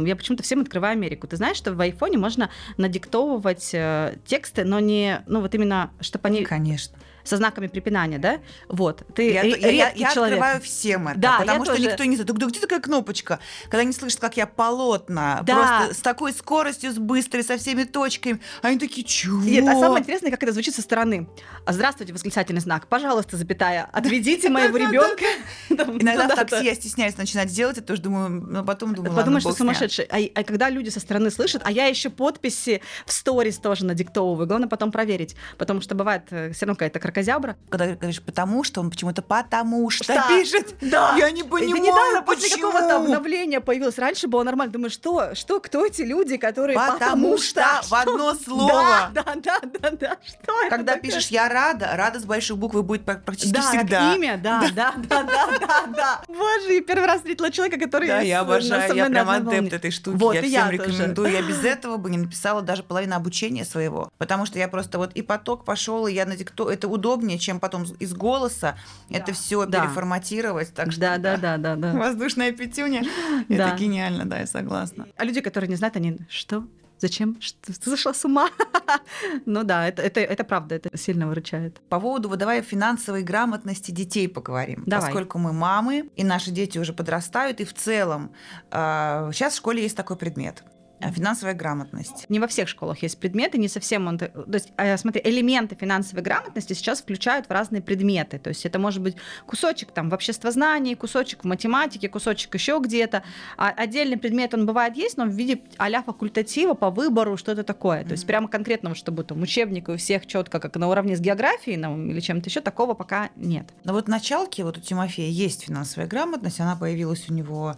я 0.08 0.16
почему-то 0.16 0.44
всем 0.44 0.62
открываю 0.62 0.94
Америку. 0.94 1.28
Ты 1.28 1.38
знаешь, 1.38 1.58
что 1.58 1.74
в 1.74 1.82
айфоне 1.82 2.18
можно 2.18 2.50
надиктовывать 2.78 3.72
э, 3.74 4.16
тексты, 4.26 4.64
но 4.64 4.80
не, 4.80 5.22
ну 5.28 5.42
вот 5.42 5.54
именно, 5.56 5.92
чтобы 6.00 6.28
они... 6.28 6.44
Конечно 6.44 6.98
со 7.24 7.38
знаками 7.38 7.68
препинания, 7.68 8.18
да? 8.18 8.40
Вот. 8.68 9.04
Ты 9.16 9.32
я, 9.32 9.44
редкий 9.44 9.76
я, 9.76 9.92
я 9.92 10.14
человек. 10.14 10.40
открываю 10.40 10.62
всем 10.62 11.08
это, 11.08 11.20
да, 11.20 11.38
потому 11.40 11.66
что 11.66 11.76
тоже... 11.76 11.88
никто 11.88 12.04
не 12.04 12.16
знает. 12.16 12.34
Да 12.34 12.46
где 12.46 12.60
такая 12.60 12.80
кнопочка? 12.80 13.40
Когда 13.64 13.80
они 13.80 13.94
слышат, 13.94 14.20
как 14.20 14.38
я 14.38 14.48
полотна, 14.48 15.42
да. 15.44 15.54
просто 15.54 15.94
с 16.00 16.02
такой 16.02 16.34
скоростью, 16.34 16.92
с 16.92 16.98
быстрой, 16.98 17.44
со 17.44 17.58
всеми 17.58 17.84
точками, 17.84 18.42
они 18.62 18.80
такие, 18.80 19.06
чего? 19.06 19.42
Нет, 19.42 19.68
а 19.68 19.80
самое 19.80 20.02
интересное, 20.02 20.32
как 20.32 20.44
это 20.44 20.52
звучит 20.52 20.76
со 20.76 20.82
стороны. 20.82 21.28
Здравствуйте, 21.68 22.14
восклицательный 22.14 22.62
знак. 22.62 22.88
Пожалуйста, 22.88 23.38
запятая, 23.38 23.90
отведите 23.92 24.50
моего 24.50 24.78
ребенка. 24.78 25.26
Иногда 25.70 26.28
в 26.28 26.36
такси 26.36 26.66
я 26.66 26.76
стесняюсь 26.76 27.18
начинать 27.18 27.50
делать 27.50 27.78
это, 27.78 27.88
тоже 27.88 28.02
думаю, 28.02 28.30
но 28.30 28.64
потом 28.64 28.96
думаю, 28.96 29.16
Подумаешь, 29.16 29.44
что 29.44 29.54
сумасшедший. 29.54 30.06
А, 30.06 30.18
а 30.36 30.44
когда 30.44 30.70
люди 30.70 30.90
со 30.90 31.00
стороны 31.00 31.32
слышат, 31.32 31.62
а 31.66 31.72
я 31.72 31.86
еще 31.86 32.10
подписи 32.10 32.82
в 33.06 33.12
сторис 33.12 33.58
тоже 33.58 33.86
надиктовываю, 33.86 34.48
главное 34.48 34.68
потом 34.68 34.92
проверить, 34.92 35.36
потому 35.58 35.82
что 35.82 35.96
бывает 35.96 36.24
э, 36.32 36.52
все 36.52 36.66
равно 36.66 36.76
какая-то 36.76 37.00
кракозябра. 37.12 37.56
Когда 37.70 37.88
говоришь 37.88 38.22
потому 38.22 38.64
что, 38.64 38.82
он 38.82 38.90
почему-то 38.90 39.22
потому 39.22 39.90
что 39.90 40.14
да, 40.14 40.28
пишет. 40.28 40.76
Да. 40.82 41.16
Я 41.18 41.32
не 41.32 41.44
понимаю, 41.44 41.76
Это 41.76 41.80
недавно 41.80 42.22
почему. 42.22 42.42
после 42.42 42.62
какого-то 42.62 42.96
обновления 42.98 43.60
появилось. 43.60 43.98
Раньше 43.98 44.28
было 44.28 44.44
нормально. 44.44 44.72
Думаю, 44.72 44.90
что, 44.90 45.36
что, 45.36 45.60
кто 45.60 45.86
эти 45.86 46.02
люди, 46.02 46.38
которые 46.38 46.78
потому, 46.78 47.00
потому 47.00 47.38
что, 47.38 47.64
что 47.82 47.90
в 47.90 47.94
одно 47.94 48.36
слово. 48.46 49.12
Да, 49.14 49.24
да, 49.24 49.36
да, 49.36 49.60
да, 49.80 49.92
да. 49.92 50.18
Что 50.26 50.54
Когда 50.70 50.94
это 50.94 51.02
пишешь 51.02 51.28
«я 51.28 51.50
рада», 51.50 51.92
«рада» 51.96 52.20
с 52.20 52.26
большой 52.26 52.56
буквы 52.56 52.84
будет 52.84 53.04
практически 53.04 53.54
да, 53.54 53.62
всегда. 53.62 54.16
имя, 54.16 54.40
да, 54.42 54.64
да, 54.74 54.94
да, 54.98 55.24
да, 55.24 55.48
да, 55.60 55.86
да. 55.88 56.22
Боже, 56.28 56.74
я 56.74 56.82
первый 56.82 57.06
раз 57.06 57.18
встретила 57.18 57.52
человека, 57.52 57.80
который... 57.80 58.08
Да, 58.08 58.22
я 58.22 58.42
обожаю, 58.42 58.96
я 58.96 59.06
прям 59.08 59.30
адепт 59.30 59.74
этой 59.74 59.92
штуки. 59.92 60.18
Вот, 60.18 60.36
я 60.36 60.42
всем 60.42 60.70
рекомендую. 60.70 61.32
Я 61.32 61.42
без 61.42 61.64
этого 61.64 61.98
бы 61.98 62.10
не 62.10 62.18
написала 62.18 62.62
даже 62.62 62.84
половину 62.84 63.16
обучения 63.16 63.66
своего. 63.66 64.10
Потому 64.18 64.46
что 64.46 64.60
я 64.60 64.68
просто 64.68 64.98
вот 64.98 65.12
и 65.14 65.22
поток 65.22 65.66
пошел, 65.66 66.08
и 66.08 66.14
я 66.14 66.26
на 66.26 66.36
дикту... 66.36 66.68
Это 66.68 66.88
удобнее, 67.02 67.38
чем 67.38 67.60
потом 67.60 67.84
из 68.00 68.14
голоса 68.14 68.78
да. 69.10 69.18
это 69.18 69.34
все 69.34 69.66
да. 69.66 69.82
переформатировать. 69.82 70.74
Так 70.74 70.92
что, 70.92 71.02
да, 71.02 71.18
да, 71.18 71.38
да, 71.38 71.58
да, 71.58 71.76
да. 71.76 71.94
Воздушная 71.94 72.52
пятюня. 72.52 73.04
Это 73.50 73.76
гениально, 73.78 74.26
да, 74.26 74.40
я 74.40 74.48
согласна. 74.48 75.08
А 75.18 75.26
люди, 75.26 75.42
которые 75.42 75.70
не 75.70 75.76
знают, 75.76 75.96
они 75.96 76.18
что? 76.30 76.64
Зачем? 77.00 77.42
Что, 77.42 77.74
ты 77.80 77.90
зашла 77.90 78.14
с 78.14 78.26
ума? 78.26 78.50
ну 79.48 79.64
да, 79.64 79.88
это, 79.88 80.04
это, 80.04 80.20
это 80.20 80.44
правда, 80.44 80.76
это 80.76 80.96
сильно 80.96 81.28
выручает. 81.28 81.82
По 81.90 82.00
поводу, 82.00 82.30
вот 82.30 82.38
давай 82.38 82.62
финансовой 82.62 83.24
грамотности 83.24 83.90
детей 83.90 84.30
поговорим. 84.30 84.84
Давай. 84.86 85.08
Поскольку 85.08 85.40
мы 85.40 85.52
мамы, 85.52 86.12
и 86.16 86.24
наши 86.24 86.52
дети 86.52 86.78
уже 86.78 86.94
подрастают, 86.94 87.60
и 87.60 87.66
в 87.66 87.74
целом 87.74 88.32
э, 88.70 89.32
сейчас 89.34 89.54
в 89.54 89.58
школе 89.58 89.82
есть 89.82 89.98
такой 89.98 90.16
предмет 90.16 90.64
финансовая 91.10 91.54
грамотность. 91.54 92.26
Не 92.30 92.40
во 92.40 92.48
всех 92.48 92.68
школах 92.68 93.02
есть 93.04 93.18
предметы, 93.18 93.58
не 93.58 93.68
совсем 93.68 94.08
он... 94.08 94.18
То 94.18 94.32
есть, 94.54 94.72
а, 94.78 94.98
смотри, 94.98 95.22
элементы 95.24 95.76
финансовой 95.76 96.24
грамотности 96.24 96.74
сейчас 96.74 97.02
включают 97.02 97.48
в 97.48 97.52
разные 97.52 97.82
предметы. 97.82 98.40
То 98.40 98.50
есть 98.50 98.66
это 98.66 98.80
может 98.80 99.02
быть 99.02 99.16
кусочек 99.46 99.92
там 99.92 100.10
в 100.10 100.14
обществознании, 100.14 100.96
кусочек 100.96 101.44
в 101.44 101.48
математике, 101.48 102.10
кусочек 102.10 102.54
еще 102.54 102.80
где-то. 102.84 103.24
А 103.58 103.70
отдельный 103.70 104.18
предмет 104.18 104.54
он 104.54 104.66
бывает 104.66 104.96
есть, 104.96 105.18
но 105.18 105.26
в 105.26 105.32
виде 105.32 105.62
а 105.78 106.02
факультатива 106.02 106.74
по 106.74 106.90
выбору, 106.90 107.38
что-то 107.38 107.64
такое. 107.64 108.04
То 108.04 108.12
есть 108.12 108.26
прямо 108.26 108.48
конкретного, 108.48 108.96
чтобы 108.96 109.24
там 109.24 109.42
учебник 109.42 109.90
у 109.90 109.98
всех 109.98 110.26
четко, 110.26 110.60
как 110.60 110.76
на 110.76 110.88
уровне 110.88 111.16
с 111.16 111.20
географией 111.20 111.78
ну, 111.78 112.06
или 112.06 112.20
чем-то 112.20 112.50
еще, 112.50 112.62
такого 112.62 112.94
пока 112.94 113.30
нет. 113.36 113.70
Но 113.84 113.94
вот 113.94 114.06
в 114.06 114.10
началке 114.10 114.64
вот 114.64 114.78
у 114.78 114.82
Тимофея 114.82 115.30
есть 115.30 115.66
финансовая 115.66 116.08
грамотность, 116.08 116.60
она 116.60 116.76
появилась 116.76 117.30
у 117.30 117.34
него 117.34 117.76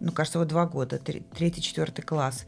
ну, 0.00 0.12
кажется, 0.12 0.38
вот 0.38 0.48
два 0.48 0.66
года, 0.66 0.98
третий, 0.98 1.62
четвертый 1.62 2.02
класс. 2.02 2.44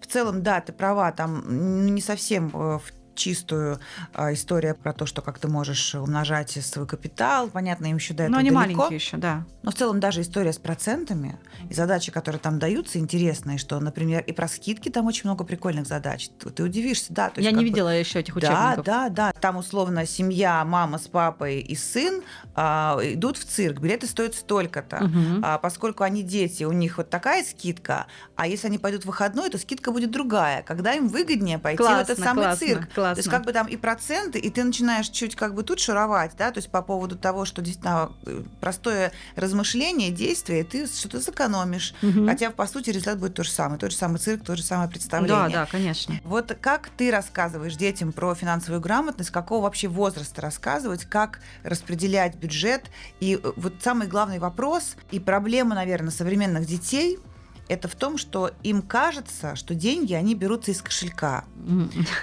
В 0.00 0.06
целом, 0.06 0.42
да, 0.42 0.60
ты 0.60 0.72
права, 0.72 1.12
там 1.12 1.94
не 1.94 2.00
совсем 2.00 2.48
э, 2.48 2.78
в 2.78 2.92
чистую 3.20 3.78
а, 4.14 4.32
история 4.32 4.74
про 4.74 4.92
то, 4.92 5.06
что 5.06 5.22
как 5.22 5.38
ты 5.38 5.46
можешь 5.46 5.94
умножать 5.94 6.50
свой 6.50 6.86
капитал. 6.86 7.48
Понятно, 7.48 7.86
им 7.86 7.96
еще 7.96 8.14
до 8.14 8.24
этого 8.24 8.34
Но 8.34 8.38
они 8.38 8.50
далеко. 8.50 8.78
маленькие 8.78 8.96
еще, 8.96 9.16
да. 9.18 9.44
Но 9.62 9.70
в 9.70 9.74
целом 9.74 10.00
даже 10.00 10.22
история 10.22 10.52
с 10.52 10.58
процентами 10.58 11.38
и 11.68 11.74
задачи, 11.74 12.10
которые 12.10 12.40
там 12.40 12.58
даются, 12.58 12.98
интересные, 12.98 13.58
что, 13.58 13.78
например, 13.78 14.24
и 14.26 14.32
про 14.32 14.48
скидки 14.48 14.88
там 14.88 15.06
очень 15.06 15.24
много 15.24 15.44
прикольных 15.44 15.86
задач. 15.86 16.30
Ты 16.30 16.62
удивишься, 16.62 17.12
да. 17.12 17.30
Я 17.36 17.50
не 17.50 17.62
видела 17.62 17.88
бы... 17.88 17.94
еще 17.94 18.20
этих 18.20 18.36
учебников. 18.36 18.84
Да, 18.84 19.08
да, 19.08 19.08
да. 19.08 19.32
Там 19.32 19.58
условно 19.58 20.06
семья, 20.06 20.64
мама 20.64 20.98
с 20.98 21.06
папой 21.06 21.60
и 21.60 21.76
сын 21.76 22.22
а, 22.54 22.98
идут 23.02 23.36
в 23.36 23.44
цирк. 23.44 23.80
Билеты 23.80 24.06
стоят 24.06 24.34
столько-то. 24.34 25.04
Угу. 25.04 25.40
А, 25.42 25.58
поскольку 25.58 26.04
они 26.04 26.22
дети, 26.22 26.64
у 26.64 26.72
них 26.72 26.96
вот 26.96 27.10
такая 27.10 27.44
скидка, 27.44 28.06
а 28.36 28.46
если 28.46 28.68
они 28.68 28.78
пойдут 28.78 29.02
в 29.02 29.06
выходной, 29.06 29.50
то 29.50 29.58
скидка 29.58 29.92
будет 29.92 30.10
другая. 30.10 30.62
Когда 30.62 30.94
им 30.94 31.08
выгоднее 31.08 31.58
пойти 31.58 31.76
классно, 31.76 31.98
в 31.98 32.10
этот 32.10 32.18
самый 32.24 32.44
классно, 32.44 32.66
цирк. 32.66 32.94
Классно. 32.94 33.09
То 33.14 33.18
есть 33.20 33.28
как 33.28 33.44
бы 33.44 33.52
там 33.52 33.66
и 33.66 33.76
проценты, 33.76 34.38
и 34.38 34.50
ты 34.50 34.64
начинаешь 34.64 35.08
чуть 35.08 35.36
как 35.36 35.54
бы 35.54 35.62
тут 35.62 35.80
шуровать, 35.80 36.32
да, 36.36 36.50
то 36.50 36.58
есть 36.58 36.70
по 36.70 36.82
поводу 36.82 37.16
того, 37.16 37.44
что 37.44 37.62
действительно 37.62 38.12
э, 38.26 38.42
простое 38.60 39.12
размышление, 39.36 40.10
действие, 40.10 40.64
ты 40.64 40.86
что-то 40.86 41.20
сэкономишь. 41.20 41.94
Угу. 42.02 42.26
Хотя, 42.26 42.50
по 42.50 42.66
сути, 42.66 42.90
результат 42.90 43.18
будет 43.18 43.34
тот 43.34 43.46
же 43.46 43.52
самый. 43.52 43.78
Тот 43.78 43.90
же 43.90 43.96
самый 43.96 44.18
цирк, 44.18 44.44
то 44.44 44.56
же 44.56 44.62
самое 44.62 44.88
представление. 44.88 45.48
Да, 45.48 45.48
да, 45.48 45.66
конечно. 45.66 46.14
Вот 46.24 46.56
как 46.60 46.90
ты 46.96 47.10
рассказываешь 47.10 47.76
детям 47.76 48.12
про 48.12 48.34
финансовую 48.34 48.80
грамотность, 48.80 49.30
какого 49.30 49.64
вообще 49.64 49.88
возраста 49.88 50.42
рассказывать, 50.42 51.04
как 51.04 51.40
распределять 51.62 52.36
бюджет? 52.36 52.90
И 53.20 53.40
э, 53.42 53.52
вот 53.56 53.74
самый 53.80 54.08
главный 54.08 54.38
вопрос 54.38 54.96
и 55.10 55.20
проблема, 55.20 55.74
наверное, 55.74 56.10
современных 56.10 56.66
детей– 56.66 57.18
это 57.70 57.86
в 57.86 57.94
том, 57.94 58.18
что 58.18 58.50
им 58.64 58.82
кажется, 58.82 59.54
что 59.54 59.74
деньги, 59.74 60.12
они 60.12 60.34
берутся 60.34 60.72
из 60.72 60.82
кошелька. 60.82 61.44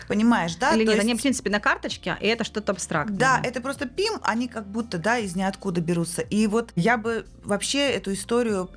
Понимаешь, 0.10 0.56
да? 0.56 0.76
Или 0.76 0.86
То 0.86 0.92
нет, 0.92 0.96
есть... 0.96 1.06
они, 1.06 1.16
в 1.16 1.22
принципе, 1.22 1.50
на 1.50 1.62
карточке, 1.62 2.18
и 2.20 2.28
это 2.28 2.44
что-то 2.44 2.74
абстрактное. 2.74 3.18
Да, 3.18 3.42
это 3.42 3.62
просто 3.62 3.88
пим, 3.88 4.16
они 4.24 4.50
как 4.50 4.68
будто, 4.68 4.98
да, 4.98 5.18
из 5.18 5.36
ниоткуда 5.36 5.80
берутся. 5.80 6.22
И 6.22 6.48
вот 6.48 6.72
я 6.76 6.98
бы 6.98 7.26
вообще 7.44 7.90
эту 7.90 8.14
историю 8.14 8.70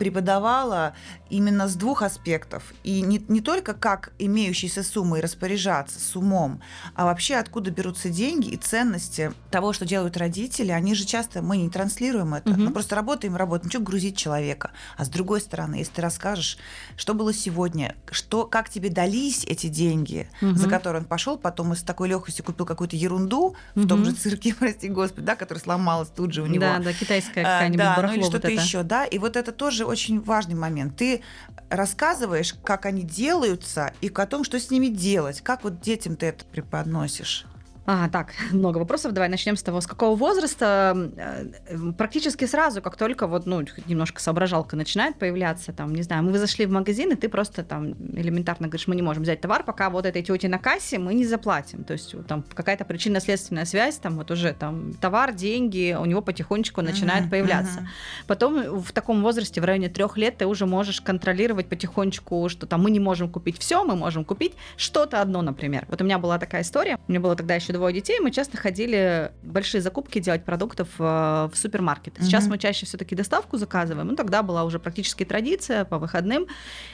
преподавала 0.00 0.94
именно 1.28 1.68
с 1.68 1.74
двух 1.74 2.00
аспектов. 2.00 2.72
И 2.84 3.02
не, 3.02 3.22
не 3.28 3.42
только 3.42 3.74
как 3.74 4.12
имеющейся 4.18 4.82
суммой 4.82 5.20
распоряжаться 5.20 6.00
с 6.00 6.16
умом, 6.16 6.62
а 6.94 7.04
вообще 7.04 7.34
откуда 7.34 7.70
берутся 7.70 8.08
деньги 8.08 8.48
и 8.48 8.56
ценности 8.56 9.34
того, 9.50 9.74
что 9.74 9.84
делают 9.84 10.16
родители. 10.16 10.70
Они 10.70 10.94
же 10.94 11.04
часто, 11.04 11.42
мы 11.42 11.58
не 11.58 11.68
транслируем 11.68 12.32
это, 12.32 12.50
угу. 12.50 12.60
мы 12.62 12.70
просто 12.70 12.96
работаем, 12.96 13.36
работаем, 13.36 13.68
ничего 13.68 13.82
грузить 13.82 14.16
человека. 14.16 14.70
А 14.96 15.04
с 15.04 15.10
другой 15.10 15.42
стороны, 15.42 15.74
если 15.74 15.92
ты 15.92 16.00
расскажешь, 16.00 16.56
что 16.96 17.12
было 17.12 17.34
сегодня, 17.34 17.94
что, 18.10 18.46
как 18.46 18.70
тебе 18.70 18.88
дались 18.88 19.44
эти 19.44 19.66
деньги, 19.66 20.30
угу. 20.40 20.54
за 20.54 20.66
которые 20.66 21.02
он 21.02 21.06
пошел, 21.06 21.36
потом 21.36 21.76
с 21.76 21.82
такой 21.82 22.08
легкостью 22.08 22.42
купил 22.42 22.64
какую-то 22.64 22.96
ерунду 22.96 23.48
угу. 23.48 23.56
в 23.74 23.86
том 23.86 24.06
же 24.06 24.12
цирке, 24.12 24.54
прости 24.58 24.88
господи, 24.88 25.26
да, 25.26 25.36
которая 25.36 25.62
сломалась 25.62 26.08
тут 26.08 26.32
же 26.32 26.40
у 26.40 26.46
него. 26.46 26.62
Да, 26.62 26.78
да, 26.78 26.94
китайская 26.94 27.42
а, 27.42 27.44
какая-нибудь 27.44 27.80
а, 27.84 27.96
да, 27.96 28.06
ну 28.06 28.14
или 28.14 28.22
что-то 28.22 28.48
вот 28.48 28.58
еще, 28.58 28.82
да. 28.82 29.04
И 29.04 29.18
вот 29.18 29.36
это 29.36 29.52
тоже 29.52 29.89
очень 29.90 30.20
важный 30.20 30.54
момент. 30.54 30.96
Ты 30.96 31.22
рассказываешь, 31.68 32.54
как 32.64 32.86
они 32.86 33.02
делаются, 33.02 33.92
и 34.00 34.08
о 34.08 34.26
том, 34.26 34.44
что 34.44 34.58
с 34.58 34.70
ними 34.70 34.86
делать. 34.86 35.40
Как 35.40 35.64
вот 35.64 35.80
детям 35.80 36.16
ты 36.16 36.26
это 36.26 36.44
преподносишь? 36.44 37.46
А, 37.86 38.08
так, 38.08 38.32
много 38.52 38.78
вопросов. 38.78 39.12
Давай 39.12 39.28
начнем 39.28 39.56
с 39.56 39.62
того, 39.62 39.80
с 39.80 39.86
какого 39.86 40.16
возраста. 40.16 41.10
Э, 41.16 41.92
практически 41.96 42.44
сразу, 42.44 42.82
как 42.82 42.96
только 42.96 43.26
вот, 43.26 43.46
ну, 43.46 43.64
немножко 43.86 44.20
соображалка 44.20 44.76
начинает 44.76 45.18
появляться, 45.18 45.72
там, 45.72 45.94
не 45.94 46.02
знаю, 46.02 46.22
мы 46.22 46.38
зашли 46.38 46.66
в 46.66 46.70
магазин, 46.70 47.12
и 47.12 47.16
ты 47.16 47.28
просто 47.28 47.64
там 47.64 47.92
элементарно 48.14 48.68
говоришь, 48.68 48.86
мы 48.86 48.96
не 48.96 49.02
можем 49.02 49.22
взять 49.22 49.40
товар, 49.40 49.64
пока 49.64 49.90
вот 49.90 50.06
этой 50.06 50.22
тете 50.22 50.48
на 50.48 50.58
кассе 50.58 50.98
мы 50.98 51.14
не 51.14 51.24
заплатим. 51.24 51.84
То 51.84 51.94
есть 51.94 52.14
там 52.26 52.44
какая-то 52.54 52.84
причинно-следственная 52.84 53.64
связь, 53.64 53.96
там 53.96 54.16
вот 54.16 54.30
уже 54.30 54.52
там 54.52 54.94
товар, 54.94 55.32
деньги, 55.32 55.96
у 55.98 56.04
него 56.04 56.20
потихонечку 56.22 56.82
начинает 56.82 57.24
uh-huh, 57.24 57.30
появляться. 57.30 57.80
Uh-huh. 57.80 58.26
Потом 58.26 58.80
в 58.80 58.92
таком 58.92 59.22
возрасте, 59.22 59.60
в 59.60 59.64
районе 59.64 59.88
трех 59.88 60.16
лет, 60.16 60.38
ты 60.38 60.46
уже 60.46 60.66
можешь 60.66 61.00
контролировать 61.00 61.68
потихонечку, 61.68 62.48
что 62.48 62.66
там 62.66 62.82
мы 62.82 62.90
не 62.90 63.00
можем 63.00 63.28
купить 63.28 63.58
все, 63.58 63.84
мы 63.84 63.96
можем 63.96 64.24
купить 64.24 64.52
что-то 64.76 65.20
одно, 65.20 65.42
например. 65.42 65.86
Вот 65.88 66.00
у 66.00 66.04
меня 66.04 66.18
была 66.18 66.38
такая 66.38 66.62
история, 66.62 66.98
у 67.08 67.10
меня 67.10 67.20
было 67.20 67.36
тогда 67.36 67.54
еще 67.54 67.69
двое 67.72 67.94
детей, 67.94 68.20
мы 68.20 68.30
часто 68.30 68.56
ходили 68.56 69.32
большие 69.42 69.80
закупки 69.80 70.18
делать 70.18 70.44
продуктов 70.44 70.88
э, 70.98 71.02
в 71.02 71.52
супермаркет. 71.54 72.14
Сейчас 72.20 72.44
mm-hmm. 72.44 72.50
мы 72.50 72.58
чаще 72.58 72.86
все-таки 72.86 73.14
доставку 73.14 73.56
заказываем. 73.56 74.08
Ну, 74.08 74.16
тогда 74.16 74.42
была 74.42 74.64
уже 74.64 74.78
практически 74.78 75.24
традиция 75.24 75.84
по 75.84 75.98
выходным. 75.98 76.46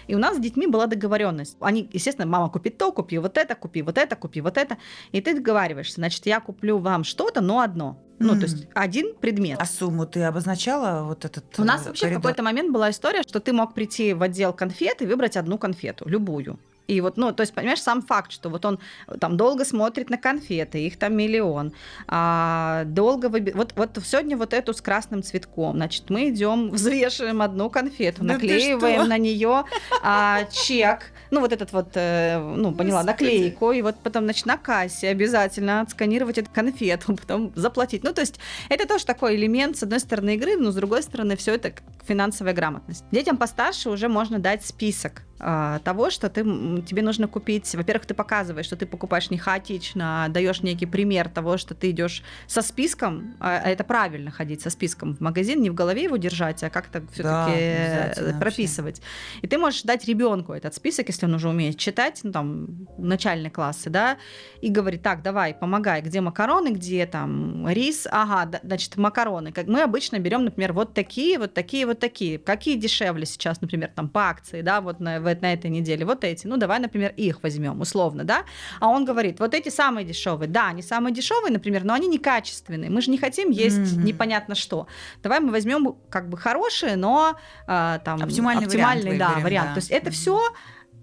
И 0.07 0.15
у 0.15 0.19
нас 0.19 0.37
с 0.37 0.41
детьми 0.41 0.67
была 0.67 0.87
договоренность. 0.87 1.57
Они, 1.61 1.89
естественно, 1.93 2.27
мама 2.27 2.49
купит 2.49 2.79
то, 2.79 2.93
купи 2.93 3.19
вот 3.19 3.39
это, 3.39 3.55
купи 3.55 3.83
вот 3.83 3.99
это, 3.99 4.17
купи 4.17 4.41
вот 4.41 4.57
это. 4.57 4.77
И 5.13 5.21
ты 5.21 5.35
договариваешься. 5.35 5.97
Значит, 5.97 6.27
я 6.27 6.41
куплю 6.41 6.79
вам 6.79 7.05
что-то, 7.05 7.41
но 7.41 7.61
одно. 7.61 8.03
Ну, 8.19 8.35
mm. 8.35 8.39
то 8.39 8.43
есть 8.47 8.69
один 8.75 9.15
предмет. 9.15 9.59
А 9.61 9.67
сумму 9.67 10.07
ты 10.07 10.23
обозначала 10.23 11.05
вот 11.05 11.25
этот 11.25 11.45
У 11.59 11.65
нас 11.65 11.83
э, 11.85 11.89
вообще 11.89 12.07
коридор? 12.07 12.21
в 12.21 12.23
какой-то 12.23 12.43
момент 12.43 12.73
была 12.73 12.91
история, 12.91 13.23
что 13.23 13.41
ты 13.41 13.53
мог 13.53 13.75
прийти 13.75 14.15
в 14.15 14.23
отдел 14.23 14.53
конфет 14.53 15.03
и 15.03 15.07
выбрать 15.07 15.37
одну 15.37 15.59
конфету, 15.59 16.09
любую. 16.09 16.59
И 16.87 17.01
вот, 17.01 17.17
ну, 17.17 17.33
то 17.33 17.43
есть, 17.43 17.53
понимаешь, 17.53 17.83
сам 17.83 18.03
факт, 18.03 18.33
что 18.33 18.49
вот 18.49 18.65
он 18.65 18.79
там 19.21 19.37
долго 19.37 19.65
смотрит 19.65 20.11
на 20.11 20.19
конфеты, 20.19 20.87
их 20.87 20.99
там 20.99 21.17
миллион, 21.17 21.73
а, 22.07 22.85
долго 22.85 23.29
выби... 23.29 23.51
вот, 23.53 23.73
вот 23.77 23.99
сегодня 24.05 24.37
вот 24.37 24.53
эту 24.53 24.73
с 24.73 24.81
красным 24.81 25.23
цветком, 25.23 25.77
значит, 25.77 26.11
мы 26.11 26.29
идем, 26.31 26.71
взвешиваем 26.73 27.43
одну 27.43 27.71
конфету, 27.71 28.23
да 28.23 28.35
наклеиваем 28.35 29.09
на 29.09 29.19
нее 29.19 29.65
а, 30.03 30.45
чек, 30.45 31.13
ну, 31.31 31.41
вот 31.41 31.53
этот 31.53 31.73
вот, 31.73 31.89
э, 31.95 32.39
ну, 32.39 32.73
поняла, 32.73 33.03
наклейку, 33.03 33.73
и 33.73 33.83
вот 33.83 33.97
потом, 34.03 34.25
значит, 34.25 34.47
на 34.47 34.57
кассе 34.57 35.09
обязательно 35.09 35.81
отсканировать 35.81 36.39
эту 36.39 36.51
конфету, 36.53 37.17
потом 37.21 37.53
заплатить. 37.57 38.05
Ну, 38.05 38.13
то 38.13 38.21
есть, 38.21 38.39
это 38.69 38.87
тоже 38.87 39.05
такой 39.05 39.37
элемент, 39.37 39.77
с 39.77 39.83
одной 39.83 40.01
стороны, 40.01 40.37
игры, 40.37 40.57
но 40.57 40.71
с 40.71 40.75
другой 40.75 41.03
стороны, 41.03 41.37
все 41.37 41.55
это 41.55 41.73
финансовая 42.07 42.53
грамотность. 42.53 43.05
Детям 43.11 43.37
постарше 43.37 43.91
уже 43.91 44.09
можно 44.09 44.39
дать 44.39 44.65
список 44.65 45.23
того, 45.39 46.11
что 46.11 46.31
ты, 46.31 46.43
тебе 46.43 47.03
нужно 47.03 47.29
купить. 47.29 47.75
Во-первых, 47.75 48.07
ты 48.07 48.15
показываешь, 48.15 48.67
что 48.67 48.77
ты 48.77 48.87
покупаешь 48.87 49.31
не 49.31 49.39
хаотично, 49.39 50.25
а 50.25 50.29
даешь 50.29 50.63
некий 50.63 50.87
пример 50.87 51.29
того, 51.29 51.59
что 51.59 51.75
ты 51.75 51.91
идешь 51.91 52.23
со 52.47 52.63
списком, 52.63 53.35
а, 53.39 53.61
а 53.63 53.69
это 53.69 53.85
правильно 53.85 54.31
ходить 54.31 54.63
со 54.63 54.71
списком 54.71 55.15
в 55.15 55.21
магазин, 55.21 55.61
не 55.61 55.71
в 55.71 55.75
голове 55.75 56.05
его 56.05 56.17
держать, 56.17 56.63
а 56.63 56.71
как-то 56.71 57.03
все-таки 57.13 58.21
да, 58.21 58.39
прописывать. 58.39 59.01
Вообще. 59.01 59.41
И 59.43 59.47
ты 59.47 59.59
можешь 59.59 59.83
дать 59.83 60.07
ребенку 60.07 60.53
этот 60.53 60.75
список, 60.75 61.09
если 61.09 61.27
он 61.27 61.35
уже 61.35 61.49
умеет 61.49 61.77
читать, 61.77 62.21
ну 62.23 62.33
там 62.33 62.89
начальные 62.97 63.51
классы, 63.51 63.91
да, 63.91 64.17
и 64.63 64.71
говорить, 64.71 65.03
так, 65.03 65.23
давай, 65.23 65.55
помогай, 65.55 66.01
где 66.01 66.21
макароны, 66.21 66.69
где 66.69 67.07
там 67.07 67.69
рис, 67.69 68.07
ага, 68.11 68.59
значит 68.63 68.97
макароны. 68.97 69.53
Как 69.53 69.67
мы 69.67 69.83
обычно 69.83 70.19
берем, 70.19 70.45
например, 70.45 70.73
вот 70.73 70.95
такие, 70.95 71.39
вот 71.39 71.53
такие, 71.53 71.87
вот 71.87 71.99
такие. 71.99 72.39
Какие 72.39 72.77
дешевле 72.77 73.27
сейчас, 73.27 73.61
например, 73.61 73.91
там 73.95 74.09
по 74.09 74.31
акции, 74.31 74.63
да, 74.63 74.81
вот 74.81 75.01
на 75.01 75.26
в, 75.35 75.43
на 75.43 75.53
этой 75.53 75.71
неделе, 75.71 76.05
вот 76.05 76.25
эти, 76.25 76.47
ну 76.47 76.57
давай, 76.57 76.79
например, 76.79 77.13
их 77.17 77.43
возьмем, 77.43 77.81
условно, 77.81 78.25
да, 78.25 78.45
а 78.81 78.89
он 78.89 79.05
говорит, 79.05 79.41
вот 79.41 79.55
эти 79.55 79.69
самые 79.69 80.07
дешевые, 80.07 80.49
да, 80.49 80.69
они 80.69 80.83
самые 80.83 81.13
дешевые, 81.13 81.53
например, 81.53 81.85
но 81.85 81.95
они 81.95 82.09
некачественные, 82.09 82.91
мы 82.91 83.01
же 83.01 83.11
не 83.11 83.19
хотим 83.19 83.51
есть 83.51 83.77
mm-hmm. 83.77 84.03
непонятно 84.03 84.55
что, 84.55 84.87
давай 85.23 85.41
мы 85.41 85.51
возьмем 85.51 85.97
как 86.09 86.29
бы 86.29 86.37
хорошие, 86.37 86.97
но 86.97 87.37
э, 87.67 87.99
там 88.05 88.23
оптимальный, 88.23 88.67
оптимальный 88.67 89.13
вариант, 89.13 89.19
да, 89.19 89.29
выберем, 89.29 89.45
вариант, 89.45 89.69
да. 89.69 89.75
то 89.75 89.79
есть 89.79 89.91
это 89.91 90.11
mm-hmm. 90.11 90.13
все 90.13 90.41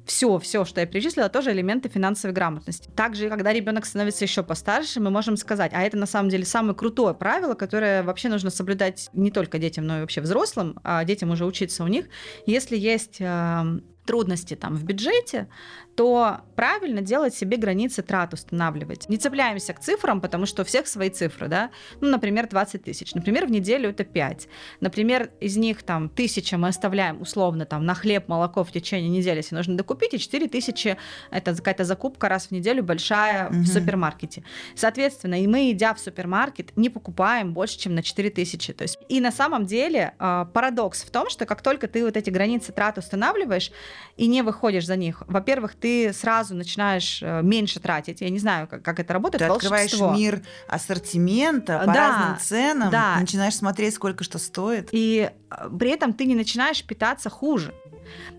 все, 0.05 0.37
все, 0.39 0.65
что 0.65 0.81
я 0.81 0.87
перечислила, 0.87 1.29
тоже 1.29 1.51
элементы 1.51 1.89
финансовой 1.89 2.33
грамотности. 2.33 2.89
Также, 2.95 3.29
когда 3.29 3.53
ребенок 3.53 3.85
становится 3.85 4.25
еще 4.25 4.43
постарше, 4.43 4.99
мы 4.99 5.09
можем 5.09 5.37
сказать, 5.37 5.71
а 5.73 5.81
это 5.81 5.97
на 5.97 6.05
самом 6.05 6.29
деле 6.29 6.45
самое 6.45 6.75
крутое 6.75 7.13
правило, 7.13 7.53
которое 7.53 8.03
вообще 8.03 8.29
нужно 8.29 8.49
соблюдать 8.49 9.09
не 9.13 9.31
только 9.31 9.59
детям, 9.59 9.87
но 9.87 9.97
и 9.97 10.01
вообще 10.01 10.21
взрослым, 10.21 10.79
а 10.83 11.03
детям 11.05 11.31
уже 11.31 11.45
учиться 11.45 11.83
у 11.83 11.87
них. 11.87 12.07
Если 12.45 12.77
есть 12.77 13.17
э, 13.19 13.79
трудности 14.05 14.55
там 14.55 14.75
в 14.75 14.83
бюджете, 14.83 15.47
то 15.95 16.41
правильно 16.55 17.01
делать 17.01 17.35
себе 17.35 17.57
границы 17.57 18.01
трат 18.01 18.33
устанавливать. 18.33 19.09
Не 19.09 19.17
цепляемся 19.17 19.73
к 19.73 19.79
цифрам, 19.79 20.21
потому 20.21 20.45
что 20.45 20.61
у 20.61 20.65
всех 20.65 20.87
свои 20.87 21.09
цифры, 21.09 21.47
да. 21.47 21.71
Ну, 22.01 22.09
например, 22.09 22.47
20 22.47 22.83
тысяч. 22.83 23.13
Например, 23.15 23.45
в 23.45 23.51
неделю 23.51 23.89
это 23.89 24.03
5. 24.03 24.47
Например, 24.79 25.29
из 25.39 25.57
них 25.57 25.83
там 25.83 26.09
тысяча 26.09 26.57
мы 26.57 26.69
оставляем 26.69 27.21
условно 27.21 27.65
там 27.65 27.85
на 27.85 27.95
хлеб, 27.95 28.27
молоко 28.27 28.63
в 28.63 28.71
течение 28.71 29.09
недели, 29.09 29.37
если 29.37 29.55
нужно 29.55 29.77
докупить, 29.77 30.13
и 30.13 30.19
4 30.19 30.47
тысячи 30.47 30.97
это 31.31 31.55
какая-то 31.55 31.83
закупка 31.83 32.29
раз 32.29 32.47
в 32.47 32.51
неделю 32.51 32.83
большая 32.83 33.49
угу. 33.49 33.57
в 33.57 33.67
супермаркете. 33.67 34.43
Соответственно, 34.75 35.41
и 35.41 35.47
мы, 35.47 35.71
идя 35.71 35.93
в 35.93 35.99
супермаркет, 35.99 36.75
не 36.75 36.89
покупаем 36.89 37.53
больше, 37.53 37.77
чем 37.77 37.95
на 37.95 38.03
4 38.03 38.29
тысячи. 38.29 38.73
То 38.73 38.83
есть, 38.83 38.97
и 39.09 39.19
на 39.19 39.31
самом 39.31 39.65
деле 39.65 40.13
а, 40.19 40.45
парадокс 40.45 41.03
в 41.03 41.11
том, 41.11 41.29
что 41.29 41.45
как 41.45 41.61
только 41.61 41.87
ты 41.87 42.03
вот 42.03 42.17
эти 42.17 42.29
границы 42.29 42.71
трат 42.71 42.97
устанавливаешь 42.97 43.71
и 44.17 44.27
не 44.27 44.41
выходишь 44.41 44.85
за 44.85 44.95
них, 44.95 45.23
во-первых, 45.27 45.75
ты 45.83 46.13
сразу 46.13 46.55
начинаешь 46.55 47.19
э, 47.21 47.41
меньше 47.43 47.81
тратить. 47.81 48.21
Я 48.21 48.29
не 48.29 48.39
знаю, 48.39 48.67
как, 48.69 48.83
как 48.83 49.01
это 49.01 49.11
работает. 49.11 49.41
Ты 49.41 49.53
открываешь 49.53 49.93
мир 50.17 50.41
ассортимента 50.69 51.79
по 51.79 51.87
да, 51.87 51.93
разным 51.93 52.39
ценам, 52.39 52.89
да. 52.89 53.17
начинаешь 53.19 53.55
смотреть, 53.55 53.93
сколько 53.93 54.23
что 54.23 54.39
стоит. 54.39 54.87
И 54.93 55.29
э, 55.51 55.69
при 55.77 55.91
этом 55.91 56.13
ты 56.13 56.23
не 56.23 56.35
начинаешь 56.35 56.81
питаться 56.85 57.29
хуже 57.29 57.73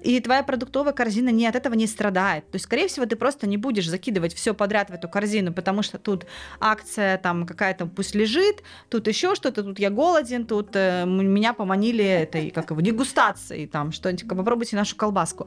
и 0.02 0.20
твоя 0.20 0.42
продуктовая 0.42 0.92
корзина 0.92 1.30
не 1.30 1.46
от 1.46 1.56
этого 1.56 1.74
не 1.74 1.86
страдает. 1.86 2.50
То 2.50 2.56
есть, 2.56 2.66
скорее 2.66 2.88
всего, 2.88 3.06
ты 3.06 3.16
просто 3.16 3.46
не 3.46 3.56
будешь 3.56 3.88
закидывать 3.88 4.34
все 4.34 4.54
подряд 4.54 4.90
в 4.90 4.92
эту 4.92 5.08
корзину, 5.08 5.52
потому 5.52 5.82
что 5.82 5.98
тут 5.98 6.26
акция 6.60 7.18
там 7.18 7.46
какая-то 7.46 7.86
пусть 7.86 8.14
лежит, 8.14 8.62
тут 8.88 9.08
еще 9.08 9.34
что-то, 9.34 9.62
тут 9.62 9.78
я 9.78 9.90
голоден, 9.90 10.46
тут 10.46 10.70
э, 10.74 11.04
меня 11.06 11.54
поманили 11.54 12.04
этой, 12.04 12.50
как 12.50 12.70
его, 12.70 12.80
дегустацией, 12.80 13.66
там 13.66 13.92
что-нибудь, 13.92 14.28
попробуйте 14.28 14.76
нашу 14.76 14.96
колбаску. 14.96 15.46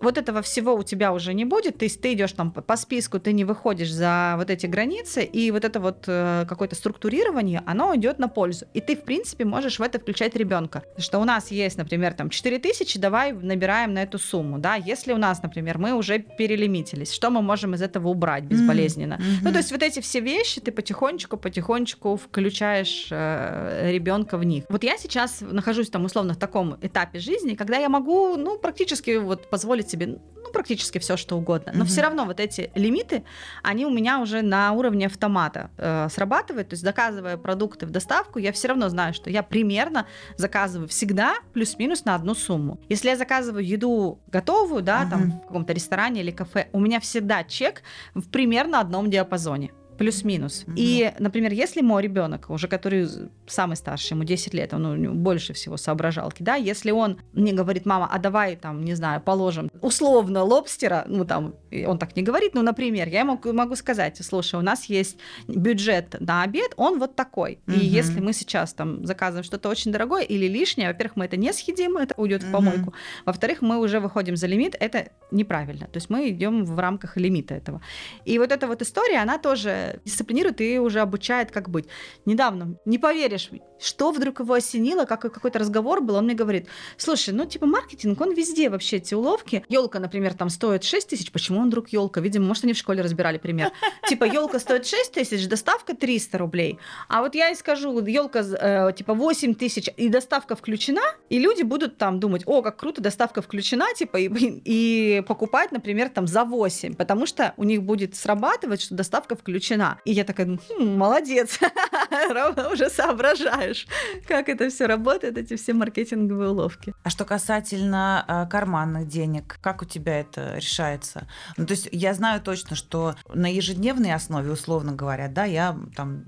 Вот 0.00 0.18
этого 0.18 0.42
всего 0.42 0.74
у 0.74 0.82
тебя 0.82 1.12
уже 1.12 1.34
не 1.34 1.44
будет, 1.44 1.78
то 1.78 1.84
есть 1.84 2.00
ты 2.00 2.12
идешь 2.14 2.32
там 2.32 2.50
по 2.50 2.76
списку, 2.76 3.18
ты 3.18 3.32
не 3.32 3.44
выходишь 3.44 3.92
за 3.92 4.34
вот 4.36 4.50
эти 4.50 4.66
границы, 4.66 5.24
и 5.24 5.50
вот 5.50 5.64
это 5.64 5.80
вот 5.80 6.04
э, 6.06 6.46
какое-то 6.48 6.74
структурирование, 6.74 7.62
оно 7.66 7.94
идет 7.94 8.18
на 8.18 8.28
пользу. 8.28 8.66
И 8.74 8.80
ты, 8.80 8.96
в 8.96 9.04
принципе, 9.04 9.44
можешь 9.44 9.78
в 9.78 9.82
это 9.82 9.98
включать 9.98 10.36
ребенка. 10.36 10.82
Что 10.96 11.18
у 11.18 11.24
нас 11.24 11.50
есть, 11.50 11.78
например, 11.78 12.14
там 12.14 12.30
4000, 12.30 12.98
давай 12.98 13.32
набираем 13.68 13.94
на 13.94 14.02
эту 14.02 14.18
сумму, 14.18 14.58
да, 14.58 14.76
если 14.76 15.12
у 15.12 15.18
нас, 15.18 15.42
например, 15.42 15.78
мы 15.78 15.92
уже 15.92 16.18
перелимитились, 16.18 17.12
что 17.12 17.30
мы 17.30 17.42
можем 17.42 17.74
из 17.74 17.82
этого 17.82 18.08
убрать 18.08 18.44
безболезненно? 18.44 19.14
Mm-hmm. 19.14 19.38
Ну, 19.42 19.52
то 19.52 19.58
есть 19.58 19.72
вот 19.72 19.82
эти 19.82 20.00
все 20.00 20.20
вещи 20.20 20.60
ты 20.60 20.72
потихонечку, 20.72 21.36
потихонечку 21.36 22.16
включаешь 22.16 23.08
э, 23.10 23.90
ребенка 23.92 24.38
в 24.38 24.44
них. 24.44 24.64
Вот 24.70 24.84
я 24.84 24.96
сейчас 24.96 25.42
нахожусь 25.42 25.90
там 25.90 26.04
условно 26.04 26.34
в 26.34 26.38
таком 26.38 26.78
этапе 26.80 27.18
жизни, 27.18 27.54
когда 27.54 27.76
я 27.76 27.88
могу, 27.88 28.36
ну, 28.36 28.58
практически 28.58 29.18
вот 29.18 29.50
позволить 29.50 29.90
себе, 29.90 30.06
ну, 30.06 30.52
практически 30.52 30.98
все, 30.98 31.16
что 31.16 31.36
угодно. 31.36 31.72
Но 31.74 31.84
mm-hmm. 31.84 31.86
все 31.86 32.00
равно 32.00 32.24
вот 32.24 32.40
эти 32.40 32.70
лимиты, 32.74 33.22
они 33.62 33.84
у 33.84 33.90
меня 33.90 34.20
уже 34.20 34.42
на 34.42 34.72
уровне 34.72 35.06
автомата 35.06 35.70
э, 35.76 36.08
срабатывают. 36.10 36.70
То 36.70 36.74
есть 36.74 36.84
заказывая 36.84 37.36
продукты 37.36 37.86
в 37.86 37.90
доставку, 37.90 38.38
я 38.38 38.52
все 38.52 38.68
равно 38.68 38.88
знаю, 38.88 39.12
что 39.12 39.30
я 39.30 39.42
примерно 39.42 40.06
заказываю 40.36 40.88
всегда 40.88 41.34
плюс-минус 41.52 42.04
на 42.04 42.14
одну 42.14 42.34
сумму. 42.34 42.78
Если 42.88 43.10
я 43.10 43.16
заказываю 43.16 43.57
еду 43.58 44.20
готовую, 44.28 44.82
да, 44.82 45.02
mm-hmm. 45.02 45.10
там 45.10 45.30
в 45.30 45.46
каком-то 45.46 45.72
ресторане 45.72 46.20
или 46.20 46.30
кафе, 46.30 46.68
у 46.72 46.80
меня 46.80 47.00
всегда 47.00 47.44
чек 47.44 47.82
в 48.14 48.28
примерно 48.28 48.80
одном 48.80 49.10
диапазоне. 49.10 49.72
Плюс-минус. 49.98 50.64
Угу. 50.66 50.74
И, 50.76 51.12
например, 51.18 51.52
если 51.52 51.82
мой 51.82 52.02
ребенок, 52.02 52.50
уже 52.50 52.68
который 52.68 53.08
самый 53.46 53.76
старший, 53.76 54.14
ему 54.14 54.24
10 54.24 54.54
лет, 54.54 54.72
он 54.72 54.86
у 54.86 54.96
него 54.96 55.14
больше 55.14 55.52
всего 55.52 55.76
соображалки, 55.76 56.42
да, 56.42 56.54
если 56.54 56.90
он 56.90 57.18
мне 57.32 57.52
говорит, 57.52 57.84
мама, 57.84 58.08
а 58.10 58.18
давай 58.18 58.56
там, 58.56 58.84
не 58.84 58.94
знаю, 58.94 59.20
положим 59.20 59.70
условно 59.82 60.42
лобстера, 60.44 61.04
ну 61.08 61.24
там, 61.24 61.54
он 61.86 61.98
так 61.98 62.16
не 62.16 62.22
говорит, 62.22 62.54
ну, 62.54 62.62
например, 62.62 63.08
я 63.08 63.20
ему 63.20 63.40
могу 63.52 63.76
сказать, 63.76 64.18
слушай, 64.24 64.54
у 64.54 64.62
нас 64.62 64.84
есть 64.84 65.18
бюджет 65.48 66.16
на 66.20 66.42
обед, 66.42 66.72
он 66.76 66.98
вот 66.98 67.16
такой. 67.16 67.58
Угу. 67.66 67.76
И 67.76 67.84
если 67.84 68.20
мы 68.20 68.32
сейчас 68.32 68.72
там 68.74 69.04
заказываем 69.04 69.44
что-то 69.44 69.68
очень 69.68 69.92
дорогое 69.92 70.22
или 70.22 70.46
лишнее, 70.46 70.88
во-первых, 70.88 71.16
мы 71.16 71.24
это 71.24 71.36
не 71.36 71.52
съедим, 71.52 71.96
это 71.96 72.14
уйдет 72.16 72.42
угу. 72.42 72.48
в 72.48 72.52
помойку. 72.52 72.94
Во-вторых, 73.26 73.62
мы 73.62 73.78
уже 73.78 74.00
выходим 74.00 74.36
за 74.36 74.46
лимит, 74.46 74.76
это 74.78 75.08
неправильно. 75.30 75.86
То 75.86 75.96
есть 75.96 76.10
мы 76.10 76.28
идем 76.30 76.64
в 76.64 76.78
рамках 76.78 77.16
лимита 77.16 77.54
этого. 77.54 77.80
И 78.24 78.38
вот 78.38 78.52
эта 78.52 78.66
вот 78.66 78.82
история, 78.82 79.18
она 79.18 79.38
тоже 79.38 79.87
дисциплинирует 80.04 80.60
и 80.60 80.78
уже 80.78 81.00
обучает, 81.00 81.50
как 81.50 81.68
быть. 81.68 81.86
Недавно, 82.24 82.78
не 82.84 82.98
поверишь, 82.98 83.50
что 83.78 84.10
вдруг 84.10 84.40
его 84.40 84.54
осенило, 84.54 85.04
как 85.04 85.20
какой-то 85.20 85.58
разговор 85.58 86.00
был, 86.00 86.16
он 86.16 86.24
мне 86.24 86.34
говорит, 86.34 86.66
слушай, 86.96 87.32
ну 87.32 87.44
типа 87.44 87.66
маркетинг, 87.66 88.20
он 88.20 88.34
везде 88.34 88.70
вообще 88.70 88.96
эти 88.96 89.14
уловки. 89.14 89.64
Елка, 89.68 89.98
например, 89.98 90.34
там 90.34 90.48
стоит 90.50 90.84
6 90.84 91.08
тысяч, 91.08 91.32
почему 91.32 91.60
он 91.60 91.68
вдруг 91.68 91.88
елка? 91.90 92.20
Видимо, 92.20 92.46
может, 92.46 92.64
они 92.64 92.72
в 92.72 92.76
школе 92.76 93.02
разбирали 93.02 93.38
пример. 93.38 93.72
Типа 94.08 94.24
елка 94.24 94.58
стоит 94.58 94.86
6 94.86 95.12
тысяч, 95.12 95.46
доставка 95.48 95.94
300 95.94 96.38
рублей. 96.38 96.78
А 97.08 97.22
вот 97.22 97.34
я 97.34 97.50
и 97.50 97.54
скажу, 97.54 98.04
елка 98.04 98.40
э, 98.40 98.92
типа 98.96 99.14
8 99.14 99.54
тысяч, 99.54 99.88
и 99.96 100.08
доставка 100.08 100.56
включена, 100.56 101.02
и 101.28 101.38
люди 101.38 101.62
будут 101.62 101.98
там 101.98 102.20
думать, 102.20 102.42
о, 102.46 102.62
как 102.62 102.76
круто, 102.76 103.00
доставка 103.00 103.42
включена, 103.42 103.86
типа, 103.94 104.16
и, 104.18 104.28
и 104.64 105.22
покупать, 105.26 105.72
например, 105.72 106.08
там 106.08 106.26
за 106.26 106.44
8, 106.44 106.94
потому 106.94 107.26
что 107.26 107.54
у 107.56 107.64
них 107.64 107.82
будет 107.82 108.16
срабатывать, 108.16 108.82
что 108.82 108.94
доставка 108.94 109.36
включена. 109.36 109.77
И 110.04 110.12
я 110.12 110.24
такая, 110.24 110.46
хм, 110.46 110.96
молодец, 110.96 111.58
уже 112.72 112.90
соображаешь, 112.90 113.86
как 114.26 114.48
это 114.48 114.68
все 114.70 114.86
работает, 114.86 115.38
эти 115.38 115.56
все 115.56 115.72
маркетинговые 115.74 116.50
уловки. 116.50 116.94
А 117.02 117.10
что 117.10 117.24
касательно 117.24 118.24
э, 118.26 118.50
карманных 118.50 119.08
денег, 119.08 119.58
как 119.60 119.82
у 119.82 119.84
тебя 119.84 120.20
это 120.20 120.56
решается? 120.56 121.28
Ну, 121.56 121.66
то 121.66 121.72
есть 121.72 121.88
я 121.92 122.14
знаю 122.14 122.40
точно, 122.40 122.76
что 122.76 123.14
на 123.32 123.52
ежедневной 123.52 124.12
основе, 124.12 124.50
условно 124.50 124.92
говоря, 124.92 125.28
да, 125.28 125.44
я 125.44 125.78
там 125.96 126.24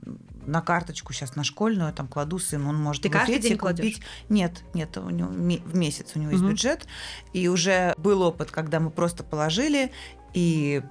на 0.47 0.63
карточку 0.63 1.13
сейчас 1.13 1.37
на 1.37 1.45
школьную 1.45 1.93
там 1.93 2.09
кладу 2.09 2.39
сыну, 2.39 2.71
он 2.71 2.77
может 2.77 3.03
Ты 3.03 3.11
каждый 3.11 3.39
день 3.39 3.59
купить. 3.59 3.77
Кладешь? 3.79 4.01
Нет, 4.29 4.63
нет, 4.75 4.97
у 4.97 5.11
него 5.11 5.29
в 5.29 5.77
месяц 5.77 6.13
у 6.15 6.19
него 6.19 6.31
угу. 6.31 6.39
есть 6.39 6.51
бюджет, 6.51 6.87
и 7.33 7.49
уже 7.49 7.95
был 7.97 8.23
опыт, 8.23 8.51
когда 8.51 8.81
мы 8.81 8.91
просто 8.91 9.23
положили 9.23 9.93
и 10.33 10.83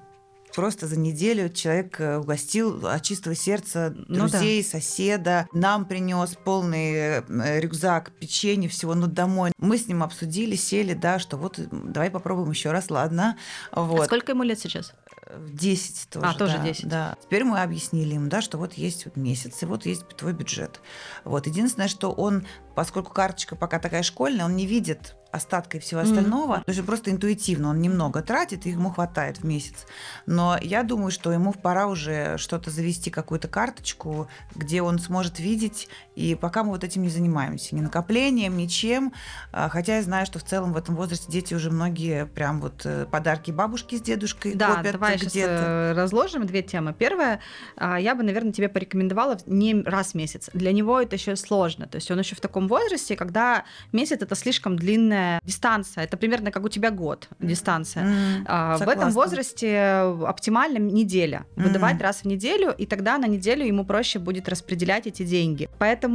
просто 0.54 0.86
за 0.86 0.98
неделю 0.98 1.48
человек 1.48 2.00
э, 2.00 2.18
угостил 2.18 2.86
от 2.86 3.02
чистого 3.02 3.34
сердца 3.34 3.90
друзей, 3.90 4.58
ну, 4.58 4.62
да. 4.62 4.80
соседа, 4.80 5.48
нам 5.52 5.84
принес 5.84 6.36
полный 6.44 6.92
э, 6.92 7.60
рюкзак 7.60 8.12
печенье, 8.12 8.68
всего, 8.68 8.94
ну, 8.94 9.06
домой. 9.06 9.52
Мы 9.58 9.78
с 9.78 9.86
ним 9.86 10.02
обсудили, 10.02 10.56
сели, 10.56 10.94
да, 10.94 11.18
что 11.18 11.36
вот 11.36 11.60
давай 11.70 12.10
попробуем 12.10 12.50
еще 12.50 12.72
раз, 12.72 12.90
ладно. 12.90 13.36
Вот. 13.72 14.00
А 14.00 14.04
сколько 14.04 14.32
ему 14.32 14.42
лет 14.42 14.58
сейчас? 14.58 14.94
10 15.38 16.08
тоже. 16.10 16.26
А, 16.26 16.34
тоже 16.34 16.58
да, 16.58 16.64
10. 16.64 16.88
Да. 16.88 17.16
Теперь 17.22 17.44
мы 17.44 17.60
объяснили 17.60 18.14
им, 18.14 18.28
да, 18.28 18.40
что 18.40 18.58
вот 18.58 18.74
есть 18.74 19.04
вот 19.04 19.16
месяц, 19.16 19.62
и 19.62 19.66
вот 19.66 19.86
есть 19.86 20.06
твой 20.16 20.32
бюджет. 20.32 20.80
Вот. 21.24 21.46
Единственное, 21.46 21.88
что 21.88 22.10
он, 22.10 22.46
поскольку 22.74 23.12
карточка 23.12 23.56
пока 23.56 23.78
такая 23.78 24.02
школьная, 24.02 24.44
он 24.44 24.56
не 24.56 24.66
видит 24.66 25.16
остатка 25.32 25.76
и 25.76 25.80
всего 25.80 26.00
остального. 26.00 26.56
Mm-hmm. 26.56 26.64
То 26.64 26.70
есть 26.72 26.86
просто 26.86 27.10
интуитивно 27.10 27.70
он 27.70 27.80
немного 27.80 28.22
тратит, 28.22 28.66
и 28.66 28.70
ему 28.70 28.90
хватает 28.90 29.38
в 29.38 29.44
месяц. 29.44 29.86
Но 30.26 30.58
я 30.60 30.82
думаю, 30.82 31.10
что 31.10 31.32
ему 31.32 31.52
пора 31.52 31.86
уже 31.86 32.36
что-то 32.38 32.70
завести, 32.70 33.10
какую-то 33.10 33.48
карточку, 33.48 34.28
где 34.54 34.82
он 34.82 34.98
сможет 34.98 35.38
видеть. 35.38 35.88
И 36.20 36.34
пока 36.34 36.62
мы 36.62 36.70
вот 36.70 36.84
этим 36.84 37.02
не 37.02 37.08
занимаемся. 37.08 37.74
Ни 37.74 37.80
накоплением, 37.80 38.56
ничем. 38.56 39.12
А, 39.52 39.70
хотя 39.70 39.96
я 39.96 40.02
знаю, 40.02 40.26
что 40.26 40.38
в 40.38 40.44
целом 40.44 40.74
в 40.74 40.76
этом 40.76 40.94
возрасте 40.94 41.32
дети 41.32 41.54
уже 41.54 41.70
многие 41.70 42.26
прям 42.26 42.60
вот 42.60 42.82
э, 42.84 43.06
подарки 43.10 43.50
бабушки 43.50 43.96
с 43.96 44.02
дедушкой 44.02 44.54
да, 44.54 44.76
копят 44.76 44.92
давай 44.92 45.16
где-то. 45.16 45.92
э, 45.92 45.92
разложим 45.94 46.46
две 46.46 46.62
темы. 46.62 46.92
Первая, 46.92 47.40
а, 47.76 47.98
я 47.98 48.14
бы, 48.14 48.22
наверное, 48.22 48.52
тебе 48.52 48.68
порекомендовала 48.68 49.38
не 49.46 49.82
раз 49.82 50.12
в 50.12 50.14
месяц. 50.14 50.50
Для 50.52 50.72
него 50.72 51.00
это 51.00 51.16
еще 51.16 51.36
сложно. 51.36 51.86
То 51.86 51.96
есть 51.96 52.10
он 52.10 52.18
еще 52.18 52.36
в 52.36 52.40
таком 52.40 52.68
возрасте, 52.68 53.16
когда 53.16 53.64
месяц 53.92 54.18
это 54.20 54.34
слишком 54.34 54.76
длительная 54.76 55.40
дистанция. 55.42 56.04
Это 56.04 56.18
примерно 56.18 56.50
как 56.50 56.64
у 56.64 56.68
тебя 56.68 56.90
год 56.90 57.28
дистанция. 57.38 58.04
Mm, 58.04 58.42
а, 58.46 58.76
в 58.76 58.88
этом 58.88 59.10
возрасте 59.10 60.00
оптимально 60.26 60.78
неделя. 60.78 61.46
Выдавать 61.56 61.96
mm. 61.96 62.02
раз 62.02 62.16
в 62.18 62.24
неделю, 62.26 62.74
и 62.76 62.84
тогда 62.84 63.16
на 63.16 63.26
неделю 63.26 63.64
ему 63.64 63.86
проще 63.86 64.18
будет 64.18 64.50
распределять 64.50 65.06
эти 65.06 65.22
деньги. 65.22 65.70
Поэтому 65.78 66.09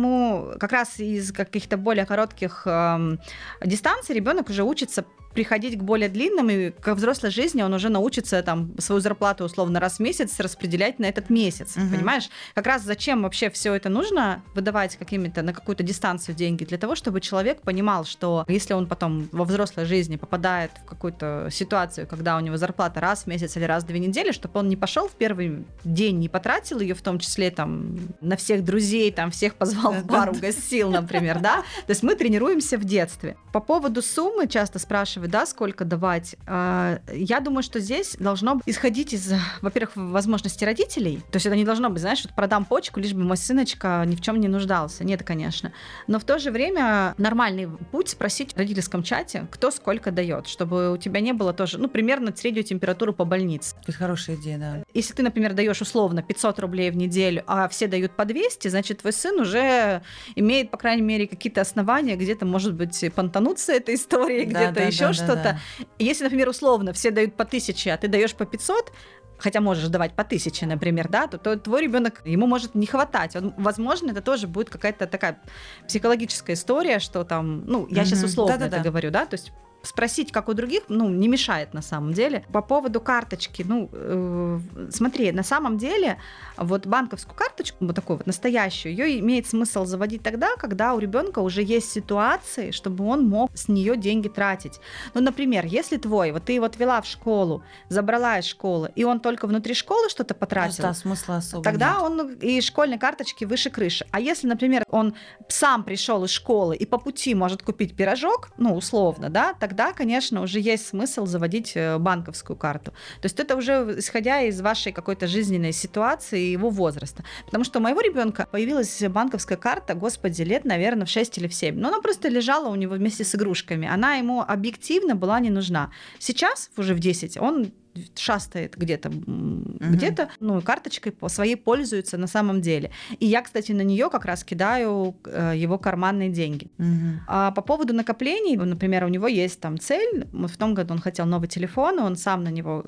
как 0.60 0.72
раз 0.72 1.00
из 1.00 1.32
каких-то 1.32 1.78
более 1.78 2.06
коротких 2.06 2.64
э, 2.66 3.18
дистанций 3.64 4.16
ребенок 4.16 4.50
уже 4.50 4.64
учится 4.64 5.06
приходить 5.36 5.78
к 5.78 5.84
более 5.84 6.10
длинным, 6.10 6.50
и 6.50 6.72
к 6.72 6.96
взрослой 6.96 7.30
жизни 7.30 7.62
он 7.62 7.74
уже 7.74 7.90
научится 7.90 8.42
там 8.42 8.72
свою 8.80 9.02
зарплату 9.02 9.44
условно 9.44 9.80
раз 9.80 9.98
в 9.98 10.00
месяц 10.00 10.40
распределять 10.40 10.98
на 10.98 11.06
этот 11.06 11.30
месяц. 11.30 11.76
Угу. 11.78 11.96
Понимаешь? 11.96 12.30
Как 12.56 12.66
раз 12.66 12.84
зачем 12.84 13.24
вообще 13.24 13.50
все 13.50 13.74
это 13.74 13.90
нужно 13.90 14.42
выдавать 14.56 14.96
какими-то 14.96 15.42
на 15.42 15.54
какую-то 15.54 15.84
дистанцию 15.84 16.36
деньги? 16.36 16.64
Для 16.64 16.78
того, 16.78 16.96
чтобы 16.96 17.22
человек 17.22 17.62
понимал, 17.62 18.06
что 18.06 18.46
если 18.48 18.74
он 18.74 18.88
потом 18.88 19.28
во 19.32 19.44
взрослой 19.44 19.86
жизни 19.86 20.16
попадает 20.16 20.72
в 20.84 20.86
какую-то 20.86 21.50
ситуацию, 21.52 22.08
когда 22.08 22.38
у 22.38 22.40
него 22.40 22.58
зарплата 22.58 23.02
раз 23.02 23.24
в 23.24 23.28
месяц 23.28 23.58
или 23.58 23.66
раз 23.66 23.84
в 23.84 23.88
две 23.88 24.00
недели, 24.00 24.32
чтобы 24.32 24.60
он 24.60 24.70
не 24.70 24.78
пошел 24.78 25.08
в 25.08 25.14
первый 25.14 25.66
день, 25.84 26.20
не 26.20 26.30
потратил 26.30 26.80
ее, 26.80 26.96
в 26.96 27.02
том 27.02 27.20
числе 27.20 27.52
там 27.52 27.98
на 28.22 28.38
всех 28.38 28.64
друзей, 28.64 29.12
там 29.12 29.32
всех 29.32 29.56
позвал 29.56 29.94
в 29.94 30.06
бар, 30.06 30.30
угостил, 30.30 30.90
например, 30.90 31.40
да? 31.40 31.58
То 31.86 31.92
есть 31.92 32.04
мы 32.04 32.16
тренируемся 32.16 32.78
в 32.78 32.86
детстве. 32.86 33.36
По 33.52 33.60
поводу 33.60 34.02
суммы 34.02 34.48
часто 34.48 34.80
спрашивают, 34.80 35.25
спрашивают, 35.26 35.32
да, 35.32 35.46
сколько 35.46 35.86
давать, 35.86 36.36
а, 36.48 37.00
я 37.12 37.40
думаю, 37.40 37.64
что 37.64 37.80
здесь 37.80 38.16
должно 38.20 38.62
исходить 38.66 39.14
из, 39.14 39.34
во-первых, 39.62 39.96
возможности 39.96 40.66
родителей. 40.66 41.18
То 41.32 41.38
есть 41.38 41.46
это 41.46 41.56
не 41.56 41.66
должно 41.66 41.90
быть, 41.90 42.02
знаешь, 42.02 42.24
вот 42.24 42.36
продам 42.36 42.66
почку, 42.66 43.00
лишь 43.00 43.14
бы 43.14 43.24
мой 43.24 43.38
сыночка 43.38 44.04
ни 44.06 44.16
в 44.16 44.22
чем 44.22 44.40
не 44.40 44.48
нуждался. 44.48 45.04
Нет, 45.04 45.24
конечно. 45.24 45.72
Но 46.08 46.20
в 46.20 46.24
то 46.24 46.40
же 46.40 46.52
время 46.52 47.14
нормальный 47.18 47.68
путь 47.92 48.10
спросить 48.10 48.54
в 48.54 48.58
родительском 48.58 49.04
чате, 49.04 49.48
кто 49.52 49.72
сколько 49.72 50.12
дает, 50.12 50.48
чтобы 50.48 50.92
у 50.92 50.98
тебя 50.98 51.22
не 51.22 51.34
было 51.34 51.54
тоже, 51.54 51.78
ну, 51.78 51.88
примерно 51.88 52.34
среднюю 52.36 52.64
температуру 52.64 53.14
по 53.14 53.26
больнице. 53.26 53.76
Это 53.84 53.98
хорошая 53.98 54.36
идея, 54.36 54.58
да. 54.58 54.84
Если 54.94 55.14
ты, 55.14 55.24
например, 55.24 55.54
даешь 55.54 55.82
условно 55.82 56.22
500 56.22 56.60
рублей 56.60 56.92
в 56.92 56.98
неделю, 56.98 57.44
а 57.48 57.68
все 57.68 57.88
дают 57.88 58.16
по 58.16 58.26
200, 58.26 58.68
значит, 58.68 59.00
твой 59.00 59.14
сын 59.14 59.40
уже 59.40 60.02
имеет, 60.36 60.72
по 60.72 60.78
крайней 60.78 61.02
мере, 61.02 61.28
какие-то 61.28 61.62
основания, 61.62 62.16
где-то, 62.16 62.46
может 62.46 62.74
быть, 62.74 63.04
понтануться 63.16 63.74
этой 63.74 63.96
историей, 63.96 64.46
да, 64.46 64.60
где-то 64.66 64.76
да, 64.76 64.84
еще 64.84 65.06
да, 65.06 65.10
что-то. 65.16 65.60
Если, 66.00 66.24
например, 66.24 66.50
условно 66.50 66.94
все 66.94 67.12
дают 67.12 67.36
по 67.36 67.46
тысяче, 67.46 67.92
а 67.92 67.98
ты 67.98 68.08
даешь 68.08 68.36
по 68.36 68.46
500, 68.46 68.92
хотя 69.38 69.62
можешь 69.62 69.88
давать 69.88 70.14
по 70.14 70.24
тысяче, 70.24 70.66
например, 70.66 71.08
да, 71.10 71.28
то, 71.28 71.38
то 71.38 71.58
твой 71.58 71.84
ребенок, 71.84 72.22
ему 72.26 72.48
может 72.48 72.76
не 72.76 72.86
хватать. 72.86 73.36
Он, 73.36 73.54
возможно, 73.58 74.12
это 74.12 74.22
тоже 74.22 74.48
будет 74.48 74.70
какая-то 74.70 75.08
такая 75.08 75.42
психологическая 75.88 76.56
история, 76.56 77.00
что 77.00 77.24
там, 77.24 77.66
ну, 77.66 77.88
я 77.90 78.02
mm-hmm. 78.02 78.06
сейчас 78.06 78.24
условно 78.24 78.58
Да-да-да. 78.58 78.78
это 78.78 78.90
говорю, 78.90 79.12
да, 79.12 79.26
то 79.26 79.36
есть 79.36 79.52
спросить, 79.86 80.32
как 80.32 80.50
у 80.50 80.54
других, 80.54 80.84
ну, 80.90 81.10
не 81.10 81.28
мешает 81.28 81.74
на 81.74 81.82
самом 81.82 82.14
деле. 82.14 82.46
По 82.52 82.62
поводу 82.62 83.02
карточки, 83.02 83.64
ну, 83.68 83.90
э, 83.92 84.60
смотри, 84.90 85.32
на 85.32 85.44
самом 85.44 85.78
деле, 85.78 86.18
вот 86.58 86.86
банковскую 86.88 87.36
карточку, 87.36 87.86
вот 87.86 87.96
такую 87.96 88.18
вот 88.18 88.28
настоящую, 88.28 88.94
ее 88.96 89.20
имеет 89.20 89.48
смысл 89.48 89.86
заводить 89.86 90.24
тогда, 90.24 90.56
когда 90.58 90.94
у 90.94 91.00
ребенка 91.00 91.40
уже 91.40 91.62
есть 91.62 91.92
ситуации, 91.92 92.72
чтобы 92.72 93.06
он 93.06 93.28
мог 93.28 93.52
с 93.56 93.68
нее 93.68 93.98
деньги 93.98 94.28
тратить. 94.28 94.80
Ну, 95.14 95.22
например, 95.22 95.66
если 95.66 95.98
твой, 95.98 96.32
вот 96.32 96.46
ты 96.46 96.54
его 96.54 96.66
отвела 96.66 97.02
в 97.02 97.06
школу, 97.06 97.64
забрала 97.90 98.40
из 98.40 98.46
школы, 98.46 98.92
и 98.96 99.04
он 99.04 99.20
только 99.20 99.48
внутри 99.48 99.74
школы 99.74 100.10
что-то 100.10 100.34
потратил, 100.34 100.84
да, 100.84 100.94
смысла 100.94 101.38
особо 101.38 101.64
тогда 101.64 101.94
нет. 101.94 102.04
он 102.04 102.34
и 102.34 102.62
школьной 102.62 102.98
карточки 102.98 103.46
выше 103.46 103.70
крыши. 103.70 104.06
А 104.12 104.20
если, 104.20 104.48
например, 104.48 104.84
он 104.90 105.16
сам 105.48 105.84
пришел 105.84 106.24
из 106.24 106.32
школы 106.32 106.76
и 106.76 106.86
по 106.86 106.98
пути 106.98 107.36
может 107.36 107.62
купить 107.62 107.96
пирожок, 107.96 108.50
ну, 108.58 108.76
условно, 108.76 109.30
да, 109.30 109.54
тогда 109.54 109.75
тогда, 109.76 109.94
конечно, 109.94 110.42
уже 110.42 110.60
есть 110.60 110.88
смысл 110.88 111.26
заводить 111.26 111.74
э, 111.76 111.98
банковскую 111.98 112.56
карту. 112.56 112.92
То 112.92 113.26
есть 113.26 113.40
это 113.40 113.58
уже 113.58 113.96
исходя 113.98 114.42
из 114.42 114.62
вашей 114.62 114.94
какой-то 114.94 115.28
жизненной 115.28 115.74
ситуации 115.74 116.42
и 116.48 116.52
его 116.52 116.70
возраста. 116.70 117.24
Потому 117.46 117.66
что 117.66 117.80
у 117.80 117.82
моего 117.82 118.02
ребенка 118.02 118.48
появилась 118.52 119.04
банковская 119.10 119.58
карта, 119.58 119.94
господи, 119.94 120.44
лет, 120.44 120.64
наверное, 120.66 121.06
в 121.06 121.10
6 121.10 121.38
или 121.40 121.48
в 121.48 121.54
7. 121.54 121.76
Но 121.78 121.90
она 121.90 122.00
просто 122.02 122.30
лежала 122.30 122.70
у 122.70 122.76
него 122.76 122.96
вместе 122.96 123.26
с 123.26 123.36
игрушками. 123.36 123.86
Она 123.88 124.16
ему 124.16 124.42
объективно 124.42 125.16
была 125.16 125.42
не 125.42 125.50
нужна. 125.50 125.92
Сейчас, 126.20 126.72
уже 126.78 126.94
в 126.94 127.00
10, 127.00 127.38
он 127.38 127.74
шастает 128.16 128.76
где-то, 128.78 129.10
угу. 129.10 129.76
где-то, 129.80 130.30
ну, 130.40 130.62
карточкой 130.62 131.12
по 131.12 131.30
своей 131.30 131.56
пользуется 131.56 132.18
на 132.18 132.28
самом 132.28 132.62
деле. 132.62 132.92
И 133.20 133.26
я, 133.26 133.42
кстати, 133.42 133.72
на 133.72 133.82
нее 133.82 134.10
как 134.10 134.26
раз 134.26 134.44
кидаю 134.44 135.16
э, 135.26 135.54
его 135.56 135.78
карманные 135.78 136.30
деньги. 136.30 136.70
Угу. 136.78 137.24
А 137.28 137.52
по 137.52 137.62
поводу 137.62 137.94
накоплений, 137.94 138.58
например, 138.58 139.06
у 139.06 139.08
него 139.08 139.28
есть 139.28 139.60
там 139.60 139.80
цель, 139.80 140.28
в 140.32 140.58
том 140.58 140.74
году 140.74 140.94
он 140.94 141.00
хотел 141.00 141.26
новый 141.26 141.48
телефон, 141.48 142.00
он 142.00 142.16
сам 142.16 142.44
на 142.44 142.50
него 142.50 142.84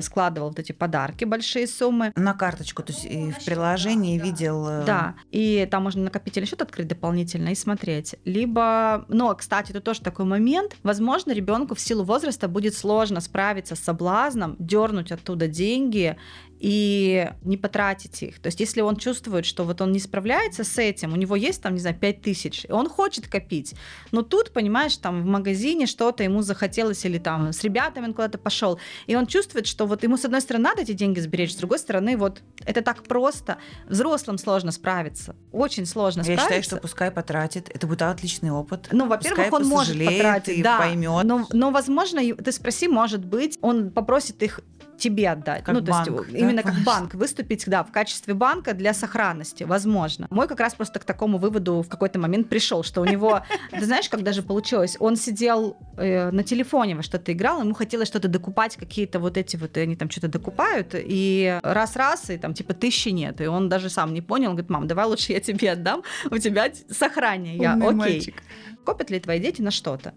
складывал 0.00 0.48
вот 0.48 0.58
эти 0.58 0.72
подарки, 0.72 1.24
большие 1.24 1.66
суммы. 1.66 2.12
На 2.16 2.34
карточку, 2.34 2.82
то 2.82 2.92
есть 2.92 3.04
и 3.04 3.32
в 3.32 3.44
приложении 3.44 4.18
видел... 4.18 4.66
э, 4.68 4.84
Да, 4.84 5.14
и 5.30 5.66
там 5.70 5.82
можно 5.82 6.04
накопительный 6.04 6.46
счет 6.46 6.62
открыть 6.62 6.86
дополнительно 6.86 7.48
и 7.48 7.54
смотреть. 7.54 8.14
Либо, 8.24 9.04
но, 9.08 9.34
кстати, 9.34 9.72
тут 9.72 9.84
тоже 9.84 10.00
такой 10.00 10.24
момент. 10.24 10.76
Возможно, 10.82 11.32
ребенку 11.32 11.74
в 11.74 11.80
силу 11.80 12.04
возраста 12.04 12.48
будет 12.48 12.74
сложно 12.74 13.20
справиться 13.20 13.74
с 13.74 13.80
соблазном, 13.80 14.27
дернуть 14.58 15.12
оттуда 15.12 15.48
деньги 15.48 16.16
и 16.58 17.30
не 17.42 17.56
потратить 17.56 18.22
их. 18.22 18.40
То 18.40 18.48
есть, 18.48 18.60
если 18.60 18.80
он 18.80 18.96
чувствует, 18.96 19.46
что 19.46 19.64
вот 19.64 19.80
он 19.80 19.92
не 19.92 20.00
справляется 20.00 20.64
с 20.64 20.78
этим, 20.78 21.12
у 21.12 21.16
него 21.16 21.36
есть 21.36 21.62
там, 21.62 21.74
не 21.74 21.80
знаю, 21.80 21.96
5 21.96 22.22
тысяч, 22.22 22.64
и 22.68 22.72
он 22.72 22.88
хочет 22.88 23.28
копить, 23.28 23.74
но 24.10 24.22
тут, 24.22 24.52
понимаешь, 24.52 24.96
там 24.96 25.22
в 25.22 25.26
магазине 25.26 25.86
что-то 25.86 26.24
ему 26.24 26.42
захотелось 26.42 27.04
или 27.04 27.18
там 27.18 27.52
с 27.52 27.62
ребятами 27.62 28.06
он 28.06 28.14
куда-то 28.14 28.38
пошел, 28.38 28.78
и 29.06 29.14
он 29.14 29.26
чувствует, 29.26 29.66
что 29.66 29.86
вот 29.86 30.02
ему 30.02 30.16
с 30.16 30.24
одной 30.24 30.40
стороны 30.40 30.64
надо 30.64 30.82
эти 30.82 30.92
деньги 30.92 31.20
сберечь, 31.20 31.52
с 31.52 31.56
другой 31.56 31.78
стороны 31.78 32.16
вот 32.16 32.42
это 32.64 32.82
так 32.82 33.04
просто, 33.04 33.58
взрослым 33.86 34.38
сложно 34.38 34.72
справиться, 34.72 35.36
очень 35.52 35.86
сложно 35.86 36.20
Я 36.20 36.24
справиться. 36.24 36.44
считаю, 36.44 36.62
что 36.62 36.76
пускай 36.76 37.10
потратит. 37.10 37.70
Это 37.72 37.86
будет 37.86 38.02
отличный 38.02 38.50
опыт. 38.50 38.88
Ну, 38.92 39.06
во-первых, 39.06 39.52
он 39.52 39.66
может 39.66 39.98
потратить, 39.98 40.58
и 40.58 40.62
да, 40.62 40.78
поймет. 40.78 41.24
Но, 41.24 41.46
но, 41.52 41.70
возможно, 41.70 42.20
ты 42.34 42.52
спроси, 42.52 42.88
может 42.88 43.24
быть, 43.24 43.58
он 43.60 43.90
попросит 43.90 44.42
их 44.42 44.60
тебе 44.98 45.30
отдать. 45.30 45.64
Как 45.64 45.74
ну, 45.74 45.80
то 45.80 45.92
банк, 45.92 46.08
есть 46.08 46.32
да, 46.32 46.38
именно 46.38 46.62
как 46.62 46.74
банк 46.84 47.14
выступить, 47.14 47.64
да, 47.66 47.82
в 47.82 47.92
качестве 47.92 48.34
банка 48.34 48.74
для 48.74 48.92
сохранности, 48.94 49.64
возможно. 49.64 50.26
Мой 50.30 50.48
как 50.48 50.60
раз 50.60 50.74
просто 50.74 50.98
к 50.98 51.04
такому 51.04 51.38
выводу 51.38 51.82
в 51.82 51.88
какой-то 51.88 52.18
момент 52.18 52.48
пришел, 52.48 52.82
что 52.82 53.00
у 53.00 53.04
него, 53.04 53.42
ты 53.70 53.84
знаешь, 53.84 54.08
как 54.08 54.22
даже 54.22 54.42
получилось, 54.42 54.96
он 54.98 55.16
сидел 55.16 55.76
э, 55.96 56.30
на 56.30 56.42
телефоне 56.42 56.96
во 56.96 57.02
что-то 57.02 57.32
играл, 57.32 57.60
ему 57.60 57.74
хотелось 57.74 58.08
что-то 58.08 58.28
докупать, 58.28 58.76
какие-то 58.76 59.18
вот 59.20 59.36
эти 59.36 59.56
вот, 59.56 59.76
они 59.76 59.96
там 59.96 60.10
что-то 60.10 60.28
докупают, 60.28 60.94
и 60.94 61.58
раз-раз, 61.62 62.30
и 62.30 62.38
там 62.38 62.54
типа 62.54 62.74
тысячи 62.74 63.10
нет, 63.10 63.40
и 63.40 63.46
он 63.46 63.68
даже 63.68 63.90
сам 63.90 64.12
не 64.12 64.20
понял, 64.20 64.50
он 64.50 64.56
говорит, 64.56 64.70
мам, 64.70 64.86
давай 64.86 65.06
лучше 65.06 65.32
я 65.32 65.40
тебе 65.40 65.72
отдам, 65.72 66.02
у 66.30 66.38
тебя 66.38 66.70
сохранение. 66.90 67.56
Я, 67.56 67.74
Умный 67.74 67.88
окей. 67.88 67.94
мальчик. 67.96 68.42
Копят 68.84 69.10
ли 69.10 69.20
твои 69.20 69.38
дети 69.40 69.62
на 69.62 69.70
что-то? 69.70 70.14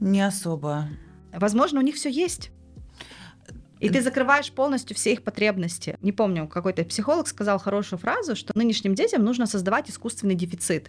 Не 0.00 0.26
особо. 0.26 0.88
Возможно, 1.32 1.80
у 1.80 1.82
них 1.82 1.96
все 1.96 2.10
есть. 2.10 2.50
И 3.78 3.90
ты 3.90 4.00
закрываешь 4.00 4.50
полностью 4.50 4.96
все 4.96 5.12
их 5.12 5.22
потребности. 5.22 5.98
Не 6.00 6.12
помню, 6.12 6.48
какой-то 6.48 6.84
психолог 6.84 7.28
сказал 7.28 7.58
хорошую 7.58 7.98
фразу, 7.98 8.34
что 8.34 8.56
нынешним 8.56 8.94
детям 8.94 9.24
нужно 9.24 9.46
создавать 9.46 9.90
искусственный 9.90 10.34
дефицит. 10.34 10.88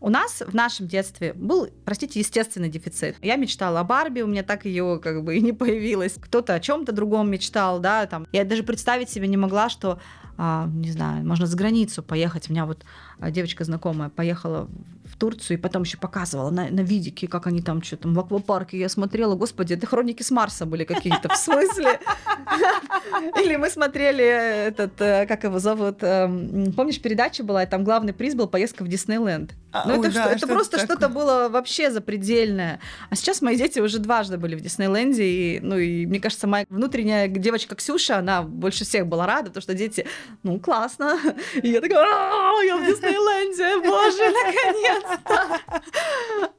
У 0.00 0.10
нас 0.10 0.42
в 0.46 0.54
нашем 0.54 0.88
детстве 0.88 1.32
был, 1.32 1.68
простите, 1.84 2.18
естественный 2.18 2.68
дефицит. 2.68 3.16
Я 3.22 3.36
мечтала 3.36 3.80
о 3.80 3.84
Барби, 3.84 4.20
у 4.20 4.26
меня 4.26 4.42
так 4.42 4.64
ее 4.64 5.00
как 5.02 5.22
бы 5.22 5.36
и 5.36 5.40
не 5.40 5.52
появилось. 5.52 6.14
Кто-то 6.20 6.54
о 6.54 6.60
чем-то 6.60 6.92
другом 6.92 7.30
мечтал, 7.30 7.78
да, 7.78 8.06
там. 8.06 8.26
Я 8.32 8.44
даже 8.44 8.64
представить 8.64 9.08
себе 9.08 9.28
не 9.28 9.36
могла, 9.36 9.68
что, 9.68 10.00
а, 10.36 10.68
не 10.74 10.90
знаю, 10.90 11.24
можно 11.24 11.46
за 11.46 11.56
границу 11.56 12.02
поехать. 12.02 12.50
У 12.50 12.52
меня 12.52 12.66
вот 12.66 12.84
девочка 13.20 13.64
знакомая 13.64 14.08
поехала 14.08 14.68
в 15.04 15.16
Турцию 15.16 15.58
и 15.58 15.60
потом 15.60 15.82
еще 15.82 15.96
показывала 15.96 16.50
на, 16.50 16.68
на 16.70 16.80
видике, 16.80 17.28
как 17.28 17.46
они 17.46 17.60
там 17.60 17.82
что-то 17.82 18.08
в 18.08 18.18
аквапарке. 18.18 18.78
Я 18.78 18.88
смотрела, 18.88 19.34
господи, 19.34 19.74
это 19.74 19.86
хроники 19.86 20.22
с 20.22 20.30
Марса 20.30 20.66
были 20.66 20.84
какие-то. 20.84 21.28
В 21.28 21.36
смысле? 21.36 22.00
Или 23.42 23.56
мы 23.56 23.70
смотрели 23.70 24.24
этот, 24.24 25.00
э, 25.00 25.26
как 25.26 25.44
его 25.44 25.58
зовут, 25.58 25.98
эм, 26.00 26.72
помнишь, 26.72 27.00
передача 27.00 27.44
была, 27.44 27.62
и 27.62 27.66
там 27.66 27.84
главный 27.84 28.12
приз 28.12 28.34
был 28.34 28.48
поездка 28.48 28.82
в 28.82 28.88
Диснейленд. 28.88 29.52
А, 29.72 29.86
Ну, 29.86 30.02
это, 30.02 30.12
да, 30.14 30.32
это 30.32 30.46
просто 30.46 30.78
что-то 30.78 31.08
было 31.08 31.48
вообще 31.48 31.90
запредельное. 31.90 32.80
А 33.10 33.16
сейчас 33.16 33.42
мои 33.42 33.56
дети 33.56 33.80
уже 33.80 33.98
дважды 33.98 34.36
были 34.38 34.54
в 34.54 34.60
Диснейленде, 34.60 35.24
и, 35.24 35.60
ну, 35.60 35.76
и 35.78 36.06
мне 36.06 36.20
кажется, 36.20 36.46
моя 36.46 36.64
внутренняя 36.68 37.28
девочка 37.28 37.74
Ксюша, 37.74 38.18
она 38.18 38.42
больше 38.42 38.84
всех 38.84 39.06
была 39.06 39.26
рада, 39.26 39.46
потому 39.46 39.62
что 39.62 39.74
дети, 39.74 40.06
ну, 40.42 40.58
классно. 40.58 41.18
И 41.62 41.68
я 41.68 41.80
такая, 41.80 42.04
«А, 42.04 42.62
я 42.64 42.76
в 42.76 42.86
Диснейленде, 42.86 43.03
боже, 43.82 44.30
наконец-то. 44.30 45.60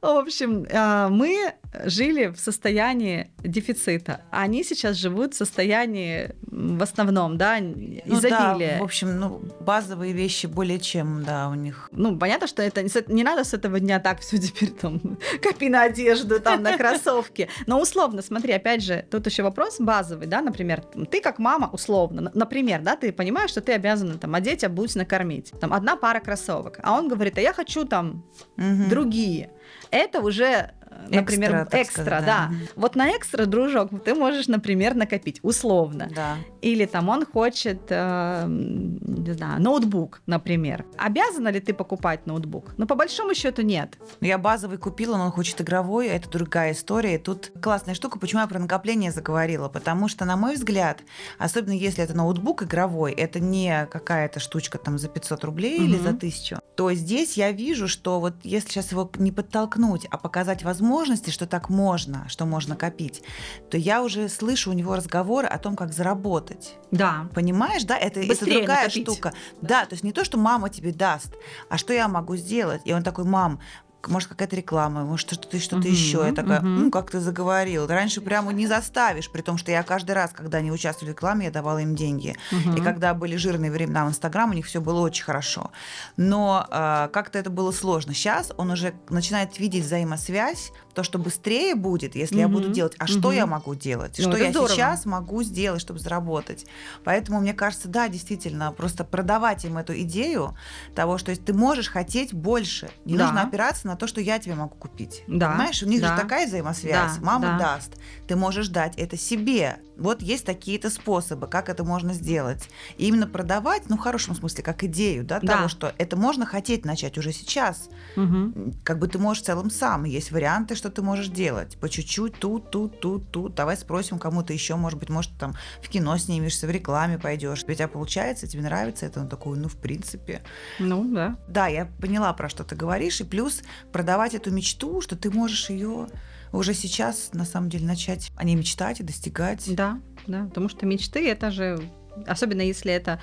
В 0.02 0.18
общем, 0.18 0.66
а, 0.72 1.08
мы 1.08 1.54
жили 1.84 2.26
в 2.28 2.38
состоянии 2.38 3.30
дефицита. 3.38 4.20
а 4.30 4.42
Они 4.42 4.64
сейчас 4.64 4.96
живут 4.96 5.34
в 5.34 5.36
состоянии 5.36 6.30
в 6.42 6.82
основном, 6.82 7.36
да, 7.38 7.58
Ну 7.60 7.74
изобилия. 8.06 8.74
да, 8.74 8.80
в 8.80 8.82
общем, 8.84 9.18
ну, 9.18 9.40
базовые 9.60 10.12
вещи 10.12 10.46
более 10.46 10.78
чем, 10.78 11.22
да, 11.24 11.48
у 11.48 11.54
них. 11.54 11.88
Ну, 11.92 12.16
понятно, 12.18 12.46
что 12.46 12.62
это 12.62 12.82
не, 13.12 13.22
надо 13.24 13.44
с 13.44 13.52
этого 13.54 13.78
дня 13.80 14.00
так 14.00 14.20
все 14.20 14.38
теперь 14.38 14.70
там 14.70 15.00
копи 15.42 15.68
на 15.68 15.82
одежду, 15.82 16.40
там 16.40 16.62
на 16.62 16.76
кроссовки. 16.78 17.48
Но 17.66 17.80
условно, 17.80 18.22
смотри, 18.22 18.52
опять 18.52 18.82
же, 18.82 19.04
тут 19.10 19.26
еще 19.26 19.42
вопрос 19.42 19.76
базовый, 19.80 20.26
да, 20.26 20.40
например, 20.40 20.82
ты 21.10 21.20
как 21.20 21.38
мама 21.38 21.68
условно, 21.72 22.30
например, 22.34 22.80
да, 22.82 22.96
ты 22.96 23.12
понимаешь, 23.12 23.50
что 23.50 23.60
ты 23.60 23.72
обязана 23.72 24.18
там 24.18 24.34
одеть, 24.34 24.64
обуть, 24.64 24.94
накормить. 24.96 25.52
Там 25.60 25.72
одна 25.72 25.96
пара 25.96 26.20
кроссовок, 26.20 26.78
а 26.82 26.96
он 26.98 27.08
говорит, 27.08 27.36
а 27.38 27.40
я 27.40 27.52
хочу 27.52 27.84
там 27.84 28.24
Мгм. 28.56 28.88
другие. 28.88 29.50
Это 29.90 30.20
уже, 30.20 30.72
например, 31.08 31.62
Экстра, 31.62 31.80
экстра, 31.82 32.02
сказать, 32.02 32.24
да. 32.26 32.48
да. 32.50 32.54
Вот 32.76 32.96
на 32.96 33.10
экстра, 33.16 33.46
дружок, 33.46 33.90
ты 34.04 34.14
можешь, 34.14 34.48
например, 34.48 34.94
накопить, 34.94 35.40
условно. 35.42 36.08
Да. 36.14 36.36
Или 36.62 36.86
там 36.86 37.08
он 37.08 37.24
хочет, 37.26 37.82
э, 37.88 38.44
не 38.48 39.32
знаю, 39.32 39.60
ноутбук, 39.62 40.22
например. 40.26 40.84
Обязана 40.98 41.48
ли 41.48 41.60
ты 41.60 41.74
покупать 41.74 42.26
ноутбук? 42.26 42.74
Ну, 42.76 42.86
по 42.86 42.94
большому 42.94 43.34
счету 43.34 43.62
нет. 43.62 43.98
Ну, 44.20 44.26
Я 44.26 44.38
базовый 44.38 44.78
купила, 44.78 45.16
но 45.16 45.26
он 45.26 45.30
хочет 45.32 45.60
игровой, 45.60 46.06
это 46.08 46.28
другая 46.30 46.72
история. 46.72 47.14
И 47.16 47.18
тут 47.18 47.52
классная 47.62 47.94
штука, 47.94 48.18
почему 48.18 48.40
я 48.42 48.46
про 48.46 48.58
накопление 48.58 49.10
заговорила. 49.12 49.68
Потому 49.68 50.08
что, 50.08 50.24
на 50.24 50.36
мой 50.36 50.54
взгляд, 50.54 51.00
особенно 51.38 51.72
если 51.72 52.02
это 52.04 52.14
ноутбук 52.14 52.62
игровой, 52.62 53.12
это 53.12 53.40
не 53.40 53.86
какая-то 53.90 54.40
штучка 54.40 54.78
там 54.78 54.98
за 54.98 55.08
500 55.08 55.44
рублей 55.44 55.78
или 55.78 55.96
Мгм. 55.96 56.02
за 56.04 56.08
1000, 56.12 56.60
то 56.76 56.92
здесь 56.92 57.36
я 57.36 57.52
вижу, 57.52 57.88
что 57.88 58.20
вот 58.20 58.34
если 58.42 58.68
сейчас 58.70 58.92
его 58.92 59.10
не 59.18 59.32
подтолкнуть, 59.32 60.06
а 60.10 60.18
показать 60.18 60.62
возможности, 60.86 61.30
что 61.30 61.46
так 61.46 61.68
можно, 61.68 62.26
что 62.28 62.46
можно 62.46 62.76
копить, 62.76 63.22
то 63.70 63.76
я 63.76 64.02
уже 64.02 64.28
слышу 64.28 64.70
у 64.70 64.72
него 64.72 64.94
разговоры 64.96 65.46
о 65.46 65.58
том, 65.58 65.76
как 65.76 65.92
заработать. 65.92 66.74
Да. 66.90 67.26
Понимаешь, 67.34 67.84
да, 67.84 67.98
это, 67.98 68.20
это 68.20 68.44
другая 68.44 68.84
накопить. 68.84 69.02
штука. 69.02 69.32
Да, 69.60 69.84
то 69.84 69.94
есть 69.94 70.04
не 70.04 70.12
то, 70.12 70.24
что 70.24 70.38
мама 70.38 70.70
тебе 70.70 70.92
даст, 70.92 71.34
а 71.68 71.76
что 71.78 71.92
я 71.92 72.08
могу 72.08 72.36
сделать. 72.36 72.82
И 72.84 72.92
он 72.92 73.02
такой, 73.02 73.24
мам, 73.24 73.60
может, 74.08 74.28
какая-то 74.28 74.56
реклама, 74.56 75.04
может, 75.04 75.32
что-то 75.32 75.58
что-то 75.58 75.76
Мгм, 75.88 75.90
еще. 75.90 76.18
Я 76.26 76.32
такая, 76.32 76.60
мгм. 76.60 76.84
ну, 76.84 76.90
как 76.90 77.10
ты 77.10 77.20
заговорил. 77.20 77.86
Раньше 77.86 78.20
прямо 78.20 78.52
не 78.52 78.66
заставишь, 78.66 79.30
при 79.30 79.42
том, 79.42 79.58
что 79.58 79.70
я 79.70 79.82
каждый 79.82 80.12
раз, 80.12 80.30
когда 80.32 80.58
они 80.58 80.70
участвовали 80.70 81.12
в 81.12 81.14
рекламе, 81.16 81.46
я 81.46 81.50
давала 81.50 81.78
им 81.78 81.94
деньги. 81.94 82.36
И 82.76 82.80
когда 82.80 83.14
были 83.14 83.36
жирные 83.36 83.70
времена 83.70 84.04
в 84.06 84.08
Инстаграм, 84.08 84.50
у 84.50 84.54
них 84.54 84.66
все 84.66 84.80
было 84.80 85.00
очень 85.00 85.24
хорошо. 85.24 85.70
Но 86.16 86.66
а, 86.70 87.08
как-то 87.08 87.38
это 87.38 87.50
было 87.50 87.72
сложно. 87.72 88.14
Сейчас 88.14 88.52
он 88.56 88.70
уже 88.70 88.94
начинает 89.08 89.58
видеть 89.58 89.84
взаимосвязь, 89.84 90.72
то, 90.96 91.02
что 91.02 91.18
быстрее 91.18 91.74
будет, 91.74 92.16
если 92.16 92.38
я 92.38 92.48
буду 92.48 92.70
делать. 92.70 92.94
А 92.98 93.06
что 93.06 93.28
мгм. 93.28 93.36
я 93.36 93.46
могу 93.46 93.74
делать? 93.74 94.14
Ну, 94.18 94.24
что 94.24 94.38
я 94.38 94.50
здорово. 94.50 94.70
сейчас 94.70 95.04
могу 95.04 95.42
сделать, 95.42 95.82
чтобы 95.82 96.00
заработать? 96.00 96.64
Поэтому 97.04 97.38
мне 97.38 97.52
кажется, 97.52 97.86
да, 97.88 98.08
действительно, 98.08 98.72
просто 98.72 99.04
продавать 99.04 99.66
им 99.66 99.76
эту 99.76 99.92
идею 100.00 100.56
того, 100.94 101.18
что 101.18 101.36
ты 101.36 101.52
можешь 101.52 101.90
хотеть 101.90 102.32
больше. 102.32 102.88
Не 103.04 103.18
Да. 103.18 103.24
нужно 103.26 103.42
опираться 103.42 103.86
на 103.86 103.96
то, 103.96 104.06
что 104.06 104.22
я 104.22 104.38
тебе 104.38 104.54
могу 104.54 104.74
купить. 104.74 105.22
Да, 105.28 105.50
Понимаешь, 105.50 105.82
у 105.82 105.86
них 105.86 106.00
да. 106.00 106.16
же 106.16 106.22
такая 106.22 106.46
взаимосвязь. 106.46 107.16
Да, 107.16 107.20
Мама 107.22 107.46
да. 107.48 107.58
даст, 107.58 107.92
ты 108.26 108.34
можешь 108.34 108.68
дать 108.68 108.96
это 108.96 109.18
себе. 109.18 109.76
Вот 109.98 110.22
есть 110.22 110.46
такие-то 110.46 110.88
способы, 110.88 111.46
как 111.46 111.68
это 111.68 111.84
можно 111.84 112.14
сделать. 112.14 112.70
И 112.96 113.06
именно 113.06 113.26
продавать, 113.26 113.82
ну, 113.90 113.96
в 113.96 114.00
хорошем 114.00 114.34
смысле, 114.34 114.62
как 114.64 114.82
идею, 114.84 115.24
да, 115.24 115.40
Да. 115.40 115.56
того, 115.56 115.68
что 115.68 115.92
это 115.98 116.16
можно 116.16 116.46
хотеть 116.46 116.86
начать 116.86 117.18
уже 117.18 117.32
сейчас. 117.32 117.90
Мгм. 118.16 118.72
Как 118.82 118.98
бы 118.98 119.08
ты 119.08 119.18
можешь 119.18 119.42
в 119.42 119.46
целом 119.46 119.68
сам. 119.70 120.04
Есть 120.04 120.30
варианты, 120.32 120.74
что 120.74 120.85
ты 120.90 121.02
можешь 121.02 121.28
делать. 121.28 121.78
По 121.78 121.88
чуть-чуть, 121.88 122.38
тут, 122.38 122.70
тут, 122.70 123.00
тут, 123.00 123.30
тут. 123.30 123.54
Давай 123.54 123.76
спросим 123.76 124.18
кому-то 124.18 124.52
еще, 124.52 124.76
может 124.76 124.98
быть, 124.98 125.08
может, 125.08 125.32
там 125.38 125.54
в 125.82 125.88
кино 125.88 126.16
снимешься, 126.18 126.66
в 126.66 126.70
рекламе 126.70 127.18
пойдешь. 127.18 127.62
У 127.66 127.72
тебя 127.72 127.88
получается, 127.88 128.46
тебе 128.46 128.62
нравится 128.62 129.06
это? 129.06 129.20
Он 129.20 129.28
такой, 129.28 129.58
ну, 129.58 129.68
в 129.68 129.76
принципе. 129.76 130.42
Ну, 130.78 131.04
да. 131.14 131.36
Да, 131.48 131.66
я 131.66 131.86
поняла, 132.00 132.32
про 132.32 132.48
что 132.48 132.64
ты 132.64 132.74
говоришь. 132.76 133.20
И 133.20 133.24
плюс 133.24 133.62
продавать 133.92 134.34
эту 134.34 134.50
мечту, 134.50 135.00
что 135.00 135.16
ты 135.16 135.30
можешь 135.30 135.70
ее 135.70 136.08
уже 136.52 136.74
сейчас, 136.74 137.30
на 137.32 137.44
самом 137.44 137.68
деле, 137.68 137.86
начать 137.86 138.30
о 138.36 138.44
ней 138.44 138.54
мечтать 138.54 139.00
и 139.00 139.02
достигать. 139.02 139.64
Да, 139.74 140.00
да. 140.26 140.44
Потому 140.44 140.68
что 140.68 140.86
мечты, 140.86 141.28
это 141.28 141.50
же, 141.50 141.80
особенно 142.26 142.62
если 142.62 142.92
это, 142.92 143.20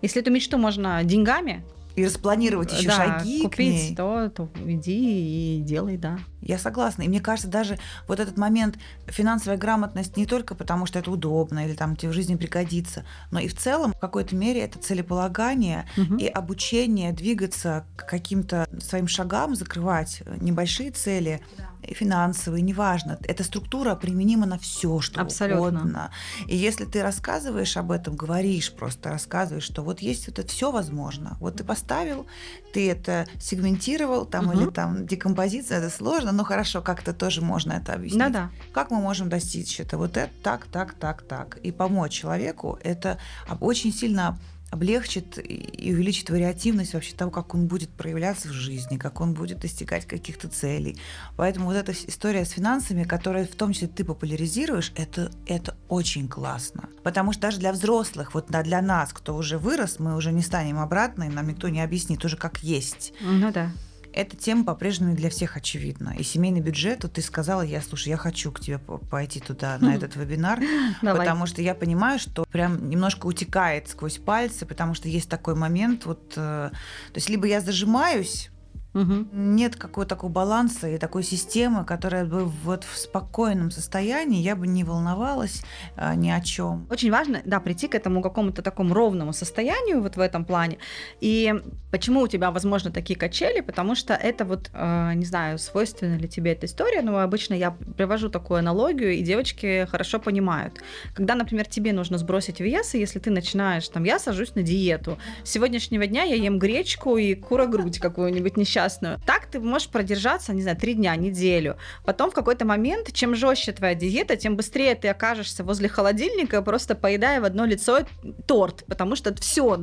если 0.00 0.20
эту 0.20 0.30
мечту 0.32 0.58
можно 0.58 1.04
деньгами 1.04 1.64
И 1.94 2.04
распланировать 2.04 2.72
еще 2.72 2.88
да, 2.88 3.18
шаги 3.18 3.40
к 3.40 3.44
купить, 3.44 3.90
ней. 3.90 3.94
то, 3.96 4.28
то 4.30 4.48
иди 4.66 5.58
и 5.58 5.60
делай, 5.60 5.96
да. 5.96 6.18
Я 6.42 6.58
согласна. 6.58 7.02
И 7.02 7.08
мне 7.08 7.20
кажется, 7.20 7.48
даже 7.48 7.78
вот 8.08 8.20
этот 8.20 8.36
момент 8.36 8.76
финансовая 9.06 9.56
грамотность 9.56 10.16
не 10.16 10.26
только 10.26 10.54
потому, 10.54 10.86
что 10.86 10.98
это 10.98 11.10
удобно 11.10 11.64
или 11.64 11.74
там 11.74 11.96
тебе 11.96 12.10
в 12.10 12.14
жизни 12.14 12.36
пригодится, 12.36 13.04
но 13.30 13.40
и 13.40 13.48
в 13.48 13.56
целом 13.56 13.92
в 13.92 13.98
какой-то 13.98 14.34
мере 14.36 14.60
это 14.60 14.78
целеполагание 14.78 15.86
Мгм. 15.96 16.16
и 16.16 16.26
обучение 16.26 17.12
двигаться 17.12 17.84
к 17.96 18.06
каким-то 18.06 18.68
своим 18.80 19.06
шагам, 19.08 19.54
закрывать 19.54 20.22
небольшие 20.40 20.90
цели 20.90 21.40
финансовые, 21.82 22.62
неважно. 22.62 23.18
Эта 23.24 23.42
структура 23.44 23.94
применима 23.96 24.46
на 24.46 24.58
все, 24.58 25.00
что 25.00 25.20
Абсолютно. 25.20 25.80
угодно. 25.80 26.10
И 26.46 26.56
если 26.56 26.84
ты 26.84 27.02
рассказываешь 27.02 27.76
об 27.76 27.90
этом, 27.90 28.14
говоришь 28.14 28.72
просто, 28.72 29.10
рассказываешь, 29.10 29.64
что 29.64 29.82
вот 29.82 30.00
есть 30.00 30.28
вот 30.28 30.38
это 30.38 30.48
все 30.48 30.70
возможно. 30.70 31.36
Вот 31.40 31.56
ты 31.56 31.64
поставил, 31.64 32.26
ты 32.72 32.90
это 32.90 33.26
сегментировал, 33.40 34.24
там 34.26 34.46
Мгм. 34.46 34.60
или 34.60 34.70
там 34.70 35.06
декомпозиция, 35.06 35.78
это 35.78 35.90
сложно, 35.90 36.31
но 36.32 36.44
хорошо, 36.44 36.82
как-то 36.82 37.12
тоже 37.12 37.40
можно 37.42 37.72
это 37.72 37.94
объяснить. 37.94 38.18
Да-да. 38.18 38.50
Как 38.72 38.90
мы 38.90 39.00
можем 39.00 39.28
достичь 39.28 39.80
это? 39.80 39.98
Вот 39.98 40.16
это 40.16 40.32
так, 40.42 40.66
так, 40.66 40.94
так, 40.94 41.22
так. 41.22 41.58
И 41.62 41.70
помочь 41.72 42.12
человеку, 42.12 42.78
это 42.82 43.18
очень 43.60 43.92
сильно 43.92 44.38
облегчит 44.70 45.36
и- 45.38 45.92
увеличит 45.92 46.30
вариативность 46.30 46.94
вообще 46.94 47.14
того, 47.14 47.30
как 47.30 47.54
он 47.54 47.66
будет 47.66 47.90
проявляться 47.90 48.48
в 48.48 48.52
жизни, 48.52 48.96
как 48.96 49.20
он 49.20 49.34
будет 49.34 49.60
достигать 49.60 50.06
каких-то 50.06 50.48
целей. 50.48 50.98
Поэтому 51.36 51.66
вот 51.66 51.76
эта 51.76 51.92
история 51.92 52.46
с 52.46 52.52
финансами, 52.52 53.04
которую 53.04 53.46
в 53.46 53.54
том 53.54 53.74
числе 53.74 53.88
ты 53.88 54.02
популяризируешь, 54.02 54.92
это, 54.96 55.30
это 55.46 55.76
очень 55.88 56.26
классно. 56.26 56.88
Потому 57.02 57.32
что 57.34 57.42
даже 57.42 57.58
для 57.58 57.70
взрослых, 57.72 58.32
вот 58.32 58.46
для 58.46 58.80
нас, 58.80 59.12
кто 59.12 59.36
уже 59.36 59.58
вырос, 59.58 59.98
мы 59.98 60.16
уже 60.16 60.32
не 60.32 60.40
станем 60.40 60.78
обратно, 60.78 61.24
и 61.24 61.28
нам 61.28 61.48
никто 61.48 61.68
не 61.68 61.82
объяснит 61.82 62.24
уже 62.24 62.38
как 62.38 62.62
есть. 62.62 63.12
Ну 63.20 63.52
да. 63.52 63.70
Эта 64.12 64.36
тема 64.36 64.64
по-прежнему 64.64 65.14
для 65.14 65.30
всех 65.30 65.56
очевидна. 65.56 66.14
И 66.18 66.22
семейный 66.22 66.60
бюджет, 66.60 67.02
вот 67.02 67.14
ты 67.14 67.22
сказала, 67.22 67.62
я, 67.62 67.80
слушай, 67.80 68.08
я 68.08 68.16
хочу 68.16 68.52
к 68.52 68.60
тебе 68.60 68.78
по- 68.78 68.98
пойти 68.98 69.40
туда, 69.40 69.78
на 69.80 69.94
этот 69.94 70.16
вебинар, 70.16 70.60
потому 71.00 71.46
что 71.46 71.62
я 71.62 71.74
понимаю, 71.74 72.18
что 72.18 72.44
прям 72.50 72.88
немножко 72.90 73.26
утекает 73.26 73.88
сквозь 73.88 74.18
пальцы, 74.18 74.66
потому 74.66 74.94
что 74.94 75.08
есть 75.08 75.28
такой 75.28 75.54
момент, 75.54 76.04
вот, 76.06 76.34
э, 76.36 76.70
то 76.70 77.16
есть 77.16 77.28
либо 77.30 77.46
я 77.46 77.60
зажимаюсь, 77.60 78.50
Мгм. 78.94 79.56
нет 79.56 79.76
какого-то 79.76 80.10
такого 80.10 80.30
баланса 80.30 80.86
и 80.86 80.98
такой 80.98 81.22
системы, 81.22 81.84
которая 81.86 82.26
бы 82.26 82.44
вот 82.44 82.84
в 82.84 82.98
спокойном 82.98 83.70
состоянии, 83.70 84.42
я 84.42 84.54
бы 84.54 84.66
не 84.66 84.84
волновалась 84.84 85.62
э, 85.96 86.14
ни 86.14 86.28
о 86.28 86.40
чем. 86.42 86.86
Очень 86.90 87.10
важно, 87.10 87.40
да, 87.46 87.58
прийти 87.60 87.88
к 87.88 87.94
этому 87.94 88.20
какому-то 88.20 88.60
такому 88.60 88.92
ровному 88.92 89.32
состоянию 89.32 90.02
вот 90.02 90.16
в 90.16 90.20
этом 90.20 90.44
плане. 90.44 90.76
И 91.20 91.54
почему 91.90 92.20
у 92.20 92.28
тебя, 92.28 92.50
возможно, 92.50 92.90
такие 92.90 93.18
качели? 93.18 93.60
Потому 93.62 93.94
что 93.94 94.12
это 94.12 94.44
вот, 94.44 94.70
э, 94.74 95.12
не 95.14 95.24
знаю, 95.24 95.58
свойственна 95.58 96.16
ли 96.16 96.28
тебе 96.28 96.52
эта 96.52 96.66
история, 96.66 97.00
но 97.00 97.18
обычно 97.18 97.54
я 97.54 97.70
привожу 97.70 98.28
такую 98.28 98.58
аналогию, 98.58 99.12
и 99.14 99.22
девочки 99.22 99.86
хорошо 99.90 100.18
понимают. 100.18 100.80
Когда, 101.14 101.34
например, 101.34 101.66
тебе 101.66 101.94
нужно 101.94 102.18
сбросить 102.18 102.60
вес, 102.60 102.94
и 102.94 102.98
если 102.98 103.18
ты 103.20 103.30
начинаешь, 103.30 103.88
там, 103.88 104.04
я 104.04 104.18
сажусь 104.18 104.54
на 104.54 104.62
диету, 104.62 105.18
с 105.44 105.50
сегодняшнего 105.50 106.06
дня 106.06 106.24
я 106.24 106.34
ем 106.34 106.58
гречку 106.58 107.16
и 107.16 107.34
курогрудь 107.34 107.98
какую-нибудь 107.98 108.58
несчастную. 108.58 108.81
Так 109.26 109.46
ты 109.46 109.60
можешь 109.60 109.88
продержаться, 109.88 110.52
не 110.52 110.62
знаю, 110.62 110.76
три 110.76 110.94
дня, 110.94 111.14
неделю. 111.16 111.76
Потом 112.04 112.30
в 112.30 112.34
какой-то 112.34 112.64
момент, 112.64 113.12
чем 113.12 113.34
жестче 113.34 113.72
твоя 113.72 113.94
диета, 113.94 114.36
тем 114.36 114.56
быстрее 114.56 114.94
ты 114.94 115.08
окажешься 115.08 115.64
возле 115.64 115.88
холодильника, 115.88 116.62
просто 116.62 116.94
поедая 116.94 117.40
в 117.40 117.44
одно 117.44 117.64
лицо 117.64 118.00
торт, 118.46 118.84
потому 118.86 119.16
что 119.16 119.34
все, 119.34 119.78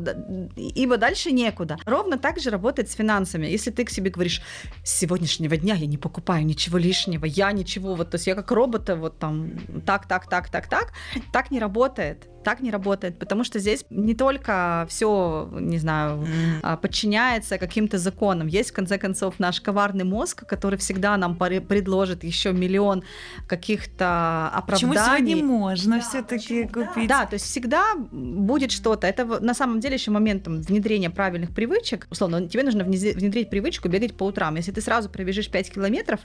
ибо 0.55 0.97
дальше 0.97 1.31
некуда. 1.31 1.77
Ровно 1.85 2.17
так 2.17 2.39
же 2.39 2.49
работает 2.49 2.89
с 2.89 2.95
финансами. 2.95 3.47
Если 3.47 3.71
ты 3.71 3.85
к 3.85 3.89
себе 3.89 4.09
говоришь, 4.09 4.41
с 4.83 4.99
сегодняшнего 4.99 5.57
дня 5.57 5.75
я 5.75 5.87
не 5.87 5.97
покупаю 5.97 6.45
ничего 6.45 6.77
лишнего, 6.77 7.25
я 7.25 7.51
ничего, 7.51 7.95
вот, 7.95 8.11
то 8.11 8.15
есть 8.15 8.27
я 8.27 8.35
как 8.35 8.51
робота, 8.51 8.95
вот 8.95 9.19
там, 9.19 9.51
так, 9.85 10.07
так, 10.07 10.29
так, 10.29 10.49
так, 10.49 10.67
так, 10.67 10.93
так 11.31 11.51
не 11.51 11.59
работает. 11.59 12.27
Так 12.43 12.61
не 12.61 12.71
работает, 12.71 13.19
потому 13.19 13.43
что 13.43 13.59
здесь 13.59 13.85
не 13.89 14.15
только 14.15 14.85
все, 14.89 15.49
не 15.51 15.77
знаю, 15.77 16.25
а, 16.63 16.77
подчиняется 16.77 17.57
каким-то 17.57 17.97
законам. 17.97 18.47
Есть, 18.47 18.69
в 18.71 18.73
конце 18.73 18.97
концов, 18.97 19.39
наш 19.39 19.59
коварный 19.61 20.05
мозг, 20.05 20.45
который 20.47 20.77
всегда 20.79 21.17
нам 21.17 21.35
предложит 21.37 22.23
еще 22.23 22.53
миллион 22.53 23.03
каких-то 23.47 24.63
Почему 24.67 24.93
оправданий. 24.93 25.31
сегодня 25.33 25.45
можно 25.45 25.99
все-таки 26.01 26.67
купить? 26.67 27.07
Да, 27.09 27.25
то 27.25 27.33
есть 27.33 27.45
всегда 27.45 27.95
будет 27.95 28.71
что-то. 28.71 29.07
Это 29.07 29.25
на 29.25 29.53
самом 29.53 29.79
деле 29.79 29.95
еще 29.95 30.11
моментом 30.11 30.61
внедрения 30.61 31.09
правильных 31.09 31.53
привычек. 31.53 32.07
Условно, 32.09 32.47
тебе 32.47 32.63
нужно 32.63 32.83
внедрить 32.83 33.49
привычку 33.49 33.89
бегать 33.89 34.15
по 34.15 34.23
утрам. 34.25 34.55
Если 34.55 34.71
ты 34.71 34.81
сразу 34.81 35.09
пробежишь 35.09 35.49
5 35.49 35.71
километров, 35.73 36.19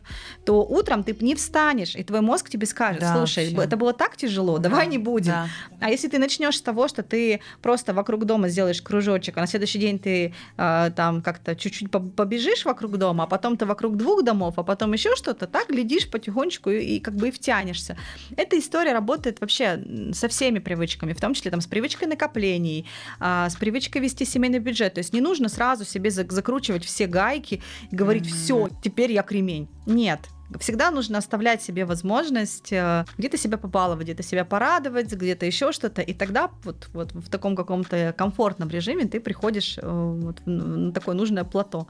то 0.45 0.63
утром 0.65 1.03
ты 1.03 1.17
не 1.21 1.35
встанешь, 1.35 1.97
и 1.97 2.05
твой 2.05 2.21
мозг 2.21 2.49
тебе 2.51 2.67
скажет, 2.67 3.01
Да, 3.01 3.17
слушай, 3.17 3.47
всё. 3.47 3.63
это 3.63 3.77
было 3.77 3.93
так 3.93 4.17
тяжело, 4.17 4.59
давай 4.59 4.85
Да, 4.87 4.91
не 4.91 4.99
будем. 4.99 5.33
да. 5.33 5.47
А 5.81 5.91
если 5.91 6.04
ты 6.09 6.19
начнешь 6.19 6.57
с 6.57 6.63
того, 6.63 6.89
что 6.89 7.03
ты 7.03 7.41
просто 7.63 7.93
вокруг 7.95 8.25
дома 8.25 8.49
сделаешь 8.49 8.83
кружочек, 8.83 9.37
а 9.37 9.41
на 9.41 9.47
следующий 9.47 9.79
день 9.79 9.99
ты 9.99 10.35
э, 10.57 10.91
там 10.97 11.23
как-то 11.23 11.55
чуть-чуть 11.57 11.91
по- 11.91 12.01
побежишь 12.01 12.65
вокруг 12.65 12.97
дома, 12.97 13.25
а 13.25 13.27
потом 13.27 13.57
ты 13.57 13.67
вокруг 13.67 13.97
двух 13.97 14.23
домов, 14.25 14.55
а 14.59 14.63
потом 14.63 14.93
еще 14.93 15.15
что-то, 15.17 15.47
так 15.47 15.69
глядишь 15.69 16.09
потихонечку 16.11 16.71
и, 16.71 16.97
и 16.97 17.01
как 17.01 17.15
бы 17.17 17.29
и 17.29 17.31
втянешься. 17.31 17.97
Эта 18.37 18.59
история 18.59 18.93
работает 18.93 19.41
вообще 19.41 19.83
со 20.13 20.29
всеми 20.29 20.59
привычками, 20.59 21.13
в 21.13 21.21
том 21.21 21.35
числе 21.35 21.51
там 21.51 21.61
с 21.61 21.67
привычкой 21.67 22.09
накоплений, 22.09 22.87
а, 23.21 23.49
с 23.51 23.57
привычкой 23.57 24.03
вести 24.03 24.25
семейный 24.25 24.59
бюджет. 24.59 24.95
То 24.95 24.99
есть 24.99 25.13
не 25.13 25.21
нужно 25.21 25.49
сразу 25.49 25.85
себе 25.85 26.11
зак- 26.11 26.31
закручивать 26.33 26.85
все 26.85 27.07
гайки 27.07 27.63
и 27.91 27.97
говорить, 27.97 28.27
Мгм. 28.27 28.33
все, 28.35 28.69
теперь 28.83 29.13
я 29.13 29.23
кремень. 29.23 29.69
Нет. 29.87 30.21
Всегда 30.59 30.91
нужно 30.91 31.19
оставлять 31.19 31.63
себе 31.63 31.85
возможность 31.85 32.73
э, 32.73 33.05
где-то 33.19 33.37
себя 33.37 33.59
побаловать, 33.59 34.05
где-то 34.05 34.23
себя 34.23 34.45
порадовать, 34.45 35.13
где-то 35.13 35.47
еще 35.47 35.73
что-то. 35.73 36.03
И 36.03 36.15
тогда 36.15 36.51
вот, 36.63 36.89
вот 36.93 37.13
в 37.13 37.29
таком 37.31 37.57
каком-то 37.57 38.15
комфортном 38.17 38.69
режиме 38.69 39.07
ты 39.07 39.21
приходишь 39.21 39.79
э, 39.79 39.83
вот 39.83 40.43
на 40.47 40.93
такое 40.93 41.15
нужное 41.15 41.45
плато. 41.45 41.87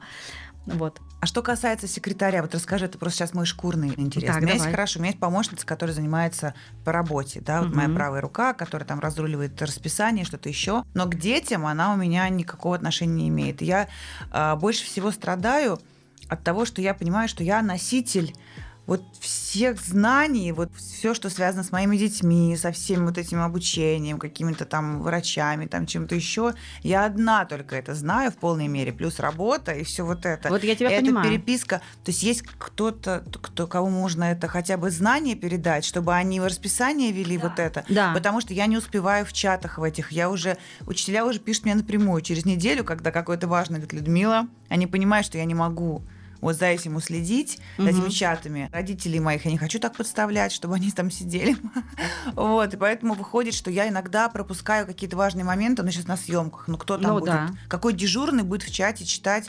Вот. 0.65 0.99
А 1.21 1.27
что 1.27 1.41
касается 1.41 1.87
секретаря, 1.87 2.41
вот 2.41 2.53
расскажи, 2.53 2.85
это 2.85 2.97
просто 2.97 3.19
сейчас 3.19 3.33
мой 3.33 3.45
шкурный 3.45 3.93
интерес. 3.97 4.31
Так, 4.31 4.37
у 4.37 4.41
меня 4.41 4.53
есть 4.53 4.63
давай. 4.63 4.73
хорошо, 4.73 4.99
у 4.99 5.01
меня 5.01 5.09
есть 5.11 5.19
помощница, 5.19 5.65
которая 5.65 5.93
занимается 5.95 6.53
по 6.83 6.91
работе, 6.91 7.41
да, 7.41 7.61
вот 7.61 7.73
моя 7.73 7.87
Мгм. 7.87 7.97
правая 7.97 8.21
рука, 8.21 8.53
которая 8.53 8.87
там 8.87 8.99
разруливает 8.99 9.61
расписание, 9.61 10.25
что-то 10.25 10.49
еще. 10.49 10.83
Но 10.93 11.05
к 11.05 11.15
детям 11.15 11.65
она 11.65 11.93
у 11.93 11.97
меня 11.97 12.27
никакого 12.29 12.75
отношения 12.75 13.13
не 13.13 13.29
имеет. 13.29 13.61
Я 13.61 13.87
а, 14.31 14.55
больше 14.55 14.85
всего 14.85 15.11
страдаю 15.11 15.79
от 16.29 16.43
того, 16.43 16.65
что 16.65 16.81
я 16.81 16.93
понимаю, 16.93 17.29
что 17.29 17.43
я 17.43 17.61
носитель 17.61 18.33
вот 18.87 19.01
всех 19.19 19.81
знаний, 19.81 20.51
вот 20.51 20.69
все, 20.75 21.13
что 21.13 21.29
связано 21.29 21.63
с 21.63 21.71
моими 21.71 21.97
детьми, 21.97 22.55
со 22.55 22.71
всем 22.71 23.05
вот 23.05 23.17
этим 23.17 23.41
обучением, 23.41 24.19
какими-то 24.19 24.65
там 24.65 25.01
врачами, 25.01 25.65
там 25.65 25.85
чем-то 25.85 26.13
еще, 26.13 26.53
я 26.83 27.05
одна 27.05 27.45
только 27.45 27.75
это 27.75 27.95
знаю 27.95 28.31
в 28.31 28.35
полной 28.35 28.67
мере, 28.67 28.93
плюс 28.93 29.19
работа 29.19 29.71
и 29.71 29.83
все 29.83 30.05
вот 30.05 30.25
это. 30.25 30.49
Вот 30.49 30.63
я 30.63 30.75
тебя 30.75 30.91
это 30.91 31.05
понимаю. 31.05 31.29
переписка. 31.29 31.81
То 32.03 32.11
есть 32.11 32.23
есть 32.23 32.43
кто-то, 32.57 33.23
кто, 33.41 33.67
кому 33.67 33.89
можно 33.89 34.25
это 34.25 34.47
хотя 34.47 34.77
бы 34.77 34.91
знание 34.91 35.35
передать, 35.35 35.85
чтобы 35.85 36.13
они 36.13 36.39
в 36.39 36.45
расписание 36.45 37.11
вели 37.11 37.37
вот 37.37 37.59
это. 37.59 37.85
Да. 37.89 38.13
Потому 38.13 38.41
что 38.41 38.53
я 38.53 38.67
не 38.67 38.77
успеваю 38.77 39.25
в 39.25 39.33
чатах 39.33 39.77
в 39.77 39.83
этих. 39.83 40.11
Я 40.11 40.29
уже, 40.29 40.57
учителя 40.85 41.25
уже 41.25 41.39
пишут 41.39 41.65
мне 41.65 41.75
напрямую 41.75 42.21
через 42.21 42.45
неделю, 42.45 42.83
когда 42.83 43.11
какое-то 43.11 43.47
важное, 43.47 43.79
говорит, 43.79 43.93
Людмила, 43.93 44.47
они 44.69 44.85
понимают, 44.87 45.25
что 45.25 45.37
я 45.37 45.45
не 45.45 45.55
могу 45.55 46.03
вот 46.41 46.55
за 46.55 46.65
этим 46.67 46.95
уследить, 46.95 47.59
за 47.77 47.89
этими 47.89 48.09
чатами. 48.09 48.69
Родителей 48.71 49.19
моих 49.19 49.45
я 49.45 49.51
не 49.51 49.57
хочу 49.57 49.79
так 49.79 49.95
подставлять, 49.95 50.51
чтобы 50.51 50.75
они 50.75 50.91
там 50.91 51.11
сидели. 51.11 51.55
Вот, 52.33 52.73
и 52.73 52.77
поэтому 52.77 53.13
выходит, 53.13 53.53
что 53.53 53.69
я 53.71 53.87
иногда 53.87 54.29
пропускаю 54.29 54.85
какие-то 54.85 55.15
важные 55.15 55.43
моменты, 55.45 55.83
но 55.83 55.91
сейчас 55.91 56.07
на 56.07 56.17
съемках. 56.17 56.67
Ну, 56.67 56.77
кто 56.77 56.97
там 56.97 57.13
Ну 57.13 57.19
будет? 57.19 57.25
да. 57.25 57.49
Какой 57.67 57.93
дежурный 57.93 58.43
будет 58.43 58.63
в 58.63 58.71
чате 58.73 59.05
читать 59.05 59.47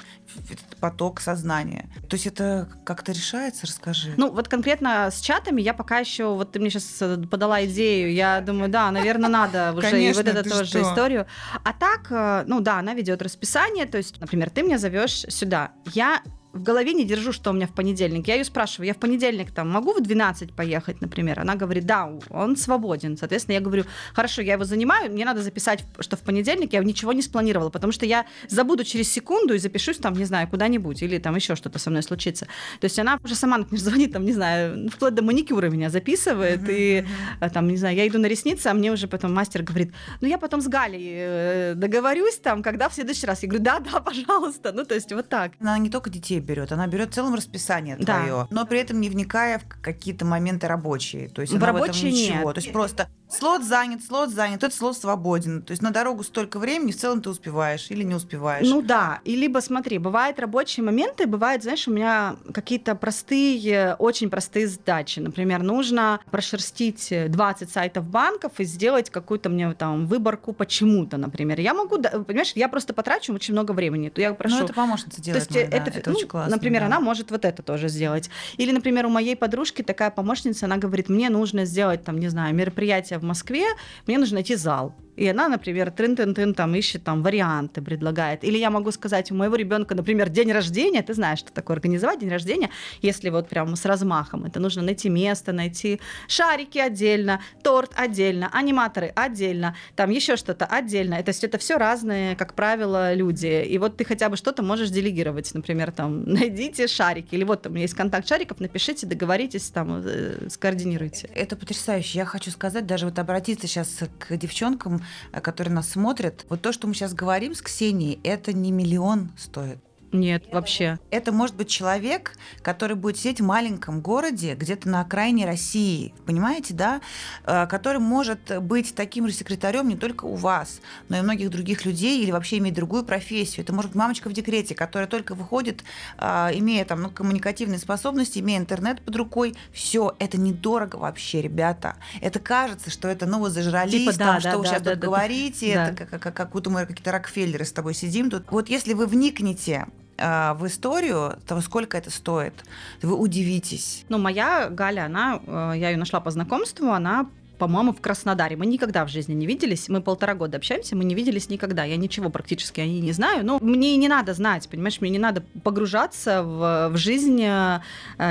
этот 0.51 0.76
поток 0.78 1.20
сознания? 1.20 1.89
То 2.09 2.14
есть 2.14 2.26
это 2.26 2.68
как-то 2.84 3.12
решается? 3.12 3.66
Расскажи. 3.66 4.14
Ну, 4.16 4.30
вот 4.30 4.49
конкретно 4.49 5.11
с 5.11 5.20
чатами 5.20 5.62
я 5.62 5.74
пока 5.74 5.99
еще, 5.99 6.34
вот 6.34 6.53
ты 6.53 6.61
мне 6.61 6.70
сейчас 6.70 7.03
подала 7.30 7.64
идею, 7.64 8.12
я 8.12 8.41
думаю, 8.41 8.68
да, 8.70 8.91
наверное, 8.91 9.30
надо 9.30 9.72
уже 9.76 10.03
и 10.03 10.12
вот 10.12 10.24
ты 10.24 10.43
тоже 10.43 10.64
что? 10.66 10.82
историю. 10.82 11.26
А 11.64 11.72
так, 11.72 12.07
э, 12.11 12.45
ну 12.47 12.61
да, 12.61 12.78
она 12.78 12.95
ведет 12.95 13.22
расписание, 13.22 13.87
то 13.87 13.99
есть, 13.99 14.20
например, 14.20 14.51
ты 14.51 14.62
меня 14.62 14.78
зовешь 14.78 15.24
сюда, 15.28 15.72
я 15.95 16.22
в 16.57 16.62
голове 16.62 16.92
не 16.92 17.04
держу, 17.04 17.32
что 17.32 17.50
у 17.50 17.52
меня 17.52 17.66
в 17.66 17.72
понедельник. 17.72 18.28
Я 18.28 18.34
ее 18.34 18.44
спрашиваю, 18.44 18.88
я 18.88 18.94
в 18.94 18.98
понедельник 18.98 19.50
там 19.50 19.70
могу 19.70 19.92
в 19.92 20.00
12 20.00 20.52
поехать, 20.52 21.00
например? 21.00 21.40
Она 21.40 21.54
говорит, 21.54 21.86
да, 21.86 22.11
он 22.30 22.57
свободен. 22.57 23.16
Соответственно, 23.16 23.54
я 23.54 23.61
говорю, 23.61 23.84
хорошо, 24.14 24.42
я 24.42 24.54
его 24.54 24.64
занимаю, 24.64 25.12
мне 25.12 25.24
надо 25.24 25.42
записать, 25.42 25.84
что 26.00 26.16
в 26.16 26.20
понедельник 26.20 26.72
я 26.72 26.82
ничего 26.82 27.12
не 27.12 27.22
спланировала, 27.22 27.70
потому 27.70 27.92
что 27.92 28.07
я 28.07 28.26
забуду 28.48 28.84
через 28.84 29.11
секунду 29.11 29.54
и 29.54 29.59
запишусь 29.59 29.98
там, 29.98 30.14
не 30.14 30.24
знаю, 30.24 30.48
куда-нибудь, 30.48 31.02
или 31.02 31.18
там 31.18 31.36
еще 31.36 31.54
что-то 31.57 31.78
со 31.78 31.90
мной 31.90 32.02
случится. 32.02 32.46
То 32.80 32.84
есть 32.84 32.98
она 32.98 33.18
уже 33.22 33.34
сама, 33.34 33.59
например, 33.59 33.82
звонит, 33.82 34.12
там, 34.12 34.24
не 34.24 34.32
знаю, 34.32 34.88
вплоть 34.90 35.14
до 35.14 35.22
маникюра 35.22 35.68
меня 35.68 35.90
записывает, 35.90 36.61
и 36.68 37.04
а, 37.40 37.50
там, 37.50 37.68
не 37.68 37.76
знаю, 37.76 37.96
я 37.96 38.07
иду 38.07 38.18
на 38.18 38.26
ресницы, 38.26 38.68
а 38.68 38.74
мне 38.74 38.92
уже 38.92 39.09
потом 39.09 39.34
мастер 39.34 39.62
говорит, 39.62 39.92
ну 40.20 40.28
я 40.28 40.38
потом 40.38 40.61
с 40.61 40.68
Галей 40.68 41.12
э, 41.14 41.74
договорюсь 41.74 42.36
там, 42.36 42.62
когда 42.62 42.88
в 42.88 42.94
следующий 42.94 43.26
раз. 43.26 43.42
Я 43.42 43.48
говорю, 43.48 43.64
да, 43.64 43.80
да, 43.80 44.00
пожалуйста. 44.00 44.72
Ну, 44.72 44.84
то 44.84 44.94
есть 44.94 45.12
вот 45.12 45.28
так. 45.28 45.52
Она 45.61 45.78
не 45.78 45.90
только 45.90 46.11
детей 46.11 46.40
берет, 46.47 46.72
она 46.72 46.86
берет 46.86 47.11
в 47.11 47.14
целом 47.14 47.34
расписание 47.34 47.97
Да. 47.99 48.18
твое, 48.20 48.47
но 48.51 48.64
при 48.66 48.80
этом 48.80 49.01
не 49.01 49.11
вникая 49.11 49.59
в 49.59 49.64
какие-то 49.82 50.24
моменты 50.24 50.66
рабочие. 50.68 51.28
То 51.28 51.42
есть 51.42 51.53
В 51.53 51.57
она 51.57 51.66
в 51.66 51.76
этом 51.76 51.84
рабочие 51.86 52.12
ничего. 52.12 52.44
нет. 52.47 52.55
То 52.55 52.61
есть 52.61 52.72
просто 52.72 53.09
Слот 53.29 53.64
занят, 53.64 54.05
слот 54.05 54.31
занят, 54.31 54.62
этот 54.62 54.74
слот 54.74 54.97
свободен. 54.97 55.62
То 55.62 55.72
есть 55.72 55.83
на 55.83 55.91
дорогу 55.91 56.22
столько 56.22 56.59
времени, 56.59 56.93
в 56.93 56.97
целом 56.97 57.20
ты 57.20 57.29
успеваешь 57.29 57.91
или 57.91 58.05
не 58.05 58.14
успеваешь. 58.14 58.66
Ну 58.66 58.83
да, 58.83 59.20
и 59.24 59.35
либо 59.35 59.59
смотри, 59.59 59.99
бывают 59.99 60.39
рабочие 60.39 60.85
моменты, 60.85 61.27
бывает, 61.27 61.62
знаешь, 61.62 61.89
у 61.89 61.91
меня 61.91 62.37
какие-то 62.53 62.95
простые, 62.95 63.97
очень 63.99 64.31
простые 64.31 64.68
задачи. 64.68 65.18
Например, 65.18 65.62
нужно 65.62 66.20
прошерстить 66.31 67.12
20 67.29 67.70
сайтов 67.70 68.09
банков 68.09 68.53
и 68.59 68.64
сделать 68.64 69.11
какую-то 69.11 69.49
мне 69.49 69.72
там 69.74 70.07
выборку 70.07 70.53
почему-то, 70.53 71.16
например. 71.16 71.59
Я 71.59 71.74
могу, 71.74 71.99
понимаешь, 71.99 72.53
я 72.55 72.68
просто 72.68 72.95
потрачу 72.95 73.35
очень 73.35 73.55
много 73.55 73.72
времени. 73.72 74.09
То 74.09 74.20
я 74.20 74.35
прошу... 74.35 74.59
Ну 74.59 74.64
это 74.64 74.72
помощница 74.72 75.20
делает. 75.20 75.49
То 75.49 75.59
есть 75.59 75.70
моя, 75.70 75.83
это, 75.83 75.91
да, 75.91 75.99
это 75.99 76.11
ну, 76.11 76.16
очень 76.16 76.29
классно. 76.29 76.55
Например, 76.55 76.83
да. 76.83 76.87
она 76.87 77.01
может 77.01 77.33
вот 77.33 77.45
это 77.45 77.62
тоже 77.62 77.89
сделать. 77.89 78.31
Или, 78.57 78.70
например, 78.70 79.07
у 79.07 79.11
моей 79.11 79.35
подружки 79.35 79.83
такая 79.83 80.11
помощница, 80.11 80.66
она 80.66 80.77
говорит, 80.77 81.09
мне 81.09 81.29
нужно 81.29 81.64
сделать 81.64 82.05
там, 82.05 82.18
не 82.18 82.29
знаю, 82.29 82.55
мероприятие 82.55 83.15
в 83.18 83.24
Москве, 83.24 83.66
мне 84.06 84.18
нужно 84.18 84.34
найти 84.36 84.54
зал. 84.54 84.94
И 85.16 85.26
она, 85.26 85.48
например, 85.48 85.90
трын-тын-тын 85.90 86.54
там 86.54 86.74
ищет 86.74 87.04
там 87.04 87.22
варианты, 87.22 87.80
предлагает. 87.80 88.44
Или 88.44 88.58
я 88.58 88.70
могу 88.70 88.92
сказать, 88.92 89.32
у 89.32 89.34
моего 89.34 89.56
ребенка, 89.56 89.94
например, 89.94 90.28
день 90.28 90.52
рождения, 90.52 91.02
ты 91.02 91.14
знаешь, 91.14 91.38
что 91.38 91.52
такое 91.52 91.76
организовать 91.76 92.20
день 92.20 92.28
рождения, 92.28 92.70
если 93.02 93.30
вот 93.30 93.48
прям 93.48 93.74
с 93.76 93.84
размахом. 93.86 94.44
Это 94.44 94.60
нужно 94.60 94.82
найти 94.82 95.08
место, 95.08 95.52
найти 95.52 96.00
шарики 96.28 96.78
отдельно, 96.78 97.40
торт 97.62 97.92
отдельно, 97.96 98.50
аниматоры 98.52 99.12
отдельно, 99.16 99.74
там 99.94 100.10
еще 100.10 100.36
что-то 100.36 100.66
отдельно. 100.66 101.22
То 101.22 101.30
есть 101.30 101.44
это 101.44 101.56
все 101.58 101.78
разные, 101.78 102.36
как 102.36 102.54
правило, 102.54 103.14
люди. 103.14 103.64
И 103.64 103.78
вот 103.78 103.96
ты 103.96 104.04
хотя 104.04 104.28
бы 104.28 104.36
что-то 104.36 104.62
можешь 104.62 104.90
делегировать, 104.90 105.54
например, 105.54 105.92
там, 105.92 106.24
найдите 106.26 106.86
шарики, 106.86 107.34
или 107.34 107.44
вот 107.44 107.62
там 107.62 107.74
есть 107.76 107.94
контакт 107.94 108.28
шариков, 108.28 108.60
напишите, 108.60 109.06
договоритесь, 109.06 109.70
там, 109.70 110.02
э, 110.04 110.48
скоординируйте. 110.50 111.30
Это 111.34 111.56
потрясающе. 111.56 112.18
Я 112.18 112.24
хочу 112.26 112.50
сказать, 112.50 112.86
даже 112.86 113.06
вот 113.06 113.18
обратиться 113.18 113.66
сейчас 113.66 114.00
к 114.18 114.36
девчонкам, 114.36 115.02
которые 115.40 115.74
нас 115.74 115.90
смотрят, 115.90 116.44
вот 116.48 116.62
то, 116.62 116.72
что 116.72 116.86
мы 116.86 116.94
сейчас 116.94 117.14
говорим 117.14 117.54
с 117.54 117.62
Ксенией, 117.62 118.20
это 118.22 118.52
не 118.52 118.72
миллион 118.72 119.30
стоит. 119.36 119.78
Нет, 120.16 120.44
вообще. 120.52 120.98
Это 121.10 121.32
может 121.32 121.56
быть 121.56 121.68
человек, 121.68 122.32
который 122.62 122.96
будет 122.96 123.18
сидеть 123.18 123.40
в 123.40 123.44
маленьком 123.44 124.00
городе, 124.00 124.54
где-то 124.54 124.88
на 124.88 125.00
окраине 125.00 125.46
России, 125.46 126.14
понимаете, 126.24 126.74
да, 126.74 127.00
э, 127.44 127.66
который 127.66 128.00
может 128.00 128.58
быть 128.62 128.94
таким 128.94 129.28
же 129.28 129.34
секретарем 129.34 129.88
не 129.88 129.96
только 129.96 130.24
у 130.24 130.34
вас, 130.34 130.80
но 131.08 131.18
и 131.18 131.20
многих 131.20 131.50
других 131.50 131.84
людей 131.84 132.22
или 132.22 132.30
вообще 132.30 132.58
иметь 132.58 132.74
другую 132.74 133.04
профессию. 133.04 133.64
Это 133.64 133.72
может 133.72 133.92
быть 133.92 133.96
мамочка 133.96 134.28
в 134.28 134.32
декрете, 134.32 134.74
которая 134.74 135.08
только 135.08 135.34
выходит, 135.34 135.84
э, 136.18 136.24
имея 136.54 136.84
там 136.84 137.02
ну, 137.02 137.10
коммуникативные 137.10 137.78
способности, 137.78 138.38
имея 138.38 138.58
интернет 138.58 139.00
под 139.02 139.16
рукой. 139.16 139.54
Все, 139.72 140.14
это 140.18 140.38
недорого 140.38 140.96
вообще, 140.96 141.42
ребята. 141.42 141.96
Это 142.20 142.40
кажется, 142.40 142.90
что 142.90 143.08
это, 143.08 143.26
ну, 143.26 143.40
вы 143.40 143.50
зажрались, 143.50 143.92
типа, 143.92 144.12
да, 144.12 144.18
там, 144.18 144.34
да, 144.34 144.40
что 144.40 144.50
да, 144.50 144.58
вы 144.58 144.64
сейчас 144.66 144.82
да, 144.82 144.90
тут 144.92 145.00
да, 145.00 145.06
говорите, 145.06 145.74
да. 145.74 145.88
это 145.88 146.06
как, 146.06 146.22
как, 146.22 146.34
как 146.34 146.50
будто 146.52 146.70
мы 146.70 146.86
какие-то 146.86 147.12
Рокфеллеры 147.12 147.64
с 147.64 147.72
тобой 147.72 147.94
сидим 147.94 148.30
тут. 148.30 148.50
Вот 148.50 148.68
если 148.68 148.94
вы 148.94 149.06
вникнете 149.06 149.86
а, 150.18 150.54
в 150.54 150.66
историю 150.66 151.38
того, 151.46 151.60
сколько 151.60 151.96
это 151.96 152.10
стоит, 152.10 152.54
вы 153.02 153.14
удивитесь. 153.14 154.04
Ну, 154.08 154.18
моя 154.18 154.68
Галя, 154.70 155.06
она, 155.06 155.40
э, 155.46 155.72
я 155.76 155.90
ее 155.90 155.96
нашла 155.96 156.20
по 156.20 156.30
знакомству, 156.30 156.90
она 156.90 157.26
по-моему, 157.58 157.92
в 157.92 158.00
Краснодаре. 158.00 158.56
Мы 158.56 158.66
никогда 158.66 159.04
в 159.04 159.08
жизни 159.08 159.34
не 159.34 159.46
виделись. 159.46 159.88
Мы 159.88 160.00
полтора 160.00 160.34
года 160.34 160.58
общаемся, 160.58 160.94
мы 160.96 161.04
не 161.04 161.14
виделись 161.14 161.48
никогда. 161.48 161.84
Я 161.84 161.96
ничего 161.96 162.30
практически 162.30 162.80
о 162.80 162.86
ней 162.86 163.00
не 163.00 163.12
знаю. 163.12 163.44
Но 163.44 163.58
мне 163.60 163.94
и 163.94 163.96
не 163.96 164.08
надо 164.08 164.34
знать, 164.34 164.68
понимаешь, 164.68 165.00
мне 165.00 165.10
не 165.10 165.18
надо 165.18 165.42
погружаться 165.62 166.42
в, 166.42 166.90
в 166.90 166.96
жизнь 166.96 167.42
э, 167.42 167.80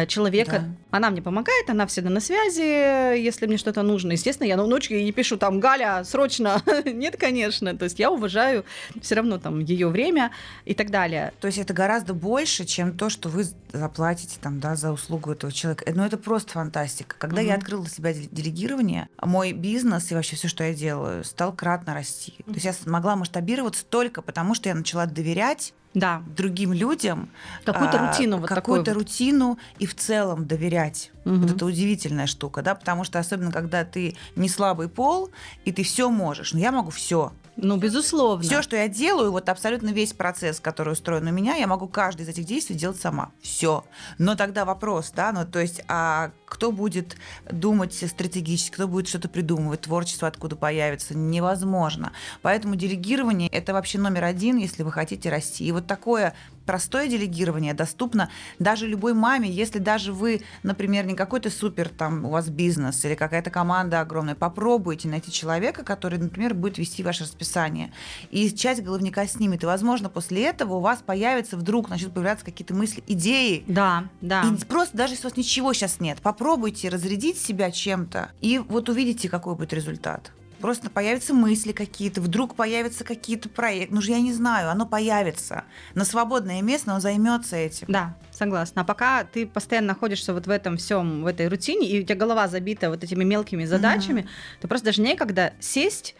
человека. 0.07 0.51
Да. 0.51 0.67
Она 0.95 1.09
мне 1.09 1.21
помогает, 1.21 1.69
она 1.69 1.85
всегда 1.87 2.09
на 2.09 2.21
связи, 2.21 3.19
если 3.21 3.47
мне 3.47 3.57
что-то 3.57 3.81
нужно. 3.81 4.13
Естественно, 4.13 4.47
я 4.47 4.55
на 4.55 4.65
ночью 4.65 5.03
не 5.03 5.11
пишу 5.11 5.35
там, 5.35 5.59
Галя, 5.59 6.05
срочно. 6.05 6.61
Нет, 6.85 7.17
конечно. 7.17 7.75
То 7.75 7.83
есть 7.83 7.99
я 7.99 8.09
уважаю 8.09 8.63
все 9.01 9.15
равно 9.15 9.37
там 9.37 9.59
ее 9.59 9.89
время 9.89 10.31
и 10.63 10.73
так 10.73 10.91
далее. 10.91 11.33
То 11.41 11.47
есть 11.47 11.57
это 11.57 11.73
гораздо 11.73 12.13
больше, 12.13 12.63
чем 12.63 12.97
то, 12.97 13.09
что 13.09 13.27
вы 13.27 13.43
заплатите 13.73 14.37
там, 14.41 14.61
да, 14.61 14.77
за 14.77 14.93
услугу 14.93 15.33
этого 15.33 15.51
человека. 15.51 15.83
Но 15.89 16.03
ну, 16.03 16.05
это 16.05 16.17
просто 16.17 16.53
фантастика. 16.53 17.17
Когда 17.19 17.41
угу. 17.41 17.47
я 17.47 17.55
открыла 17.55 17.83
для 17.83 17.91
себя 17.91 18.13
делегирование, 18.13 19.09
мой 19.21 19.51
бизнес 19.51 20.09
и 20.11 20.15
вообще 20.15 20.37
все, 20.37 20.47
что 20.47 20.63
я 20.63 20.73
делаю, 20.73 21.25
стал 21.25 21.51
кратно 21.51 21.93
расти. 21.93 22.35
Mm-hmm. 22.37 22.45
То 22.45 22.53
есть 22.53 22.65
я 22.65 22.71
смогла 22.71 23.17
масштабироваться 23.17 23.83
только 23.83 24.21
потому, 24.21 24.55
что 24.55 24.69
я 24.69 24.75
начала 24.75 25.05
доверять 25.07 25.73
да. 25.95 26.21
другим 26.37 26.73
людям. 26.73 27.29
Какую-то 27.63 27.99
а, 27.99 28.07
рутину. 28.07 28.37
Вот 28.37 28.49
какую-то 28.49 28.91
вот. 28.91 28.99
рутину 28.99 29.57
и 29.79 29.87
в 29.87 29.95
целом 29.95 30.45
доверять. 30.45 31.11
Угу. 31.25 31.35
Вот 31.35 31.51
это 31.51 31.65
удивительная 31.65 32.27
штука, 32.27 32.61
да, 32.61 32.75
потому 32.75 33.03
что 33.03 33.17
особенно 33.17 33.51
когда 33.51 33.83
ты 33.83 34.15
не 34.35 34.49
слабый 34.49 34.89
пол, 34.89 35.31
и 35.63 35.71
ты 35.71 35.83
все 35.83 36.09
можешь. 36.09 36.53
Но 36.53 36.59
ну, 36.59 36.63
я 36.63 36.71
могу 36.71 36.91
все. 36.91 37.31
Ну, 37.57 37.77
безусловно. 37.77 38.43
Все, 38.43 38.61
что 38.61 38.75
я 38.75 38.87
делаю, 38.87 39.31
вот 39.31 39.47
абсолютно 39.49 39.89
весь 39.89 40.13
процесс, 40.13 40.59
который 40.59 40.93
устроен 40.93 41.27
у 41.27 41.31
меня, 41.31 41.55
я 41.55 41.67
могу 41.67 41.87
каждый 41.87 42.23
из 42.23 42.29
этих 42.29 42.45
действий 42.45 42.75
делать 42.75 42.99
сама. 42.99 43.31
Все. 43.41 43.85
Но 44.17 44.35
тогда 44.35 44.65
вопрос, 44.65 45.11
да, 45.15 45.31
ну, 45.31 45.45
то 45.45 45.59
есть, 45.59 45.81
а 45.87 46.31
кто 46.45 46.71
будет 46.71 47.15
думать 47.49 47.93
стратегически, 47.93 48.73
кто 48.73 48.87
будет 48.87 49.07
что-то 49.07 49.29
придумывать, 49.29 49.81
творчество 49.81 50.27
откуда 50.27 50.55
появится, 50.55 51.17
невозможно. 51.17 52.11
Поэтому 52.41 52.75
делегирование– 52.75 53.49
это 53.51 53.73
вообще 53.73 53.99
номер 53.99 54.25
один, 54.25 54.57
если 54.57 54.83
вы 54.83 54.91
хотите 54.91 55.29
расти. 55.29 55.65
И 55.65 55.71
вот 55.71 55.87
такое 55.87 56.33
простое 56.65 57.07
делегирование 57.07 57.73
доступно 57.73 58.29
даже 58.59 58.87
любой 58.87 59.13
маме, 59.13 59.49
если 59.49 59.79
даже 59.79 60.13
вы, 60.13 60.41
например, 60.63 61.05
не 61.05 61.15
какой-то 61.15 61.49
супер 61.49 61.89
там 61.89 62.25
у 62.25 62.29
вас 62.29 62.49
бизнес 62.49 63.03
или 63.05 63.15
какая-то 63.15 63.49
команда 63.49 64.01
огромная, 64.01 64.35
попробуйте 64.35 65.07
найти 65.07 65.31
человека, 65.31 65.83
который, 65.83 66.19
например, 66.19 66.53
будет 66.53 66.77
вести 66.77 67.03
ваше 67.03 67.23
расписание, 67.23 67.91
и 68.31 68.49
часть 68.49 68.81
головника 68.81 69.27
снимет, 69.27 69.63
и, 69.63 69.65
возможно, 69.65 70.09
после 70.09 70.43
этого 70.43 70.75
у 70.75 70.79
вас 70.79 70.99
появится 71.05 71.57
вдруг, 71.57 71.89
начнут 71.89 72.13
появляться 72.13 72.45
какие-то 72.45 72.73
мысли, 72.73 73.03
идеи. 73.07 73.63
Да, 73.67 74.05
да. 74.21 74.43
И 74.43 74.65
просто 74.65 74.97
даже 74.97 75.13
если 75.13 75.27
у 75.27 75.29
вас 75.29 75.37
ничего 75.37 75.73
сейчас 75.73 75.99
нет, 75.99 76.19
попробуйте 76.21 76.89
разрядить 76.89 77.39
себя 77.39 77.71
чем-то, 77.71 78.31
и 78.41 78.59
вот 78.59 78.89
увидите, 78.89 79.29
какой 79.29 79.55
будет 79.55 79.73
результат. 79.73 80.31
Просто 80.65 80.89
появятся 80.89 81.35
мысли 81.35 81.73
какие-то, 81.73 82.21
вдруг 82.21 82.55
появятся 82.55 83.03
какие-то 83.03 83.49
проекты. 83.49 83.93
Ну 83.93 84.01
же 84.01 84.09
я 84.09 84.19
не 84.19 84.33
знаю, 84.33 84.71
оно 84.71 84.87
появится. 84.87 85.63
На 85.93 86.05
свободное 86.05 86.63
место 86.63 86.91
он 86.91 87.01
займется 87.01 87.55
этим. 87.55 87.85
Да, 87.87 88.17
согласна. 88.31 88.81
А 88.81 88.83
пока 88.83 89.25
ты 89.25 89.45
постоянно 89.45 89.89
находишься 89.89 90.33
вот 90.33 90.47
в 90.47 90.49
этом 90.49 90.77
всем, 90.77 91.21
в 91.21 91.27
этой 91.27 91.49
рутине, 91.49 91.87
и 91.87 92.01
у 92.01 92.03
тебя 92.03 92.15
голова 92.15 92.47
забита 92.47 92.89
вот 92.89 93.03
этими 93.03 93.23
мелкими 93.23 93.63
задачами, 93.63 94.21
mm-hmm. 94.21 94.61
то 94.61 94.67
просто 94.67 94.85
даже 94.85 95.03
некогда 95.03 95.53
сесть 95.59 96.15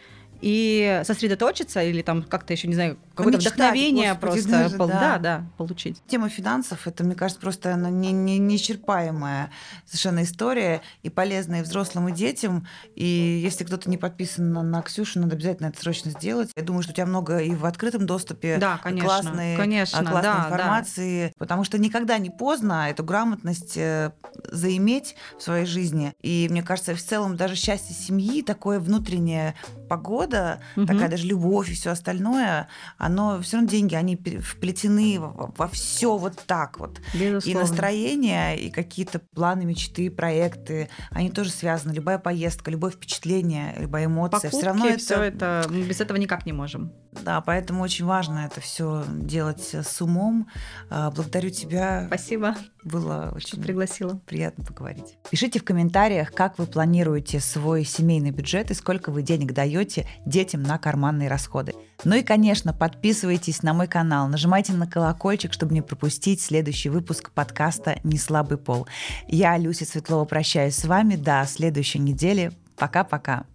и 0.45 1.01
сосредоточиться 1.05 1.81
или 1.81 2.03
там 2.03 2.21
как-то 2.21 2.53
еще, 2.53 2.67
не 2.67 2.75
знаю, 2.75 2.99
какое-то 3.15 3.39
вдохновение 3.39 4.13
Господи, 4.13 4.21
просто 4.21 4.49
даже, 4.51 4.77
пол, 4.77 4.87
да. 4.87 4.99
Да, 4.99 5.17
да, 5.17 5.43
получить. 5.57 6.03
Тема 6.05 6.29
финансов, 6.29 6.85
это, 6.85 7.03
мне 7.03 7.15
кажется, 7.15 7.41
просто 7.41 7.73
она 7.73 7.89
не, 7.89 8.11
не, 8.11 8.37
неисчерпаемая 8.37 9.49
совершенно 9.87 10.21
история 10.21 10.83
и 11.01 11.09
полезная 11.09 11.61
и 11.61 11.63
взрослым, 11.63 12.09
и 12.09 12.11
детям. 12.11 12.67
И 12.93 13.05
если 13.43 13.63
кто-то 13.63 13.89
не 13.89 13.97
подписан 13.97 14.53
на, 14.53 14.61
на 14.61 14.83
Ксюшу, 14.83 15.19
надо 15.19 15.35
обязательно 15.35 15.67
это 15.69 15.81
срочно 15.81 16.11
сделать. 16.11 16.51
Я 16.55 16.61
думаю, 16.61 16.83
что 16.83 16.91
у 16.91 16.95
тебя 16.95 17.07
много 17.07 17.39
и 17.39 17.55
в 17.55 17.65
открытом 17.65 18.05
доступе 18.05 18.57
да, 18.59 18.77
конечно, 18.83 19.07
классной, 19.07 19.57
конечно, 19.57 19.97
классной 20.03 20.21
да, 20.21 20.45
информации, 20.45 21.27
да. 21.29 21.33
потому 21.39 21.63
что 21.63 21.79
никогда 21.79 22.19
не 22.19 22.29
поздно 22.29 22.91
эту 22.91 23.03
грамотность 23.03 23.77
э, 23.77 24.11
заиметь 24.51 25.15
в 25.39 25.41
своей 25.41 25.65
жизни. 25.65 26.13
И 26.21 26.45
мне 26.51 26.61
кажется, 26.61 26.93
в 26.93 27.01
целом 27.01 27.35
даже 27.35 27.55
счастье 27.55 27.95
семьи, 27.95 28.43
такое 28.43 28.79
внутреннее 28.79 29.55
погода, 29.89 30.34
угу. 30.75 30.85
такая 30.85 31.09
даже 31.09 31.25
любовь 31.27 31.69
и 31.69 31.73
все 31.73 31.91
остальное, 31.91 32.67
оно 32.97 33.41
все 33.41 33.57
равно 33.57 33.69
деньги, 33.69 33.95
они 33.95 34.15
вплетены 34.15 35.19
во, 35.19 35.53
во 35.57 35.67
все 35.67 36.17
вот 36.17 36.41
так 36.45 36.79
вот. 36.79 36.99
Безусловно. 37.13 37.49
И 37.49 37.53
настроение, 37.53 38.59
и 38.59 38.69
какие-то 38.69 39.19
планы, 39.19 39.65
мечты, 39.65 40.09
проекты, 40.09 40.89
они 41.11 41.29
тоже 41.29 41.49
связаны. 41.51 41.93
Любая 41.93 42.19
поездка, 42.19 42.71
любое 42.71 42.91
впечатление, 42.91 43.75
любая 43.77 44.05
эмоция, 44.05 44.49
все 44.49 44.65
равно 44.65 44.87
это... 44.87 44.99
Все 44.99 45.21
это 45.21 45.65
мы 45.69 45.83
без 45.83 46.01
этого 46.01 46.17
никак 46.17 46.45
не 46.45 46.53
можем. 46.53 46.91
Да, 47.23 47.41
поэтому 47.41 47.83
очень 47.83 48.05
важно 48.05 48.45
это 48.45 48.61
все 48.61 49.03
делать 49.07 49.73
с 49.73 50.01
умом. 50.01 50.47
А, 50.89 51.11
благодарю 51.11 51.49
тебя. 51.49 52.05
Спасибо. 52.07 52.55
Было 52.83 53.31
очень 53.35 53.61
пригласила. 53.61 54.19
Приятно 54.25 54.63
поговорить. 54.63 55.17
Пишите 55.29 55.59
в 55.59 55.63
комментариях, 55.63 56.31
как 56.33 56.59
вы 56.59 56.65
планируете 56.65 57.39
свой 57.39 57.83
семейный 57.85 58.31
бюджет 58.31 58.71
и 58.71 58.73
сколько 58.73 59.11
вы 59.11 59.21
денег 59.21 59.53
даете 59.53 60.07
детям 60.25 60.63
на 60.63 60.77
карманные 60.77 61.29
расходы. 61.29 61.73
Ну 62.03 62.15
и, 62.15 62.21
конечно, 62.21 62.73
подписывайтесь 62.73 63.63
на 63.63 63.73
мой 63.73 63.87
канал, 63.87 64.27
нажимайте 64.27 64.73
на 64.73 64.87
колокольчик, 64.87 65.53
чтобы 65.53 65.73
не 65.73 65.81
пропустить 65.81 66.41
следующий 66.41 66.89
выпуск 66.89 67.31
подкаста 67.31 67.99
«Не 68.03 68.17
слабый 68.17 68.57
пол». 68.57 68.87
Я, 69.27 69.57
Люся 69.57 69.85
Светлова, 69.85 70.25
прощаюсь 70.25 70.75
с 70.75 70.85
вами 70.85 71.15
до 71.15 71.45
следующей 71.47 71.99
недели. 71.99 72.51
Пока-пока. 72.75 73.45